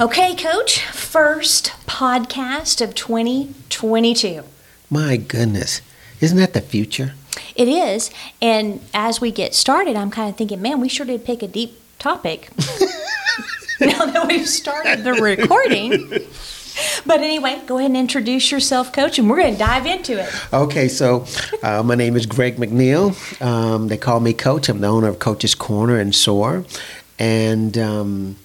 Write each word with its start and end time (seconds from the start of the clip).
Okay, 0.00 0.34
Coach, 0.34 0.80
first 0.86 1.74
podcast 1.86 2.80
of 2.80 2.94
2022. 2.94 4.44
My 4.88 5.18
goodness. 5.18 5.82
Isn't 6.22 6.38
that 6.38 6.54
the 6.54 6.62
future? 6.62 7.12
It 7.54 7.68
is. 7.68 8.10
And 8.40 8.80
as 8.94 9.20
we 9.20 9.30
get 9.30 9.54
started, 9.54 9.96
I'm 9.96 10.10
kind 10.10 10.30
of 10.30 10.38
thinking, 10.38 10.62
man, 10.62 10.80
we 10.80 10.88
sure 10.88 11.04
did 11.04 11.26
pick 11.26 11.42
a 11.42 11.48
deep 11.48 11.78
topic 11.98 12.48
now 13.80 14.06
that 14.06 14.24
we've 14.26 14.48
started 14.48 15.04
the 15.04 15.12
recording. 15.12 16.08
But 17.04 17.20
anyway, 17.20 17.60
go 17.66 17.76
ahead 17.76 17.90
and 17.90 17.96
introduce 17.98 18.50
yourself, 18.50 18.94
Coach, 18.94 19.18
and 19.18 19.28
we're 19.28 19.36
going 19.36 19.52
to 19.52 19.58
dive 19.58 19.84
into 19.84 20.18
it. 20.18 20.30
Okay, 20.50 20.88
so 20.88 21.26
uh, 21.62 21.82
my 21.82 21.94
name 21.94 22.16
is 22.16 22.24
Greg 22.24 22.56
McNeil. 22.56 23.42
Um, 23.42 23.88
they 23.88 23.98
call 23.98 24.20
me 24.20 24.32
Coach. 24.32 24.70
I'm 24.70 24.80
the 24.80 24.88
owner 24.88 25.08
of 25.08 25.18
Coach's 25.18 25.54
Corner 25.54 26.00
in 26.00 26.14
SOAR. 26.14 26.64
And 27.18 27.76
um, 27.76 28.36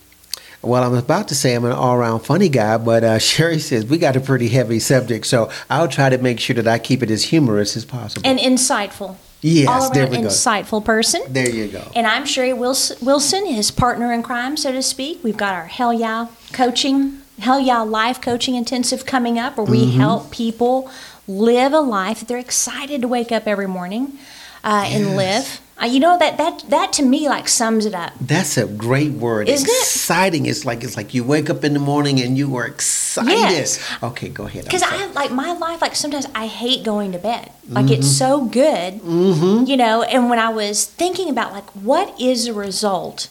well, 0.66 0.84
I'm 0.84 0.93
about 0.95 1.27
to 1.29 1.36
say 1.36 1.54
I'm 1.55 1.66
an 1.66 1.71
all-around 1.71 2.21
funny 2.21 2.50
guy, 2.50 2.77
but 2.77 3.04
uh, 3.04 3.19
Sherry 3.29 3.60
says 3.60 3.86
we 3.86 3.97
got 3.97 4.15
a 4.15 4.19
pretty 4.21 4.47
heavy 4.50 4.79
subject, 4.79 5.25
so 5.28 5.50
I'll 5.69 5.88
try 5.88 6.10
to 6.10 6.18
make 6.18 6.39
sure 6.39 6.55
that 6.55 6.68
I 6.68 6.79
keep 6.79 7.01
it 7.04 7.11
as 7.11 7.24
humorous 7.25 7.75
as 7.78 7.86
possible. 7.86 8.28
And 8.28 8.39
insightful. 8.39 9.18
Yes, 9.41 9.68
All 9.69 9.91
there 9.93 10.04
around 10.04 10.11
we 10.11 10.18
go. 10.21 10.28
insightful 10.28 10.83
person. 10.83 11.21
there 11.29 11.50
you 11.50 11.68
go. 11.68 11.83
And 11.96 12.07
I'm 12.07 12.25
Sherry 12.25 12.54
Wilson, 12.54 13.46
his 13.46 13.69
partner 13.69 14.11
in 14.11 14.24
crime, 14.24 14.57
so 14.57 14.71
to 14.71 14.82
speak. 14.82 15.24
We've 15.24 15.38
got 15.38 15.54
our 15.54 15.65
Hell 15.68 15.93
Yeah 15.93 16.28
coaching, 16.51 17.19
Hell 17.39 17.60
Yeah 17.60 17.82
Life 17.82 18.21
Coaching 18.21 18.55
Intensive 18.55 19.05
coming 19.05 19.38
up, 19.38 19.57
where 19.57 19.66
we 19.68 19.86
Mm-hmm. 19.86 20.00
help 20.00 20.32
people 20.32 20.89
live 21.27 21.74
a 21.74 21.79
life 21.79 22.19
that 22.19 22.27
they're 22.27 22.38
excited 22.39 23.02
to 23.04 23.07
wake 23.07 23.32
up 23.32 23.46
every 23.46 23.68
morning 23.68 24.18
uh, 24.63 24.86
and 24.88 25.16
live. 25.16 25.60
Uh, 25.82 25.86
you 25.86 26.00
know 26.00 26.18
that 26.18 26.38
that 26.38 26.64
that 26.70 26.93
to 26.93 27.04
me 27.04 27.28
like 27.28 27.50
sums 27.50 27.86
it 27.86 27.93
up. 27.93 28.14
That's 28.21 28.57
a 28.57 28.66
great 28.66 29.11
word. 29.11 29.50
Isn't 29.50 29.68
it? 29.68 29.71
exciting. 30.06 30.46
It's 30.46 30.66
like 30.66 30.83
it's 30.83 30.96
like 30.96 31.14
you 31.14 31.24
wake 31.24 31.50
up 31.50 31.64
in 31.64 31.74
the 31.74 31.79
morning 31.79 32.22
and 32.22 32.38
you 32.38 32.56
are 32.56 32.66
excited. 32.66 33.31
Yes. 33.31 33.80
Okay, 34.02 34.30
go 34.30 34.45
ahead. 34.45 34.66
Because. 34.66 34.83
I 34.83 35.08
like 35.08 35.31
my 35.31 35.53
life, 35.53 35.81
like 35.81 35.95
sometimes 35.95 36.27
I 36.36 36.47
hate 36.47 36.83
going 36.83 37.11
to 37.11 37.17
bed. 37.17 37.52
Like 37.67 37.89
it's 37.89 38.08
so 38.08 38.45
good, 38.45 39.02
mm-hmm. 39.02 39.66
you 39.66 39.75
know. 39.77 40.03
And 40.03 40.30
when 40.30 40.39
I 40.39 40.49
was 40.49 40.86
thinking 40.86 41.30
about 41.30 41.52
like 41.52 41.67
what 41.72 42.19
is 42.19 42.45
the 42.45 42.53
result 42.53 43.30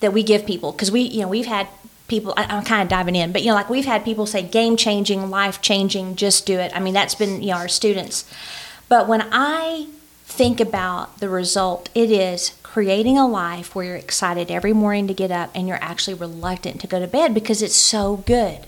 that 0.00 0.12
we 0.12 0.22
give 0.22 0.44
people, 0.44 0.72
because 0.72 0.90
we, 0.90 1.02
you 1.02 1.22
know, 1.22 1.28
we've 1.28 1.46
had 1.46 1.68
people. 2.08 2.34
I, 2.36 2.44
I'm 2.44 2.64
kind 2.64 2.82
of 2.82 2.88
diving 2.88 3.14
in, 3.14 3.32
but 3.32 3.42
you 3.42 3.48
know, 3.48 3.54
like 3.54 3.70
we've 3.70 3.86
had 3.86 4.04
people 4.04 4.26
say 4.26 4.42
game 4.42 4.76
changing, 4.76 5.30
life 5.30 5.62
changing, 5.62 6.16
just 6.16 6.44
do 6.44 6.58
it. 6.58 6.72
I 6.74 6.80
mean, 6.80 6.94
that's 6.94 7.14
been 7.14 7.40
you 7.40 7.50
know 7.50 7.58
our 7.58 7.68
students. 7.68 8.28
But 8.88 9.06
when 9.06 9.26
I 9.30 9.86
think 10.30 10.60
about 10.60 11.18
the 11.18 11.28
result, 11.28 11.90
it 11.94 12.10
is 12.10 12.54
creating 12.62 13.18
a 13.18 13.26
life 13.26 13.74
where 13.74 13.84
you're 13.84 13.96
excited 13.96 14.50
every 14.50 14.72
morning 14.72 15.08
to 15.08 15.14
get 15.14 15.30
up 15.30 15.50
and 15.54 15.66
you're 15.66 15.82
actually 15.82 16.14
reluctant 16.14 16.80
to 16.80 16.86
go 16.86 17.00
to 17.00 17.06
bed 17.06 17.34
because 17.34 17.62
it's 17.62 17.74
so 17.74 18.18
good. 18.18 18.66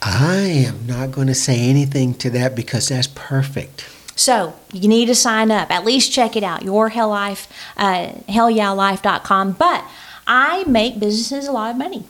I 0.00 0.36
am 0.66 0.86
not 0.86 1.12
going 1.12 1.28
to 1.28 1.34
say 1.34 1.60
anything 1.60 2.14
to 2.14 2.30
that 2.30 2.56
because 2.56 2.88
that's 2.88 3.06
perfect. 3.06 3.88
So 4.16 4.54
you 4.72 4.88
need 4.88 5.06
to 5.06 5.14
sign 5.14 5.50
up. 5.50 5.70
At 5.70 5.84
least 5.84 6.10
check 6.10 6.34
it 6.34 6.42
out. 6.42 6.62
Your 6.62 6.88
Hell 6.88 7.10
Life, 7.10 7.46
uh, 7.76 8.12
hellyeahlife.com. 8.28 9.52
But 9.52 9.84
I 10.26 10.64
make 10.64 10.98
businesses 10.98 11.46
a 11.46 11.52
lot 11.52 11.70
of 11.70 11.76
money. 11.76 12.04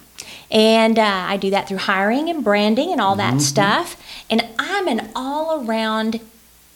And 0.51 0.99
uh, 0.99 1.03
I 1.03 1.37
do 1.37 1.51
that 1.51 1.69
through 1.69 1.79
hiring 1.79 2.29
and 2.29 2.45
branding 2.45 2.93
and 2.93 3.01
all 3.01 3.17
that 3.17 3.41
stuff. 3.41 3.97
And 4.31 4.47
I'm 4.59 4.87
an 4.87 5.11
all 5.17 5.67
around 5.67 6.21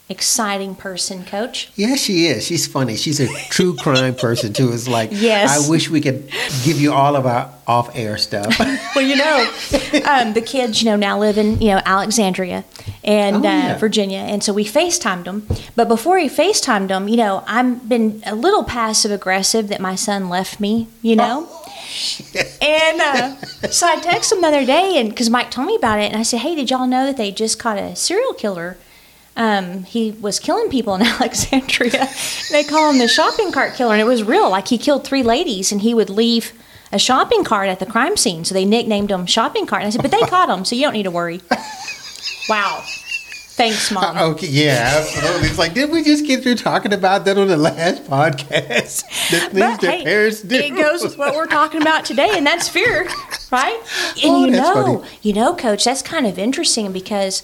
exciting 0.09 0.73
person, 0.75 1.25
coach. 1.25 1.69
Yeah, 1.75 1.95
she 1.95 2.27
is. 2.27 2.45
She's 2.45 2.65
funny. 2.65 2.95
She's 2.95 3.19
a 3.19 3.27
true 3.49 3.75
crime 3.83 4.15
person 4.15 4.53
too. 4.53 4.71
It's 4.71 4.87
like, 4.87 5.09
Yes. 5.11 5.67
I 5.67 5.69
wish 5.69 5.89
we 5.89 5.99
could 6.01 6.29
give 6.63 6.79
you 6.79 6.93
all 6.93 7.15
of 7.15 7.25
our 7.25 7.53
off-air 7.67 8.17
stuff. 8.17 8.57
Well, 8.95 9.05
you 9.05 9.15
know, 9.17 9.51
um, 10.09 10.33
the 10.33 10.41
kids, 10.43 10.81
you 10.81 10.89
know, 10.89 10.95
now 10.95 11.19
live 11.19 11.37
in, 11.37 11.61
you 11.61 11.67
know, 11.67 11.81
Alexandria 11.85 12.63
and 13.03 13.45
Oh, 13.45 13.49
uh. 13.49 13.77
Virginia. 13.77 14.17
And 14.19 14.43
so 14.43 14.51
we 14.53 14.65
FaceTimed 14.65 15.25
them. 15.25 15.45
But 15.75 15.87
before 15.87 16.15
we 16.15 16.27
FaceTimed 16.29 16.87
them, 16.87 17.07
you 17.07 17.17
know, 17.17 17.43
I've 17.45 17.87
been 17.87 18.23
a 18.25 18.33
little 18.33 18.63
passive 18.63 19.11
aggressive 19.11 19.67
that 19.67 19.79
my 19.79 19.93
son 19.93 20.29
left 20.29 20.59
me, 20.59 20.87
you 21.03 21.15
know? 21.15 21.47
and 22.61 23.01
uh, 23.01 23.35
so 23.69 23.85
I 23.87 23.97
texted 23.97 24.33
him 24.33 24.41
the 24.41 24.47
other 24.47 24.65
day, 24.65 24.97
and 24.97 25.09
because 25.09 25.29
Mike 25.29 25.51
told 25.51 25.67
me 25.67 25.75
about 25.75 25.99
it, 25.99 26.05
and 26.11 26.15
I 26.17 26.23
said, 26.23 26.39
"Hey, 26.41 26.53
did 26.55 26.69
y'all 26.69 26.87
know 26.87 27.05
that 27.05 27.17
they 27.17 27.31
just 27.31 27.59
caught 27.59 27.77
a 27.77 27.95
serial 27.95 28.33
killer? 28.33 28.77
Um, 29.37 29.83
he 29.83 30.11
was 30.11 30.39
killing 30.39 30.69
people 30.69 30.95
in 30.95 31.01
Alexandria. 31.05 32.07
they 32.51 32.63
call 32.63 32.91
him 32.91 32.97
the 32.97 33.07
shopping 33.07 33.51
cart 33.53 33.75
killer, 33.75 33.93
and 33.93 34.01
it 34.01 34.05
was 34.05 34.23
real. 34.23 34.49
Like 34.49 34.67
he 34.67 34.77
killed 34.77 35.05
three 35.05 35.23
ladies, 35.23 35.71
and 35.71 35.81
he 35.81 35.93
would 35.93 36.09
leave 36.09 36.51
a 36.91 36.97
shopping 36.99 37.43
cart 37.43 37.69
at 37.69 37.79
the 37.79 37.85
crime 37.85 38.17
scene, 38.17 38.43
so 38.45 38.53
they 38.53 38.65
nicknamed 38.65 39.11
him 39.11 39.25
Shopping 39.25 39.65
Cart. 39.67 39.83
And 39.83 39.87
I 39.87 39.89
said, 39.91 40.01
"But 40.01 40.11
they 40.11 40.21
caught 40.27 40.49
him, 40.49 40.65
so 40.65 40.75
you 40.75 40.81
don't 40.83 40.93
need 40.93 41.03
to 41.03 41.11
worry." 41.11 41.41
wow. 42.49 42.83
Thanks, 42.85 43.91
mom. 43.91 44.15
okay, 44.33 44.47
yeah, 44.47 44.93
absolutely. 45.01 45.47
It's 45.49 45.57
like, 45.57 45.73
did 45.73 45.89
we 45.91 46.03
just 46.03 46.27
get 46.27 46.43
through 46.43 46.55
talking 46.55 46.93
about 46.93 47.25
that 47.25 47.39
on 47.39 47.47
the 47.47 47.57
last 47.57 48.03
podcast? 48.03 49.03
The 49.31 49.39
things 49.39 49.53
But, 49.53 49.81
that 49.81 49.83
hey, 49.83 50.03
parents 50.03 50.41
do. 50.43 50.55
It 50.55 50.75
goes 50.75 51.01
with 51.03 51.17
what 51.17 51.33
we're 51.35 51.47
talking 51.47 51.81
about 51.81 52.05
today, 52.05 52.29
and 52.33 52.45
that's 52.45 52.69
fear, 52.69 53.07
right? 53.51 53.79
And 54.23 54.31
Oh, 54.31 54.45
you 54.45 54.51
that's 54.51 54.75
know, 54.75 54.99
funny. 54.99 55.09
you 55.23 55.33
know, 55.33 55.55
Coach, 55.55 55.85
that's 55.85 56.03
kind 56.03 56.27
of 56.27 56.37
interesting 56.37 56.91
because 56.91 57.41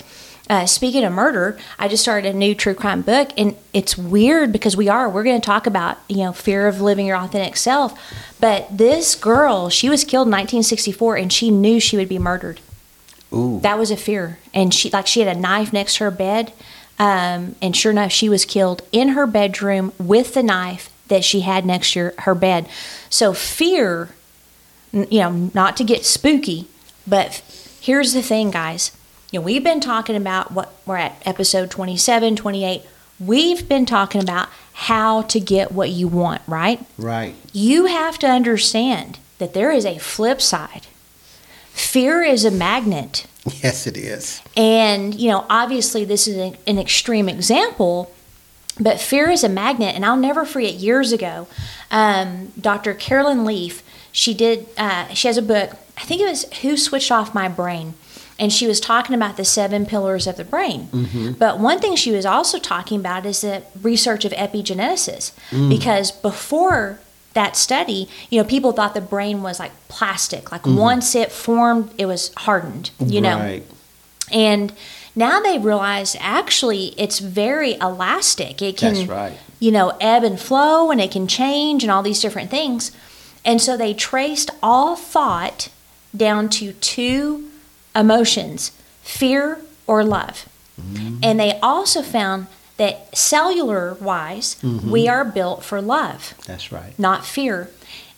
uh, 0.50 0.66
speaking 0.66 1.04
of 1.06 1.14
murder, 1.14 1.58
I 1.80 1.88
just 1.88 2.04
started 2.04 2.36
a 2.36 2.38
new 2.38 2.54
true 2.54 2.74
crime 2.74 3.02
book, 3.02 3.30
and 3.38 3.56
it's 3.72 3.98
weird 3.98 4.52
because 4.52 4.76
we 4.76 4.90
are 4.90 5.10
we're 5.10 5.24
going 5.24 5.40
to 5.40 5.46
talk 5.46 5.66
about 5.66 6.00
you 6.10 6.18
know 6.18 6.34
fear 6.34 6.68
of 6.68 6.82
living 6.82 7.06
your 7.06 7.18
authentic 7.18 7.56
self, 7.56 7.98
but 8.42 8.68
this 8.76 9.16
girl, 9.16 9.70
she 9.70 9.90
was 9.90 10.04
killed 10.04 10.28
in 10.28 10.32
1964, 10.32 11.16
and 11.16 11.32
she 11.32 11.50
knew 11.50 11.80
she 11.80 11.96
would 11.96 12.10
be 12.10 12.20
murdered. 12.20 12.60
Ooh. 13.32 13.62
That 13.62 13.80
was 13.80 13.90
a 13.90 13.98
fear, 13.98 14.38
and 14.54 14.74
she 14.74 14.90
like 14.90 15.08
she 15.08 15.22
had 15.22 15.36
a 15.36 15.40
knife 15.40 15.72
next 15.72 15.98
to 15.98 16.06
her 16.06 16.12
bed, 16.12 16.52
um, 17.00 17.56
and 17.62 17.76
sure 17.76 17.92
enough, 17.92 18.12
she 18.12 18.28
was 18.28 18.44
killed 18.44 18.82
in 18.92 19.10
her 19.10 19.26
bedroom 19.26 19.94
with 19.98 20.34
the 20.34 20.44
knife 20.44 20.90
that 21.08 21.24
she 21.24 21.42
had 21.42 21.66
next 21.66 21.94
to 21.94 22.00
her, 22.00 22.14
her 22.20 22.36
bed. 22.36 22.68
So 23.10 23.34
fear, 23.34 24.10
you 24.92 25.20
know, 25.20 25.50
not 25.54 25.78
to 25.78 25.84
get 25.84 26.06
spooky, 26.06 26.68
but 27.08 27.42
here's 27.80 28.14
the 28.14 28.22
thing, 28.22 28.52
guys. 28.52 28.92
You 29.34 29.40
know, 29.40 29.46
we've 29.46 29.64
been 29.64 29.80
talking 29.80 30.16
about 30.16 30.52
what 30.52 30.72
we're 30.86 30.98
at 30.98 31.20
episode 31.26 31.72
27, 31.72 32.36
28. 32.36 32.84
We've 33.20 33.68
been 33.68 33.88
talking 33.88 34.22
about 34.22 34.48
how 34.74 35.24
to 35.24 35.40
get 35.40 35.72
what 35.72 35.90
you 35.90 36.08
want, 36.08 36.44
right? 36.46 36.80
Right. 37.00 37.34
you 37.52 37.88
have 37.88 38.20
to 38.20 38.28
understand 38.28 39.18
that 39.40 39.56
there 39.56 39.72
is 39.72 39.88
a 39.88 39.98
flip 39.98 40.40
side. 40.40 40.86
Fear 41.72 42.22
is 42.22 42.46
a 42.46 42.52
magnet. 42.52 43.26
Yes, 43.64 43.88
it 43.88 43.98
is. 43.98 44.44
And, 44.56 45.16
you 45.16 45.32
know, 45.32 45.48
obviously 45.50 46.06
this 46.06 46.28
is 46.28 46.38
an, 46.38 46.56
an 46.68 46.78
extreme 46.78 47.28
example, 47.28 48.14
but 48.80 49.02
fear 49.02 49.32
is 49.32 49.44
a 49.44 49.50
magnet. 49.50 49.96
And 49.96 50.06
I'll 50.06 50.16
never 50.16 50.46
forget 50.46 50.76
years 50.76 51.12
ago, 51.12 51.48
um, 51.90 52.52
Dr. 52.62 52.94
Caroline 52.94 53.46
Leaf, 53.46 53.82
she 54.12 54.36
did, 54.36 54.68
uh, 54.78 55.08
she 55.08 55.28
has 55.28 55.38
a 55.38 55.42
book, 55.42 55.72
I 55.98 56.02
think 56.04 56.22
it 56.22 56.30
was 56.30 56.44
Who 56.62 56.78
Switched 56.78 57.12
Off 57.12 57.34
My 57.34 57.48
Brain. 57.48 57.96
And 58.40 58.52
she 58.52 58.68
was 58.68 58.80
talking 58.80 59.16
about 59.16 59.38
the 59.38 59.46
seven 59.46 59.86
pillars 59.86 60.26
of 60.26 60.38
the 60.38 60.44
brain. 60.44 60.88
Mm-hmm. 60.88 61.32
But 61.34 61.60
one 61.60 61.80
thing 61.80 61.96
she 61.96 62.12
was 62.12 62.26
also 62.26 62.58
talking 62.58 63.00
about 63.00 63.26
is 63.26 63.42
the 63.42 63.64
research 63.82 64.26
of 64.26 64.32
epigenetics. 64.32 65.34
Mm. 65.52 65.70
Because 65.70 66.12
before 66.12 67.00
that 67.34 67.56
study, 67.56 68.10
you 68.30 68.42
know, 68.42 68.48
people 68.48 68.72
thought 68.72 68.94
the 68.94 69.02
brain 69.02 69.44
was 69.44 69.60
like 69.60 69.72
plastic. 69.88 70.52
Like 70.52 70.64
mm-hmm. 70.64 70.78
once 70.78 71.16
it 71.16 71.32
formed, 71.32 71.92
it 71.98 72.06
was 72.06 72.32
hardened, 72.38 72.92
you 73.00 73.22
know. 73.22 73.62
And 74.32 74.74
now 75.16 75.40
they 75.40 75.60
realize 75.60 76.16
actually 76.20 76.88
it's 76.98 77.20
very 77.20 77.74
elastic. 77.76 78.62
It 78.62 78.78
can, 78.78 79.08
right. 79.08 79.38
you 79.60 79.72
know, 79.72 79.96
ebb 80.02 80.24
and 80.24 80.40
flow 80.40 80.92
and 80.92 81.00
it 81.00 81.12
can 81.12 81.28
change 81.28 81.84
and 81.84 81.92
all 81.92 82.02
these 82.02 82.22
different 82.22 82.50
things. 82.50 82.92
And 83.46 83.62
so 83.62 83.78
they 83.78 83.94
traced 83.94 84.50
all 84.62 84.96
thought 84.96 85.70
down 86.16 86.50
to 86.50 86.74
two 86.74 87.50
emotions 87.96 88.72
fear 89.02 89.60
or 89.88 90.04
love. 90.04 90.48
And 91.22 91.40
they 91.40 91.60
also 91.60 92.02
found 92.02 92.48
that 92.78 93.16
cellular 93.16 93.96
wise, 94.02 94.58
we 94.64 95.08
are 95.08 95.24
built 95.24 95.64
for 95.64 95.82
love 95.82 96.34
That's 96.48 96.72
right. 96.72 96.98
not 96.98 97.26
fear. 97.26 97.70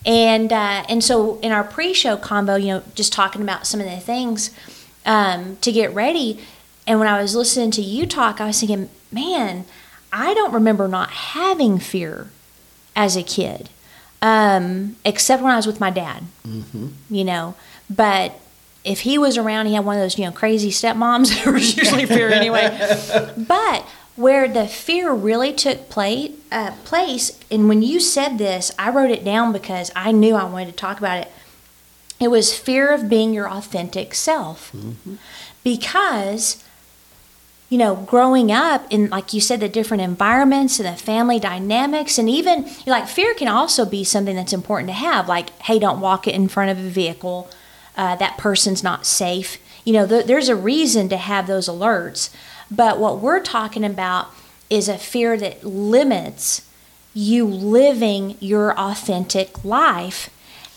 And 0.06 0.52
uh, 0.52 0.84
and 0.88 1.02
so 1.04 1.38
in 1.40 1.52
our 1.52 1.64
pre-show 1.64 2.16
combo, 2.16 2.54
you 2.56 2.68
know, 2.68 2.82
just 2.94 3.12
talking 3.12 3.42
about 3.42 3.66
some 3.66 3.80
of 3.80 3.86
the 3.86 3.98
things 3.98 4.50
um, 5.04 5.56
to 5.60 5.72
get 5.72 5.92
ready. 5.92 6.40
And 6.86 6.98
when 7.00 7.08
I 7.08 7.20
was 7.20 7.34
listening 7.34 7.72
to 7.72 7.82
you 7.82 8.06
talk, 8.06 8.40
I 8.40 8.46
was 8.46 8.60
thinking, 8.60 8.88
man, 9.10 9.64
I 10.12 10.32
don't 10.32 10.52
remember 10.52 10.86
not 10.88 11.10
having 11.10 11.78
fear 11.80 12.28
as 12.94 13.16
a 13.16 13.22
kid, 13.22 13.68
um, 14.22 14.96
except 15.04 15.42
when 15.42 15.52
I 15.52 15.56
was 15.56 15.66
with 15.66 15.80
my 15.80 15.90
dad. 15.90 16.22
You 17.10 17.24
know, 17.24 17.54
but 17.90 18.38
if 18.86 19.00
he 19.00 19.18
was 19.18 19.36
around, 19.36 19.66
he 19.66 19.74
had 19.74 19.84
one 19.84 19.96
of 19.96 20.02
those 20.02 20.18
you 20.18 20.24
know 20.24 20.32
crazy 20.32 20.70
stepmoms. 20.70 21.34
there 21.44 21.52
was 21.52 21.76
usually 21.76 22.06
fear 22.06 22.30
anyway. 22.30 22.72
But 23.48 23.86
where 24.16 24.48
the 24.48 24.66
fear 24.66 25.12
really 25.12 25.52
took 25.52 25.90
play, 25.90 26.32
uh, 26.50 26.72
place, 26.84 27.38
and 27.50 27.68
when 27.68 27.82
you 27.82 28.00
said 28.00 28.38
this, 28.38 28.72
I 28.78 28.88
wrote 28.90 29.10
it 29.10 29.24
down 29.24 29.52
because 29.52 29.90
I 29.94 30.12
knew 30.12 30.34
I 30.34 30.44
wanted 30.44 30.68
to 30.68 30.72
talk 30.72 30.98
about 30.98 31.18
it. 31.18 31.32
It 32.18 32.28
was 32.28 32.56
fear 32.56 32.94
of 32.94 33.10
being 33.10 33.34
your 33.34 33.50
authentic 33.50 34.14
self. 34.14 34.74
Because 35.62 36.64
you 37.68 37.78
know, 37.78 37.96
growing 37.96 38.52
up 38.52 38.86
in, 38.90 39.10
like 39.10 39.32
you 39.32 39.40
said, 39.40 39.58
the 39.58 39.68
different 39.68 40.02
environments 40.02 40.78
and 40.78 40.86
the 40.88 40.96
family 40.96 41.40
dynamics, 41.40 42.16
and 42.16 42.30
even 42.30 42.70
like 42.86 43.08
fear 43.08 43.34
can 43.34 43.48
also 43.48 43.84
be 43.84 44.04
something 44.04 44.36
that's 44.36 44.52
important 44.52 44.88
to 44.88 44.94
have. 44.94 45.28
Like, 45.28 45.50
hey, 45.62 45.78
don't 45.78 46.00
walk 46.00 46.28
it 46.28 46.34
in 46.34 46.48
front 46.48 46.70
of 46.70 46.78
a 46.78 46.88
vehicle. 46.88 47.50
Uh, 47.96 48.14
that 48.16 48.36
person's 48.38 48.82
not 48.82 49.06
safe. 49.06 49.58
You 49.84 49.92
know, 49.92 50.06
th- 50.06 50.26
there's 50.26 50.48
a 50.48 50.56
reason 50.56 51.08
to 51.08 51.16
have 51.16 51.46
those 51.46 51.68
alerts. 51.68 52.30
But 52.70 52.98
what 52.98 53.20
we're 53.20 53.40
talking 53.42 53.84
about 53.84 54.28
is 54.68 54.88
a 54.88 54.98
fear 54.98 55.36
that 55.38 55.64
limits 55.64 56.62
you 57.14 57.46
living 57.46 58.36
your 58.40 58.78
authentic 58.78 59.64
life. 59.64 60.28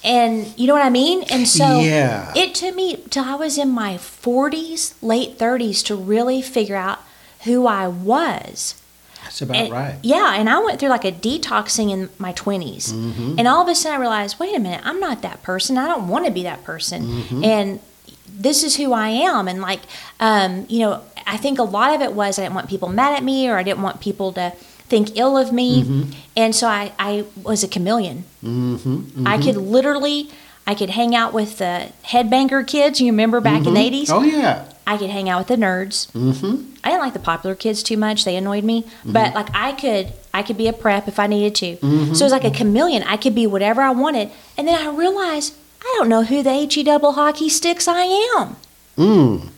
And 0.03 0.57
you 0.57 0.67
know 0.67 0.73
what 0.73 0.85
I 0.85 0.89
mean? 0.89 1.23
And 1.29 1.45
so 1.47 1.81
Yeah. 1.81 2.31
it 2.35 2.55
took 2.55 2.73
me 2.75 2.97
till 3.09 3.25
I 3.25 3.35
was 3.35 3.57
in 3.57 3.69
my 3.69 3.95
40s, 3.97 4.93
late 5.01 5.37
30s 5.37 5.83
to 5.83 5.95
really 5.95 6.41
figure 6.41 6.77
out 6.77 6.99
who 7.43 7.67
I 7.67 7.87
was. 7.87 8.75
That's 9.23 9.41
about 9.41 9.57
And- 9.57 9.71
right. 9.71 9.95
Yeah, 10.01 10.35
and 10.35 10.49
I 10.49 10.59
went 10.59 10.79
through 10.79 10.89
like 10.89 11.05
a 11.05 11.11
detoxing 11.11 11.91
in 11.91 12.09
my 12.17 12.33
20s. 12.33 12.91
Mm-hmm. 12.91 13.35
And 13.37 13.47
all 13.47 13.61
of 13.61 13.67
a 13.67 13.75
sudden 13.75 13.97
I 13.97 14.01
realized, 14.01 14.39
wait 14.39 14.55
a 14.55 14.59
minute, 14.59 14.81
I'm 14.83 14.99
not 14.99 15.21
that 15.21 15.43
person. 15.43 15.77
I 15.77 15.87
don't 15.87 16.07
want 16.07 16.25
to 16.25 16.31
be 16.31 16.43
that 16.43 16.63
person. 16.63 17.03
Mm-hmm. 17.03 17.43
And 17.43 17.79
this 18.27 18.63
is 18.63 18.77
who 18.77 18.93
I 18.93 19.09
am. 19.09 19.47
And 19.47 19.61
like, 19.61 19.81
um, 20.19 20.65
you 20.69 20.79
know, 20.79 21.03
I 21.27 21.37
think 21.37 21.59
a 21.59 21.63
lot 21.63 21.93
of 21.93 22.01
it 22.01 22.13
was 22.13 22.39
I 22.39 22.43
didn't 22.43 22.55
want 22.55 22.69
people 22.69 22.89
mad 22.89 23.15
at 23.15 23.23
me 23.23 23.47
or 23.49 23.57
I 23.57 23.63
didn't 23.63 23.81
want 23.81 24.01
people 24.01 24.33
to 24.33 24.51
think 24.89 25.17
ill 25.17 25.37
of 25.37 25.51
me. 25.53 25.83
Mm-hmm. 25.83 26.11
And 26.35 26.55
so 26.55 26.67
I, 26.67 26.93
I 26.97 27.25
was 27.43 27.63
a 27.63 27.67
chameleon. 27.67 28.23
Mm-hmm. 28.43 29.27
I 29.27 29.37
could 29.37 29.55
literally, 29.57 30.29
I 30.69 30.75
could 30.75 30.91
hang 30.91 31.15
out 31.15 31.33
with 31.33 31.57
the 31.57 31.91
headbanger 32.03 32.65
kids. 32.67 33.01
You 33.01 33.07
remember 33.07 33.41
back 33.41 33.65
in 33.65 33.73
the 33.73 33.79
80s? 33.79 34.11
Oh 34.11 34.21
yeah. 34.21 34.71
I 34.85 34.97
could 34.97 35.09
hang 35.09 35.27
out 35.27 35.39
with 35.39 35.47
the 35.47 35.55
nerds. 35.55 36.11
Mm-hmm. 36.11 36.75
I 36.83 36.89
didn't 36.89 37.01
like 37.01 37.13
the 37.13 37.19
popular 37.19 37.55
kids 37.55 37.81
too 37.81 37.97
much; 37.97 38.23
they 38.23 38.35
annoyed 38.35 38.63
me. 38.63 38.85
But 39.03 39.33
like 39.33 39.47
I 39.55 39.71
could, 39.71 40.13
I 40.31 40.43
could 40.43 40.57
be 40.57 40.67
a 40.67 40.73
prep 40.73 41.07
if 41.07 41.17
I 41.17 41.25
needed 41.25 41.55
to. 41.55 41.77
Mm-hmm. 41.77 42.13
So 42.13 42.23
it 42.23 42.27
was 42.27 42.31
like 42.31 42.43
a 42.43 42.51
chameleon. 42.51 43.01
I 43.01 43.17
could 43.17 43.33
be 43.33 43.47
whatever 43.47 43.81
I 43.81 43.89
wanted. 43.89 44.29
And 44.59 44.67
then 44.67 44.79
I 44.79 44.95
realized 44.95 45.55
I 45.81 45.95
don't 45.97 46.07
know 46.07 46.21
who 46.21 46.43
the 46.43 46.53
he 46.53 46.83
double 46.83 47.13
hockey 47.13 47.49
sticks 47.49 47.87
I 47.87 48.03
am. 48.37 48.55
Mm. 48.95 49.49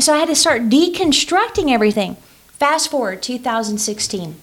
So 0.00 0.14
I 0.14 0.18
had 0.18 0.28
to 0.28 0.34
start 0.34 0.62
deconstructing 0.62 1.70
everything. 1.70 2.16
Fast 2.58 2.90
forward 2.90 3.22
2016. 3.22 4.34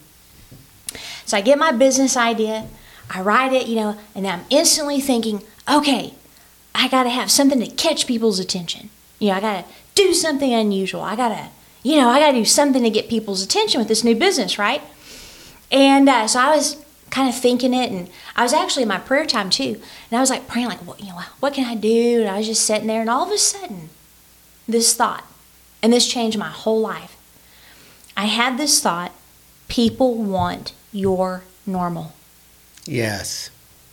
So 1.25 1.35
I 1.35 1.41
get 1.41 1.59
my 1.59 1.73
business 1.73 2.15
idea, 2.15 2.69
I 3.09 3.21
write 3.21 3.51
it, 3.51 3.67
you 3.67 3.75
know, 3.75 3.97
and 4.15 4.25
I'm 4.25 4.45
instantly 4.49 5.01
thinking, 5.01 5.43
okay, 5.69 6.13
I 6.75 6.87
got 6.87 7.03
to 7.03 7.09
have 7.09 7.31
something 7.31 7.59
to 7.59 7.67
catch 7.67 8.07
people's 8.07 8.39
attention. 8.39 8.89
You 9.19 9.29
know, 9.29 9.35
I 9.35 9.39
got 9.41 9.65
to 9.67 9.73
do 9.95 10.13
something 10.13 10.53
unusual. 10.53 11.01
I 11.01 11.15
got 11.15 11.29
to, 11.29 11.47
you 11.83 11.97
know, 11.97 12.09
I 12.09 12.19
got 12.19 12.31
to 12.31 12.37
do 12.37 12.45
something 12.45 12.83
to 12.83 12.89
get 12.89 13.09
people's 13.09 13.43
attention 13.43 13.79
with 13.79 13.87
this 13.87 14.03
new 14.03 14.15
business, 14.15 14.57
right? 14.59 14.81
And 15.71 16.09
uh, 16.09 16.27
so 16.27 16.39
I 16.39 16.55
was 16.55 16.77
kind 17.09 17.29
of 17.29 17.35
thinking 17.35 17.73
it, 17.73 17.91
and 17.91 18.09
I 18.35 18.43
was 18.43 18.53
actually 18.53 18.83
in 18.83 18.89
my 18.89 18.97
prayer 18.99 19.25
time 19.25 19.49
too, 19.49 19.79
and 20.09 20.17
I 20.17 20.19
was 20.19 20.29
like 20.31 20.47
praying, 20.47 20.67
like, 20.67 20.79
what, 20.79 20.99
you 20.99 21.07
know, 21.07 21.19
what 21.39 21.53
can 21.53 21.65
I 21.65 21.75
do? 21.75 22.21
And 22.21 22.29
I 22.29 22.37
was 22.37 22.47
just 22.47 22.65
sitting 22.65 22.87
there, 22.87 23.01
and 23.01 23.09
all 23.09 23.23
of 23.25 23.31
a 23.31 23.37
sudden, 23.37 23.89
this 24.67 24.93
thought, 24.95 25.23
and 25.81 25.93
this 25.93 26.07
changed 26.07 26.37
my 26.37 26.49
whole 26.49 26.79
life. 26.81 27.15
I 28.17 28.25
had 28.25 28.57
this 28.57 28.81
thought: 28.81 29.11
people 29.67 30.15
want 30.15 30.73
your 30.91 31.43
normal, 31.67 32.13
Yes. 32.85 33.49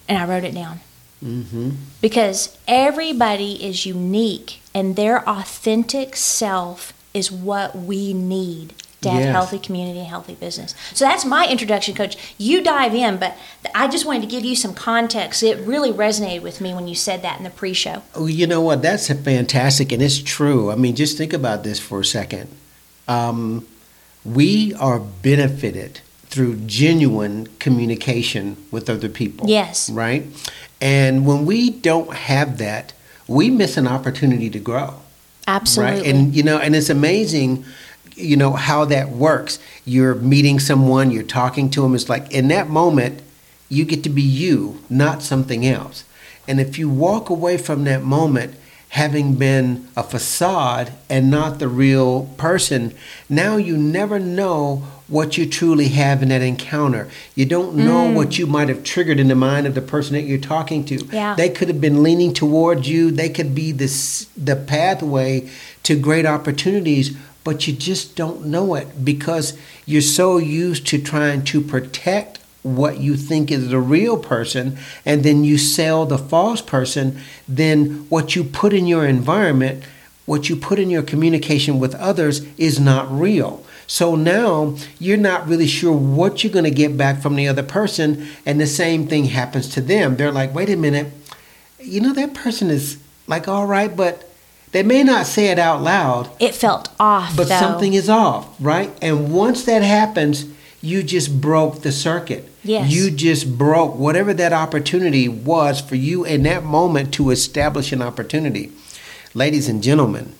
and 0.08 0.16
I 0.18 0.24
wrote 0.26 0.44
it 0.44 0.54
down 0.54 0.80
Mm-hmm. 1.24 1.70
because 2.00 2.56
everybody 2.66 3.62
is 3.64 3.84
unique, 3.86 4.60
and 4.74 4.96
their 4.96 5.28
authentic 5.28 6.16
self 6.16 6.92
is 7.12 7.30
what 7.30 7.76
we 7.76 8.14
need 8.14 8.72
to 9.02 9.08
have 9.10 9.20
Yes. 9.20 9.32
healthy 9.32 9.58
community 9.58 9.98
and 9.98 10.08
healthy 10.08 10.34
business. 10.34 10.74
So 10.94 11.04
that's 11.06 11.24
my 11.24 11.46
introduction, 11.48 11.94
Coach. 11.94 12.16
You 12.38 12.62
dive 12.62 12.94
in, 12.94 13.16
but 13.16 13.36
I 13.74 13.88
just 13.88 14.04
wanted 14.06 14.22
to 14.22 14.28
give 14.28 14.44
you 14.44 14.54
some 14.54 14.74
context. 14.74 15.42
It 15.42 15.58
really 15.66 15.90
resonated 15.92 16.42
with 16.42 16.60
me 16.60 16.72
when 16.74 16.86
you 16.86 16.94
said 16.94 17.22
that 17.22 17.38
in 17.38 17.44
the 17.44 17.50
pre-show. 17.50 18.02
Oh, 18.14 18.26
you 18.26 18.46
know 18.46 18.60
what? 18.60 18.82
That's 18.82 19.08
fantastic, 19.08 19.90
and 19.92 20.02
it's 20.02 20.18
true. 20.22 20.70
I 20.70 20.74
mean, 20.76 20.94
just 20.96 21.16
think 21.18 21.32
about 21.32 21.64
this 21.64 21.78
for 21.80 22.00
a 22.00 22.04
second. 22.04 22.48
Um, 23.08 23.66
we 24.24 24.74
are 24.74 25.00
benefited 25.00 26.00
through 26.26 26.56
genuine 26.66 27.48
communication 27.58 28.56
with 28.70 28.88
other 28.88 29.08
people. 29.08 29.48
Yes. 29.48 29.90
Right? 29.90 30.26
And 30.80 31.26
when 31.26 31.44
we 31.44 31.70
don't 31.70 32.14
have 32.14 32.58
that, 32.58 32.92
we 33.28 33.50
miss 33.50 33.76
an 33.76 33.86
opportunity 33.86 34.50
to 34.50 34.58
grow. 34.58 34.94
Absolutely. 35.46 36.00
Right? 36.00 36.06
And 36.06 36.34
you 36.34 36.42
know, 36.42 36.58
and 36.58 36.74
it's 36.74 36.90
amazing, 36.90 37.64
you 38.16 38.36
know, 38.36 38.52
how 38.52 38.84
that 38.86 39.10
works. 39.10 39.58
You're 39.84 40.14
meeting 40.14 40.58
someone, 40.58 41.10
you're 41.10 41.22
talking 41.22 41.70
to 41.70 41.82
them. 41.82 41.94
It's 41.94 42.08
like 42.08 42.30
in 42.32 42.48
that 42.48 42.68
moment, 42.68 43.22
you 43.68 43.84
get 43.84 44.02
to 44.04 44.10
be 44.10 44.22
you, 44.22 44.82
not 44.90 45.22
something 45.22 45.66
else. 45.66 46.04
And 46.48 46.60
if 46.60 46.78
you 46.78 46.88
walk 46.88 47.30
away 47.30 47.56
from 47.56 47.84
that 47.84 48.02
moment 48.02 48.54
having 48.90 49.36
been 49.36 49.88
a 49.96 50.02
facade 50.02 50.92
and 51.08 51.30
not 51.30 51.60
the 51.60 51.68
real 51.68 52.24
person, 52.36 52.92
now 53.28 53.56
you 53.56 53.76
never 53.76 54.18
know 54.18 54.84
what 55.10 55.36
you 55.36 55.44
truly 55.44 55.88
have 55.88 56.22
in 56.22 56.28
that 56.28 56.40
encounter. 56.40 57.08
You 57.34 57.44
don't 57.44 57.74
know 57.74 58.06
mm. 58.06 58.14
what 58.14 58.38
you 58.38 58.46
might 58.46 58.68
have 58.68 58.84
triggered 58.84 59.18
in 59.18 59.26
the 59.26 59.34
mind 59.34 59.66
of 59.66 59.74
the 59.74 59.82
person 59.82 60.14
that 60.14 60.22
you're 60.22 60.38
talking 60.38 60.84
to. 60.86 61.04
Yeah. 61.06 61.34
They 61.34 61.50
could 61.50 61.68
have 61.68 61.80
been 61.80 62.02
leaning 62.02 62.32
towards 62.32 62.88
you. 62.88 63.10
They 63.10 63.28
could 63.28 63.54
be 63.54 63.72
this 63.72 64.26
the 64.36 64.56
pathway 64.56 65.50
to 65.82 65.98
great 65.98 66.26
opportunities, 66.26 67.16
but 67.42 67.66
you 67.66 67.72
just 67.72 68.14
don't 68.14 68.46
know 68.46 68.76
it 68.76 69.04
because 69.04 69.58
you're 69.84 70.00
so 70.00 70.38
used 70.38 70.86
to 70.86 71.02
trying 71.02 71.44
to 71.46 71.60
protect 71.60 72.38
what 72.62 72.98
you 72.98 73.16
think 73.16 73.50
is 73.50 73.70
the 73.70 73.80
real 73.80 74.16
person 74.16 74.78
and 75.04 75.24
then 75.24 75.42
you 75.42 75.58
sell 75.58 76.06
the 76.06 76.18
false 76.18 76.60
person, 76.60 77.18
then 77.48 78.06
what 78.10 78.36
you 78.36 78.44
put 78.44 78.72
in 78.72 78.86
your 78.86 79.06
environment, 79.06 79.82
what 80.26 80.48
you 80.48 80.54
put 80.54 80.78
in 80.78 80.90
your 80.90 81.02
communication 81.02 81.80
with 81.80 81.94
others 81.96 82.40
is 82.56 82.78
not 82.78 83.10
real. 83.10 83.64
So 83.90 84.14
now 84.14 84.76
you're 85.00 85.16
not 85.16 85.48
really 85.48 85.66
sure 85.66 85.92
what 85.92 86.44
you're 86.44 86.52
going 86.52 86.64
to 86.64 86.70
get 86.70 86.96
back 86.96 87.20
from 87.20 87.34
the 87.34 87.48
other 87.48 87.64
person, 87.64 88.28
and 88.46 88.60
the 88.60 88.66
same 88.68 89.08
thing 89.08 89.24
happens 89.24 89.68
to 89.70 89.80
them. 89.80 90.14
They're 90.14 90.30
like, 90.30 90.54
wait 90.54 90.70
a 90.70 90.76
minute, 90.76 91.12
you 91.80 92.00
know, 92.00 92.14
that 92.14 92.32
person 92.32 92.70
is 92.70 92.98
like 93.26 93.48
all 93.48 93.66
right, 93.66 93.94
but 93.94 94.30
they 94.70 94.84
may 94.84 95.02
not 95.02 95.26
say 95.26 95.48
it 95.48 95.58
out 95.58 95.82
loud, 95.82 96.30
it 96.38 96.54
felt 96.54 96.88
off, 97.00 97.36
but 97.36 97.48
though. 97.48 97.58
something 97.58 97.92
is 97.94 98.08
off, 98.08 98.54
right? 98.60 98.96
And 99.02 99.34
once 99.34 99.64
that 99.64 99.82
happens, 99.82 100.44
you 100.80 101.02
just 101.02 101.40
broke 101.40 101.82
the 101.82 101.90
circuit. 101.90 102.48
Yes. 102.62 102.92
You 102.92 103.10
just 103.10 103.58
broke 103.58 103.96
whatever 103.96 104.32
that 104.34 104.52
opportunity 104.52 105.26
was 105.26 105.80
for 105.80 105.96
you 105.96 106.24
in 106.24 106.44
that 106.44 106.62
moment 106.62 107.12
to 107.14 107.30
establish 107.30 107.90
an 107.90 108.02
opportunity. 108.02 108.70
Ladies 109.34 109.68
and 109.68 109.82
gentlemen, 109.82 110.36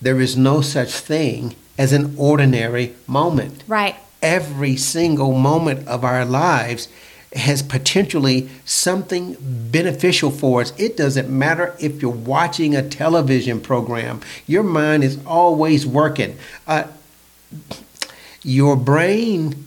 there 0.00 0.20
is 0.20 0.36
no 0.36 0.60
such 0.60 0.90
thing 0.92 1.56
as 1.78 1.92
an 1.92 2.14
ordinary 2.16 2.94
moment. 3.06 3.62
Right. 3.66 3.96
Every 4.22 4.76
single 4.76 5.32
moment 5.32 5.86
of 5.86 6.04
our 6.04 6.24
lives 6.24 6.88
has 7.34 7.62
potentially 7.62 8.48
something 8.64 9.36
beneficial 9.40 10.30
for 10.30 10.62
us. 10.62 10.72
It 10.78 10.96
doesn't 10.96 11.28
matter 11.28 11.74
if 11.78 12.00
you're 12.00 12.10
watching 12.10 12.74
a 12.74 12.88
television 12.88 13.60
program, 13.60 14.20
your 14.46 14.62
mind 14.62 15.04
is 15.04 15.18
always 15.26 15.86
working. 15.86 16.38
Uh, 16.66 16.84
your 18.42 18.76
brain 18.76 19.66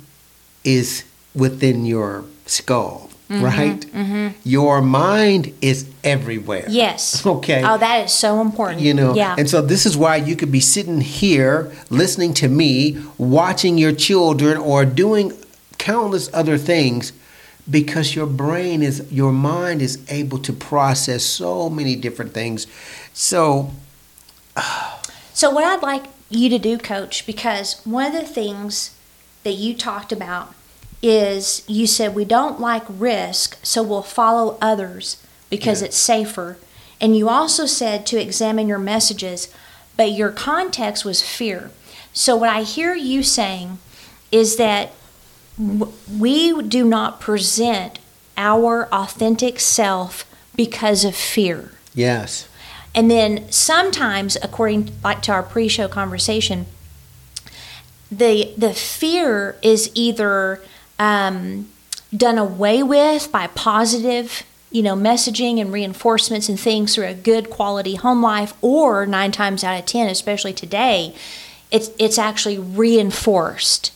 is 0.63 1.04
within 1.36 1.86
your 1.86 2.25
skull, 2.46 3.09
Mm-hmm, 3.29 3.43
right? 3.43 3.79
Mm-hmm. 3.79 4.27
Your 4.43 4.81
mind 4.81 5.53
is 5.62 5.88
everywhere. 6.03 6.65
Yes. 6.67 7.24
Okay. 7.29 7.62
Oh, 7.63 7.77
that 7.77 8.05
is 8.05 8.12
so 8.12 8.41
important. 8.41 8.81
You 8.81 8.93
know, 8.93 9.13
Yeah. 9.13 9.36
and 9.38 9.48
so 9.50 9.62
this 9.62 9.86
is 9.86 9.95
why 9.95 10.15
you 10.15 10.36
could 10.36 10.51
be 10.51 10.59
sitting 10.59 11.00
here 11.01 11.71
listening 11.91 12.33
to 12.36 12.48
me, 12.48 12.98
watching 13.17 13.77
your 13.77 13.93
children, 13.93 14.57
or 14.57 14.83
doing 14.83 15.33
countless 15.77 16.29
other 16.33 16.57
things 16.57 17.13
because 17.69 18.15
your 18.15 18.25
brain 18.25 18.81
is, 18.81 19.05
your 19.12 19.31
mind 19.31 19.81
is 19.81 20.00
able 20.09 20.39
to 20.39 20.51
process 20.51 21.24
so 21.24 21.69
many 21.69 21.95
different 21.95 22.33
things. 22.33 22.65
So, 23.13 23.71
So, 25.33 25.50
what 25.51 25.63
I'd 25.63 25.81
like 25.81 26.03
you 26.29 26.50
to 26.50 26.59
do, 26.59 26.77
Coach, 26.77 27.25
because 27.25 27.79
one 27.86 28.07
of 28.07 28.13
the 28.13 28.27
things 28.27 28.91
that 29.43 29.53
you 29.53 29.74
talked 29.74 30.12
about 30.12 30.53
is 31.01 31.63
you 31.68 31.88
said 31.88 32.13
we 32.13 32.25
don't 32.25 32.60
like 32.60 32.84
risk, 32.89 33.58
so 33.63 33.82
we'll 33.82 34.01
follow 34.01 34.58
others 34.62 35.18
because 35.50 35.82
Yeah. 35.82 35.88
it's 35.88 35.98
safer. 35.98 36.58
And 37.01 37.15
you 37.15 37.29
also 37.29 37.65
said 37.65 38.06
to 38.08 38.22
examine 38.22 38.68
your 38.68 38.79
messages, 38.79 39.48
but 39.96 40.12
your 40.12 40.29
context 40.32 41.06
was 41.06 41.22
fear. 41.22 41.72
So, 42.13 42.36
what 42.36 42.50
I 42.50 42.63
hear 42.63 42.94
you 42.96 43.24
saying 43.24 43.79
is 44.32 44.58
that 44.58 44.91
w- 45.58 45.94
we 46.18 46.62
do 46.63 46.84
not 46.84 47.20
present 47.22 48.00
our 48.38 48.88
authentic 48.94 49.60
self 49.60 50.25
because 50.56 51.06
of 51.06 51.15
fear. 51.15 51.72
Yes. 51.96 52.48
And 52.94 53.10
then 53.10 53.50
sometimes, 53.51 54.38
according 54.41 54.91
like 55.03 55.22
to 55.24 55.32
our 55.32 55.44
pre-show 55.44 55.88
conversation, 55.88 56.65
the 58.12 58.53
the 58.58 58.74
fear 58.74 59.58
is 59.62 59.91
either 59.94 60.62
um, 61.00 61.70
done 62.15 62.38
away 62.38 62.84
with 62.84 63.32
by 63.32 63.48
positive, 63.48 64.44
you 64.70 64.84
know, 64.84 64.96
messaging 64.96 65.60
and 65.60 65.72
reinforcements 65.74 66.50
and 66.50 66.60
things 66.60 66.94
through 66.94 67.08
a 67.08 67.13
good 67.13 67.50
quality 67.50 67.96
home 67.96 68.22
life, 68.22 68.53
or 68.62 69.06
nine 69.08 69.32
times 69.32 69.63
out 69.63 69.79
of 69.79 69.86
ten, 69.86 70.10
especially 70.10 70.53
today, 70.53 71.15
it's 71.72 71.89
it's 71.98 72.18
actually 72.20 72.58
reinforced. 72.60 73.91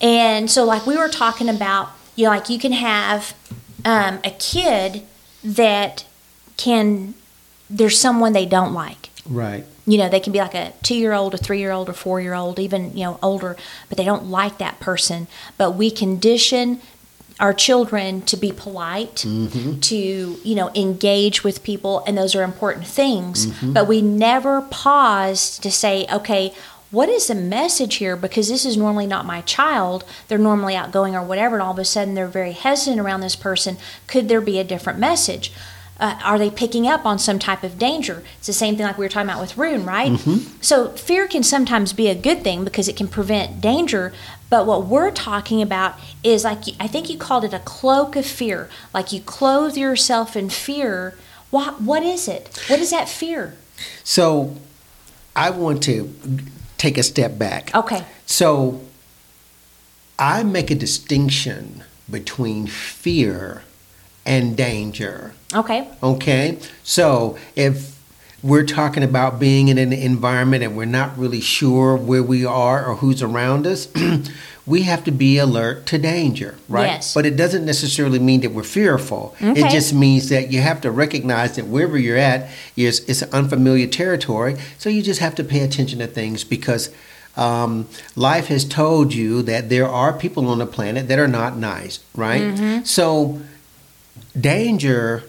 And 0.00 0.50
so, 0.50 0.64
like 0.64 0.86
we 0.86 0.96
were 0.96 1.08
talking 1.08 1.48
about, 1.48 1.90
you 2.16 2.24
know, 2.24 2.30
like 2.30 2.48
you 2.48 2.58
can 2.58 2.72
have 2.72 3.34
um, 3.84 4.20
a 4.24 4.30
kid 4.30 5.02
that 5.44 6.04
can 6.56 7.14
there's 7.68 7.98
someone 7.98 8.32
they 8.32 8.46
don't 8.46 8.72
like. 8.74 9.08
Right. 9.26 9.64
You 9.84 9.98
know, 9.98 10.08
they 10.08 10.20
can 10.20 10.32
be 10.32 10.38
like 10.38 10.54
a 10.54 10.72
two 10.82 10.94
year 10.94 11.12
old, 11.12 11.34
a 11.34 11.38
three 11.38 11.58
year 11.58 11.72
old, 11.72 11.88
or 11.88 11.92
four 11.92 12.20
year 12.20 12.34
old, 12.34 12.58
even, 12.58 12.96
you 12.96 13.04
know, 13.04 13.18
older, 13.22 13.56
but 13.88 13.98
they 13.98 14.04
don't 14.04 14.26
like 14.26 14.58
that 14.58 14.78
person. 14.78 15.26
But 15.58 15.72
we 15.72 15.90
condition 15.90 16.80
our 17.40 17.52
children 17.52 18.22
to 18.22 18.36
be 18.36 18.52
polite, 18.52 19.16
mm-hmm. 19.26 19.80
to, 19.80 19.96
you 19.96 20.54
know, 20.54 20.70
engage 20.76 21.42
with 21.42 21.64
people, 21.64 22.04
and 22.06 22.16
those 22.16 22.36
are 22.36 22.44
important 22.44 22.86
things. 22.86 23.46
Mm-hmm. 23.46 23.72
But 23.72 23.88
we 23.88 24.00
never 24.00 24.62
pause 24.62 25.58
to 25.58 25.70
say, 25.70 26.06
okay, 26.12 26.54
what 26.92 27.08
is 27.08 27.26
the 27.26 27.34
message 27.34 27.96
here? 27.96 28.16
Because 28.16 28.48
this 28.48 28.64
is 28.66 28.76
normally 28.76 29.06
not 29.06 29.24
my 29.24 29.40
child. 29.40 30.04
They're 30.28 30.38
normally 30.38 30.76
outgoing 30.76 31.16
or 31.16 31.22
whatever, 31.22 31.56
and 31.56 31.62
all 31.62 31.72
of 31.72 31.78
a 31.78 31.84
sudden 31.84 32.14
they're 32.14 32.28
very 32.28 32.52
hesitant 32.52 33.00
around 33.00 33.22
this 33.22 33.34
person. 33.34 33.78
Could 34.06 34.28
there 34.28 34.42
be 34.42 34.58
a 34.58 34.64
different 34.64 34.98
message? 34.98 35.52
Uh, 36.02 36.18
are 36.24 36.36
they 36.36 36.50
picking 36.50 36.88
up 36.88 37.06
on 37.06 37.16
some 37.16 37.38
type 37.38 37.62
of 37.62 37.78
danger? 37.78 38.24
It's 38.38 38.48
the 38.48 38.52
same 38.52 38.76
thing 38.76 38.84
like 38.84 38.98
we 38.98 39.04
were 39.04 39.08
talking 39.08 39.30
about 39.30 39.40
with 39.40 39.56
Rune, 39.56 39.84
right? 39.86 40.18
So 40.60 40.88
fear 40.90 41.28
can 41.28 41.44
sometimes 41.44 41.92
be 41.92 42.08
a 42.08 42.14
good 42.16 42.42
thing 42.42 42.64
because 42.64 42.88
it 42.88 42.96
can 42.96 43.06
prevent 43.06 43.60
danger. 43.60 44.12
But 44.50 44.66
what 44.66 44.86
we're 44.86 45.12
talking 45.12 45.62
about 45.62 45.94
is 46.24 46.42
like 46.42 46.64
I 46.80 46.88
think 46.88 47.08
you 47.08 47.16
called 47.16 47.44
it 47.44 47.54
a 47.54 47.60
cloak 47.60 48.16
of 48.16 48.26
fear. 48.26 48.68
Like 48.92 49.12
you 49.12 49.20
clothe 49.20 49.76
yourself 49.76 50.34
in 50.34 50.50
fear. 50.50 51.14
What 51.50 51.80
what 51.80 52.02
is 52.02 52.26
it? 52.26 52.58
What 52.66 52.80
is 52.80 52.90
that 52.90 53.08
fear? 53.08 53.54
So 54.02 54.56
I 55.36 55.50
want 55.50 55.84
to 55.84 56.12
take 56.78 56.98
a 56.98 57.04
step 57.04 57.38
back. 57.38 57.72
Okay. 57.76 58.04
So 58.26 58.80
I 60.18 60.42
make 60.42 60.68
a 60.72 60.74
distinction 60.74 61.84
between 62.10 62.66
fear 62.66 63.62
and 64.26 64.56
danger. 64.56 65.34
Okay. 65.54 65.88
Okay? 66.02 66.58
So 66.82 67.38
if 67.56 67.92
we're 68.42 68.66
talking 68.66 69.04
about 69.04 69.38
being 69.38 69.68
in 69.68 69.78
an 69.78 69.92
environment 69.92 70.64
and 70.64 70.76
we're 70.76 70.84
not 70.84 71.16
really 71.16 71.40
sure 71.40 71.96
where 71.96 72.22
we 72.22 72.44
are 72.44 72.84
or 72.84 72.96
who's 72.96 73.22
around 73.22 73.66
us, 73.66 73.88
we 74.66 74.82
have 74.82 75.04
to 75.04 75.12
be 75.12 75.38
alert 75.38 75.86
to 75.86 75.98
danger, 75.98 76.56
right? 76.68 76.86
Yes. 76.86 77.14
But 77.14 77.24
it 77.24 77.36
doesn't 77.36 77.64
necessarily 77.64 78.18
mean 78.18 78.40
that 78.40 78.50
we're 78.50 78.64
fearful. 78.64 79.34
Okay. 79.40 79.60
It 79.60 79.70
just 79.70 79.94
means 79.94 80.28
that 80.28 80.50
you 80.50 80.60
have 80.60 80.80
to 80.80 80.90
recognize 80.90 81.56
that 81.56 81.66
wherever 81.66 81.96
you're 81.96 82.16
at 82.16 82.50
is 82.76 83.00
it's 83.08 83.22
unfamiliar 83.22 83.86
territory. 83.86 84.56
So 84.78 84.90
you 84.90 85.02
just 85.02 85.20
have 85.20 85.34
to 85.36 85.44
pay 85.44 85.60
attention 85.60 86.00
to 86.00 86.06
things 86.08 86.42
because 86.42 86.92
um, 87.36 87.88
life 88.16 88.48
has 88.48 88.64
told 88.64 89.14
you 89.14 89.42
that 89.42 89.68
there 89.68 89.88
are 89.88 90.12
people 90.12 90.48
on 90.48 90.58
the 90.58 90.66
planet 90.66 91.08
that 91.08 91.18
are 91.18 91.28
not 91.28 91.56
nice, 91.56 92.00
right? 92.14 92.42
Mm-hmm. 92.42 92.84
So 92.84 93.40
danger 94.38 95.24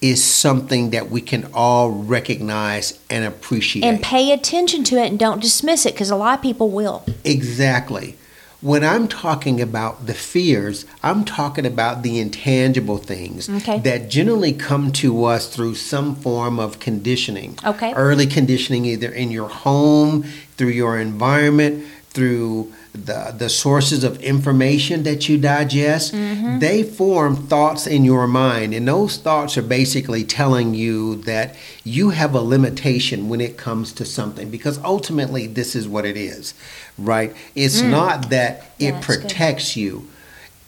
is 0.00 0.24
something 0.24 0.90
that 0.90 1.10
we 1.10 1.20
can 1.20 1.46
all 1.52 1.90
recognize 1.90 2.98
and 3.10 3.24
appreciate. 3.24 3.84
And 3.84 4.02
pay 4.02 4.32
attention 4.32 4.82
to 4.84 4.96
it 4.96 5.08
and 5.08 5.18
don't 5.18 5.42
dismiss 5.42 5.84
it 5.84 5.92
because 5.94 6.10
a 6.10 6.16
lot 6.16 6.38
of 6.38 6.42
people 6.42 6.70
will. 6.70 7.04
Exactly. 7.24 8.16
When 8.62 8.84
I'm 8.84 9.08
talking 9.08 9.60
about 9.60 10.06
the 10.06 10.12
fears, 10.14 10.84
I'm 11.02 11.24
talking 11.24 11.64
about 11.64 12.02
the 12.02 12.18
intangible 12.18 12.98
things 12.98 13.48
Okay. 13.48 13.78
that 13.80 14.10
generally 14.10 14.52
come 14.52 14.92
to 14.92 15.24
us 15.24 15.48
through 15.54 15.76
some 15.76 16.14
form 16.14 16.58
of 16.58 16.78
conditioning. 16.78 17.58
Okay. 17.64 17.92
Early 17.94 18.26
conditioning, 18.26 18.84
either 18.84 19.10
in 19.10 19.30
your 19.30 19.48
home, 19.48 20.24
through 20.58 20.68
your 20.68 20.98
environment, 20.98 21.84
through 22.10 22.70
the, 22.92 23.34
the 23.36 23.48
sources 23.48 24.02
of 24.02 24.20
information 24.20 25.04
that 25.04 25.28
you 25.28 25.38
digest, 25.38 26.12
mm-hmm. 26.12 26.58
they 26.58 26.82
form 26.82 27.36
thoughts 27.36 27.86
in 27.86 28.04
your 28.04 28.26
mind. 28.26 28.74
And 28.74 28.86
those 28.86 29.16
thoughts 29.16 29.56
are 29.56 29.62
basically 29.62 30.24
telling 30.24 30.74
you 30.74 31.16
that 31.22 31.54
you 31.84 32.10
have 32.10 32.34
a 32.34 32.40
limitation 32.40 33.28
when 33.28 33.40
it 33.40 33.56
comes 33.56 33.92
to 33.94 34.04
something 34.04 34.50
because 34.50 34.78
ultimately 34.78 35.46
this 35.46 35.76
is 35.76 35.86
what 35.86 36.04
it 36.04 36.16
is, 36.16 36.54
right? 36.98 37.34
It's 37.54 37.80
mm. 37.80 37.90
not 37.90 38.30
that 38.30 38.72
Yeah, 38.78 38.88
it 38.88 38.92
good. 38.94 39.02
protects 39.02 39.76
you. 39.76 40.08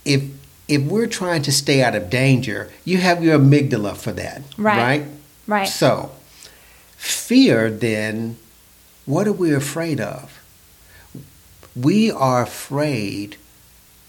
If 0.04 0.22
if 0.68 0.82
we're 0.82 1.08
trying 1.08 1.42
to 1.42 1.52
stay 1.52 1.82
out 1.82 1.94
of 1.94 2.08
danger, 2.08 2.70
you 2.84 2.98
have 2.98 3.22
your 3.22 3.38
amygdala 3.38 3.96
for 3.96 4.12
that, 4.12 4.42
Right. 4.56 4.78
right? 4.78 5.04
Right. 5.46 5.68
So, 5.68 6.12
fear 6.96 7.68
then, 7.68 8.36
what 9.04 9.26
are 9.26 9.32
we 9.32 9.52
afraid 9.52 10.00
of? 10.00 10.38
We 11.74 12.10
are 12.10 12.42
afraid 12.42 13.36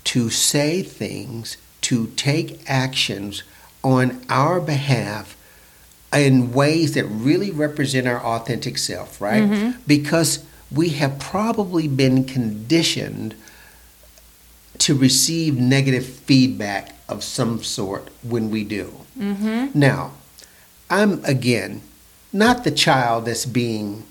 to 0.06 0.30
say 0.30 0.82
things, 0.84 1.58
to 1.82 2.08
take 2.16 2.62
actions 2.70 3.44
on 3.84 4.22
our 4.30 4.60
behalf 4.60 5.36
in 6.14 6.54
ways 6.54 6.94
that 6.94 7.06
really 7.06 7.52
represent 7.52 8.08
our 8.08 8.24
authentic 8.24 8.78
self, 8.78 9.20
right? 9.20 9.44
Mm-hmm. 9.44 9.80
Because 9.88 10.46
we 10.72 10.90
have 10.90 11.20
probably 11.20 11.88
been 11.88 12.24
conditioned 12.26 13.36
to 14.80 14.96
receive 14.96 15.58
negative 15.58 16.06
feedback 16.06 16.96
of 17.08 17.24
some 17.24 17.64
sort 17.64 18.10
when 18.22 18.50
we 18.50 18.64
do. 18.64 18.94
Mm-hmm. 19.18 19.78
Now, 19.78 20.12
I'm 20.90 21.24
again 21.26 21.82
not 22.32 22.64
the 22.64 22.72
child 22.72 23.26
that's 23.26 23.46
being 23.46 24.04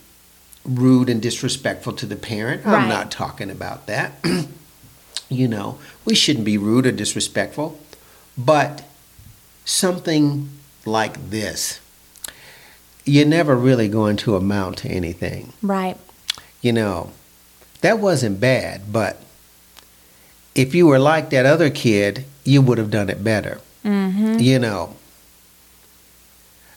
rude 0.64 1.09
and 1.09 1.21
disrespectful 1.21 1.92
to 1.95 2.07
the 2.07 2.16
parent. 2.16 2.66
I'm 2.66 2.88
not 2.88 3.11
talking 3.11 3.50
about 3.50 3.87
that. 3.87 4.12
you 5.28 5.49
know, 5.49 5.78
we 6.04 6.14
shouldn't 6.14 6.45
be 6.45 6.59
rude 6.59 6.87
or 6.87 6.92
disrespectful, 6.92 7.78
but 8.37 8.85
something 9.64 10.49
like 10.85 11.31
this, 11.31 11.81
you're 13.04 13.26
never 13.26 13.57
really 13.57 13.88
going 13.88 14.16
to 14.19 14.37
amount 14.37 14.78
to 14.78 14.88
anything. 14.88 15.52
Right. 15.62 15.97
You 16.61 16.73
know, 16.73 17.11
that 17.81 17.99
wasn't 17.99 18.40
bad, 18.40 18.92
but 18.92 19.21
if 20.54 20.75
you 20.75 20.87
were 20.87 20.99
like 20.99 21.31
that 21.31 21.47
other 21.47 21.71
kid, 21.71 22.25
you 22.45 22.62
would 22.62 22.78
have 22.78 22.90
done 22.90 23.11
it 23.11 23.25
better. 23.25 23.61
Mm-hmm. 23.85 24.38
You 24.38 24.59
know, 24.59 24.97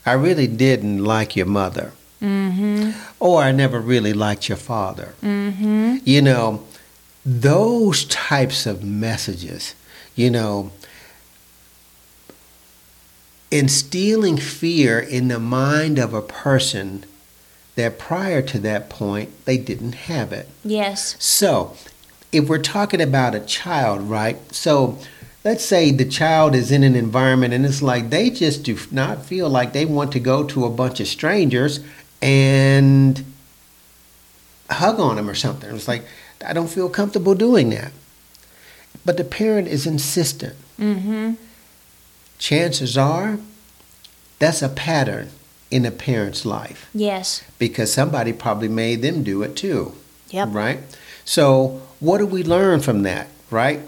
I 0.06 0.14
really 0.14 0.48
didn't 0.48 1.04
like 1.04 1.36
your 1.36 1.46
mother, 1.46 1.92
Mm-hmm. 2.26 2.92
or 3.20 3.44
I 3.44 3.52
never 3.52 3.80
really 3.80 4.14
liked 4.14 4.50
your 4.50 4.58
father. 4.58 5.14
Mm-hmm. 5.22 5.98
You 6.04 6.22
know, 6.22 6.64
those 7.24 8.06
types 8.06 8.66
of 8.66 8.84
messages, 8.84 9.76
you 10.16 10.32
know, 10.32 10.72
instilling 13.52 14.38
fear 14.38 15.00
in 15.00 15.28
the 15.28 15.40
mind 15.40 16.00
of 16.00 16.14
a 16.14 16.22
person 16.22 17.06
that 17.76 18.00
prior 18.00 18.42
to 18.42 18.60
that 18.60 18.90
point 18.90 19.46
they 19.46 19.58
didn't 19.58 19.94
have 19.94 20.34
it. 20.34 20.50
Yes. 20.64 21.16
So, 21.20 21.76
if 22.32 22.50
we're 22.50 22.58
talking 22.58 23.02
about 23.02 23.36
a 23.36 23.40
child, 23.40 24.02
right? 24.02 24.38
So, 24.54 24.98
let's 25.44 25.64
say 25.64 25.92
the 25.92 26.06
child 26.06 26.56
is 26.56 26.72
in 26.72 26.84
an 26.84 26.96
environment 26.96 27.54
and 27.54 27.66
it's 27.66 27.82
like 27.82 28.10
they 28.10 28.30
just 28.30 28.64
do 28.64 28.78
not 28.92 29.26
feel 29.26 29.48
like 29.48 29.74
they 29.74 29.86
want 29.86 30.12
to 30.14 30.20
go 30.20 30.44
to 30.44 30.66
a 30.66 30.70
bunch 30.70 31.00
of 31.00 31.08
strangers 31.08 31.82
and 32.22 33.24
hug 34.70 35.00
on 35.00 35.16
them 35.18 35.30
or 35.30 35.36
something. 35.36 35.74
It's 35.76 35.88
like, 35.88 36.04
I 36.46 36.54
don't 36.54 36.70
feel 36.70 36.90
comfortable 36.90 37.36
doing 37.36 37.70
that. 37.72 37.92
But 39.06 39.18
the 39.18 39.24
parent 39.24 39.68
is 39.68 39.86
insistent. 39.86 40.56
Mm-hmm. 40.80 41.34
Chances 42.38 42.98
are 42.98 43.38
that's 44.40 44.62
a 44.62 44.70
pattern 44.70 45.30
in 45.72 45.86
a 45.86 45.92
parent's 45.92 46.46
life 46.46 46.90
Yes. 46.94 47.44
because 47.58 47.92
somebody 47.94 48.34
probably 48.34 48.68
made 48.68 49.02
them 49.02 49.24
do 49.24 49.42
it 49.44 49.56
too. 49.56 49.94
Yep. 50.30 50.50
Right? 50.52 50.80
So, 51.24 51.82
what 52.00 52.18
do 52.18 52.26
we 52.26 52.44
learn 52.44 52.82
from 52.82 53.04
that, 53.04 53.28
right? 53.50 53.80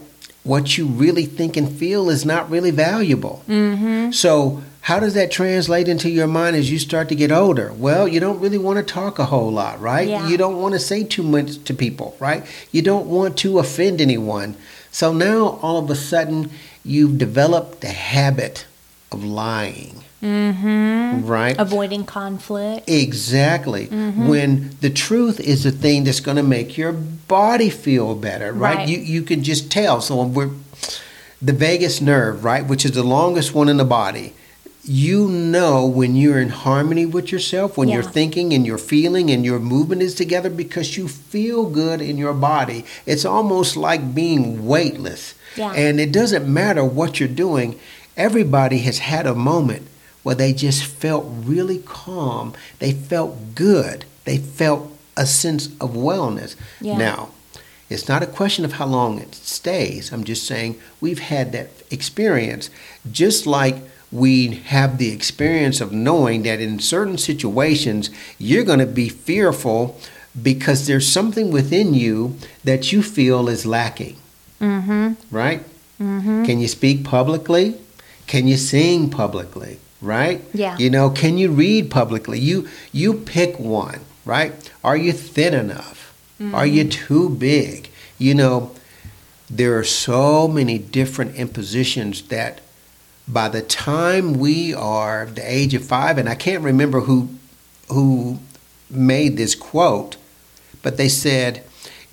What 0.44 0.78
you 0.78 0.86
really 0.86 1.26
think 1.26 1.56
and 1.56 1.70
feel 1.70 2.08
is 2.08 2.24
not 2.24 2.48
really 2.50 2.70
valuable. 2.70 3.42
Mm-hmm. 3.48 4.12
So, 4.12 4.62
how 4.80 5.00
does 5.00 5.14
that 5.14 5.30
translate 5.30 5.88
into 5.88 6.08
your 6.08 6.26
mind 6.26 6.56
as 6.56 6.70
you 6.70 6.78
start 6.78 7.08
to 7.10 7.14
get 7.14 7.30
older? 7.30 7.72
Well, 7.72 8.08
you 8.08 8.20
don't 8.20 8.40
really 8.40 8.58
want 8.58 8.78
to 8.78 8.84
talk 8.84 9.18
a 9.18 9.26
whole 9.26 9.50
lot, 9.50 9.80
right? 9.80 10.08
Yeah. 10.08 10.28
You 10.28 10.36
don't 10.36 10.60
want 10.60 10.74
to 10.74 10.80
say 10.80 11.04
too 11.04 11.22
much 11.22 11.62
to 11.64 11.74
people, 11.74 12.16
right? 12.18 12.46
You 12.72 12.82
don't 12.82 13.06
want 13.06 13.36
to 13.38 13.58
offend 13.58 14.00
anyone. 14.00 14.56
So 14.90 15.12
now 15.12 15.58
all 15.62 15.78
of 15.78 15.90
a 15.90 15.94
sudden 15.94 16.50
you've 16.84 17.18
developed 17.18 17.80
the 17.82 17.88
habit 17.88 18.66
of 19.12 19.24
lying. 19.24 20.04
Mm-hmm. 20.22 21.26
Right? 21.26 21.56
Avoiding 21.58 22.04
conflict. 22.04 22.88
Exactly. 22.88 23.86
Mm-hmm. 23.86 24.26
When 24.26 24.70
the 24.80 24.90
truth 24.90 25.38
is 25.38 25.62
the 25.62 25.70
thing 25.70 26.04
that's 26.04 26.18
going 26.20 26.38
to 26.38 26.42
make 26.42 26.76
your 26.76 26.92
body 26.92 27.70
feel 27.70 28.16
better, 28.16 28.52
right? 28.52 28.78
Right. 28.78 28.88
You 28.88 28.98
you 28.98 29.22
can 29.22 29.44
just 29.44 29.70
tell. 29.70 30.00
So 30.00 30.24
we're 30.24 30.50
the 31.40 31.52
vagus 31.52 32.00
nerve, 32.00 32.42
right, 32.42 32.66
which 32.66 32.84
is 32.84 32.92
the 32.92 33.04
longest 33.04 33.54
one 33.54 33.68
in 33.68 33.76
the 33.76 33.84
body. 33.84 34.34
You 34.88 35.28
know 35.28 35.84
when 35.84 36.16
you're 36.16 36.40
in 36.40 36.48
harmony 36.48 37.04
with 37.04 37.30
yourself, 37.30 37.76
when 37.76 37.90
you're 37.90 38.02
thinking 38.02 38.54
and 38.54 38.66
you're 38.66 38.78
feeling 38.78 39.30
and 39.30 39.44
your 39.44 39.58
movement 39.58 40.00
is 40.00 40.14
together 40.14 40.48
because 40.48 40.96
you 40.96 41.08
feel 41.08 41.68
good 41.68 42.00
in 42.00 42.16
your 42.16 42.32
body. 42.32 42.86
It's 43.04 43.26
almost 43.26 43.76
like 43.76 44.14
being 44.14 44.66
weightless. 44.66 45.34
Yeah. 45.56 45.72
And 45.72 46.00
it 46.00 46.10
doesn't 46.10 46.50
matter 46.50 46.82
what 46.82 47.20
you're 47.20 47.28
doing. 47.28 47.78
Everybody 48.16 48.78
has 48.78 49.00
had 49.00 49.26
a 49.26 49.34
moment 49.34 49.86
where 50.22 50.34
they 50.34 50.54
just 50.54 50.84
felt 50.84 51.26
really 51.28 51.78
calm. 51.84 52.54
They 52.78 52.92
felt 52.92 53.54
good. 53.54 54.06
They 54.24 54.38
felt 54.38 54.90
a 55.18 55.26
sense 55.26 55.66
of 55.80 55.90
wellness. 55.90 56.56
Yeah. 56.80 56.96
Now, 56.96 57.28
it's 57.90 58.08
not 58.08 58.22
a 58.22 58.26
question 58.26 58.64
of 58.64 58.74
how 58.74 58.86
long 58.86 59.18
it 59.18 59.34
stays. 59.34 60.12
I'm 60.12 60.24
just 60.24 60.46
saying 60.46 60.78
we've 61.00 61.18
had 61.18 61.52
that 61.52 61.70
experience, 61.90 62.70
just 63.10 63.46
like 63.46 63.76
we 64.10 64.48
have 64.66 64.98
the 64.98 65.10
experience 65.12 65.80
of 65.80 65.92
knowing 65.92 66.42
that 66.44 66.60
in 66.60 66.78
certain 66.78 67.18
situations 67.18 68.10
you're 68.38 68.64
going 68.64 68.78
to 68.78 68.86
be 68.86 69.08
fearful 69.08 69.98
because 70.40 70.86
there's 70.86 71.06
something 71.10 71.50
within 71.50 71.94
you 71.94 72.36
that 72.64 72.92
you 72.92 73.02
feel 73.02 73.48
is 73.48 73.66
lacking, 73.66 74.16
Mm-hmm. 74.60 75.12
right? 75.34 75.62
Mm-hmm. 76.00 76.44
Can 76.44 76.58
you 76.60 76.68
speak 76.68 77.04
publicly? 77.04 77.76
Can 78.26 78.46
you 78.48 78.56
sing 78.56 79.10
publicly? 79.10 79.78
Right? 80.00 80.42
Yeah. 80.54 80.76
You 80.78 80.90
know, 80.90 81.10
can 81.10 81.38
you 81.38 81.50
read 81.50 81.90
publicly? 81.90 82.38
You 82.38 82.68
you 82.92 83.14
pick 83.14 83.58
one, 83.58 84.00
right? 84.24 84.52
Are 84.84 84.96
you 84.96 85.12
thin 85.12 85.54
enough? 85.54 86.14
Are 86.54 86.66
you 86.66 86.84
too 86.88 87.30
big? 87.30 87.88
You 88.16 88.34
know, 88.34 88.70
there 89.50 89.76
are 89.76 89.82
so 89.84 90.46
many 90.46 90.78
different 90.78 91.34
impositions 91.34 92.22
that 92.28 92.60
by 93.28 93.48
the 93.48 93.62
time 93.62 94.34
we 94.34 94.74
are 94.74 95.26
the 95.26 95.42
age 95.44 95.74
of 95.74 95.84
5 95.84 96.18
and 96.18 96.28
I 96.28 96.34
can't 96.34 96.62
remember 96.62 97.00
who 97.00 97.28
who 97.88 98.38
made 98.90 99.36
this 99.36 99.54
quote, 99.54 100.16
but 100.82 100.96
they 100.96 101.08
said, 101.08 101.62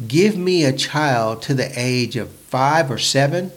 "Give 0.07 0.37
me 0.37 0.63
a 0.63 0.71
child 0.71 1.41
to 1.43 1.53
the 1.53 1.71
age 1.75 2.15
of 2.15 2.29
5 2.29 2.91
or 2.91 2.97
7 2.97 3.51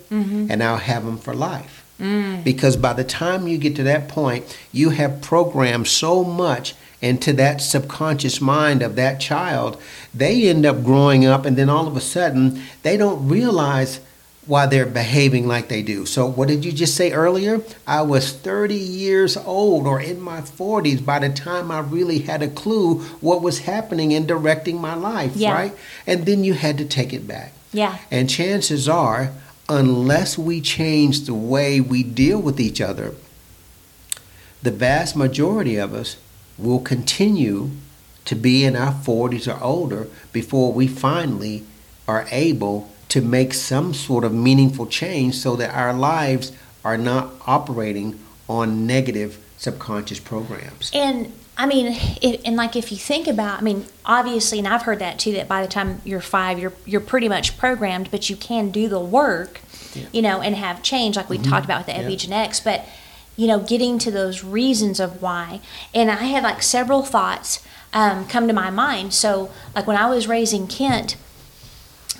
and 0.51 0.63
I'll 0.63 0.79
have 0.79 1.05
them 1.05 1.19
for 1.19 1.35
life." 1.35 1.85
Mm. 2.01 2.45
Because 2.45 2.77
by 2.77 2.93
the 2.93 3.05
time 3.05 3.49
you 3.49 3.59
get 3.59 3.75
to 3.77 3.83
that 3.83 4.09
point, 4.09 4.45
you 4.73 4.91
have 4.91 5.21
programmed 5.21 5.89
so 5.89 6.23
much 6.23 6.75
into 7.01 7.33
that 7.35 7.61
subconscious 7.61 8.41
mind 8.41 8.83
of 8.83 8.97
that 8.97 9.21
child, 9.21 9.77
they 10.15 10.49
end 10.49 10.67
up 10.67 10.83
growing 10.85 11.25
up 11.25 11.45
and 11.45 11.57
then 11.57 11.69
all 11.69 11.87
of 11.87 11.97
a 11.97 12.01
sudden 12.01 12.63
they 12.83 12.97
don't 12.97 13.29
realize 13.29 14.01
why 14.49 14.65
they're 14.65 14.87
behaving 14.87 15.47
like 15.47 15.69
they 15.69 15.83
do. 15.83 16.07
So, 16.07 16.27
what 16.27 16.49
did 16.49 16.65
you 16.65 16.73
just 16.73 16.97
say 16.97 17.13
earlier? 17.13 17.61
I 17.87 18.01
was 18.03 18.33
30 18.33 18.75
years 18.75 19.37
old 19.37 19.87
or 19.87 20.01
in 20.01 20.21
my 20.21 20.41
40s 20.41 21.05
by 21.05 21.19
the 21.19 21.29
time 21.29 21.71
I 21.71 21.81
really 21.81 22.21
had 22.21 22.43
a 22.43 22.49
clue 22.49 23.01
what 23.21 23.43
was 23.43 23.61
happening 23.61 24.15
and 24.15 24.27
directing 24.27 24.81
my 24.81 24.95
life, 24.95 25.33
Yeah. 25.37 25.53
right? 25.53 25.73
And 26.07 26.25
then 26.25 26.45
you 26.45 26.55
had 26.55 26.79
to 26.79 26.87
take 26.87 27.13
it 27.13 27.29
back. 27.29 27.53
Yeah. 27.75 27.99
And 28.11 28.31
chances 28.31 28.89
are, 28.89 29.33
unless 29.69 30.39
we 30.39 30.63
change 30.63 31.27
the 31.27 31.35
way 31.35 31.79
we 31.79 32.03
deal 32.03 32.39
with 32.41 32.59
each 32.59 32.81
other, 32.81 33.13
the 34.63 34.71
vast 34.71 35.15
majority 35.15 35.77
of 35.77 35.93
us 35.93 36.17
will 36.57 36.81
continue 36.81 37.71
to 38.25 38.35
be 38.35 38.65
in 38.65 38.77
our 38.77 38.93
40s 38.93 39.47
or 39.47 39.63
older 39.63 40.09
before 40.33 40.73
we 40.73 40.87
finally 40.87 41.65
are 42.09 42.27
able 42.31 42.91
to 43.09 43.21
make 43.21 43.55
some 43.55 43.95
sort 43.95 44.25
of 44.25 44.33
meaningful 44.35 44.87
change 44.87 45.35
so 45.35 45.57
that 45.57 45.75
our 45.75 45.93
lives 45.95 46.53
are 46.85 46.99
not 46.99 47.33
operating 47.47 48.19
on 48.49 48.87
negative 48.87 49.39
subconscious 49.57 50.21
programs. 50.21 50.91
And 50.95 51.33
I 51.57 51.67
mean, 51.67 51.97
it, 52.23 52.41
and 52.45 52.55
like 52.57 52.77
if 52.77 52.93
you 52.93 52.99
think 52.99 53.27
about, 53.27 53.59
I 53.61 53.63
mean, 53.63 53.87
obviously, 54.07 54.59
and 54.59 54.69
I've 54.69 54.83
heard 54.83 55.01
that 55.01 55.19
too. 55.19 55.33
That 55.33 55.49
by 55.49 55.61
the 55.63 55.69
time 55.69 56.01
you're 56.05 56.21
five, 56.21 56.59
you're 56.59 56.73
you're 56.87 57.01
pretty 57.01 57.29
much 57.29 57.59
programmed, 57.59 58.11
but 58.11 58.31
you 58.31 58.37
can 58.37 58.71
do 58.71 58.89
the 58.89 59.01
work, 59.01 59.61
Yeah. 59.95 60.05
you 60.13 60.23
know, 60.23 60.41
and 60.41 60.55
have 60.55 60.83
change, 60.83 61.17
like 61.17 61.29
we 61.29 61.37
talked 61.39 61.65
about 61.65 61.85
with 61.87 61.95
the 61.97 62.01
Yeah. 62.01 62.09
epigenetics. 62.09 62.63
But 62.63 62.85
you 63.37 63.47
know, 63.47 63.59
getting 63.61 63.99
to 64.01 64.11
those 64.11 64.45
reasons 64.45 65.01
of 65.01 65.21
why, 65.23 65.61
and 65.95 66.11
I 66.11 66.17
had 66.25 66.43
like 66.45 66.63
several 66.63 67.03
thoughts 67.03 67.61
um, 67.93 68.27
come 68.29 68.47
to 68.49 68.53
my 68.55 68.71
mind. 68.71 69.15
So, 69.15 69.51
like 69.75 69.87
when 69.87 69.97
I 69.97 70.07
was 70.11 70.27
raising 70.29 70.67
Kent, 70.67 71.17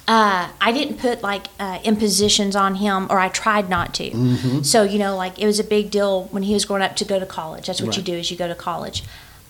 uh, 0.09 0.49
I 0.59 0.73
didn't 0.73 0.99
put 0.99 1.23
like 1.23 1.49
uh, 1.61 1.79
impositions 1.85 2.57
on 2.57 2.77
him, 2.77 3.07
or 3.11 3.19
I 3.19 3.29
tried 3.29 3.69
not 3.69 3.93
to. 3.95 4.11
Mm-hmm. 4.11 4.63
So 4.63 4.83
you 4.83 4.99
know, 4.99 5.15
like 5.15 5.39
it 5.39 5.45
was 5.47 5.61
a 5.61 5.65
big 5.65 5.91
deal 5.91 6.25
when 6.25 6.43
he 6.43 6.55
was 6.55 6.65
growing 6.65 6.83
up 6.83 6.97
to 6.97 7.05
go 7.05 7.19
to 7.19 7.27
college. 7.27 7.67
That's 7.67 7.83
what 7.83 7.97
you 7.97 8.03
do 8.03 8.15
is 8.15 8.31
you 8.31 8.37
go 8.37 8.49
to 8.49 8.55
college. 8.55 9.05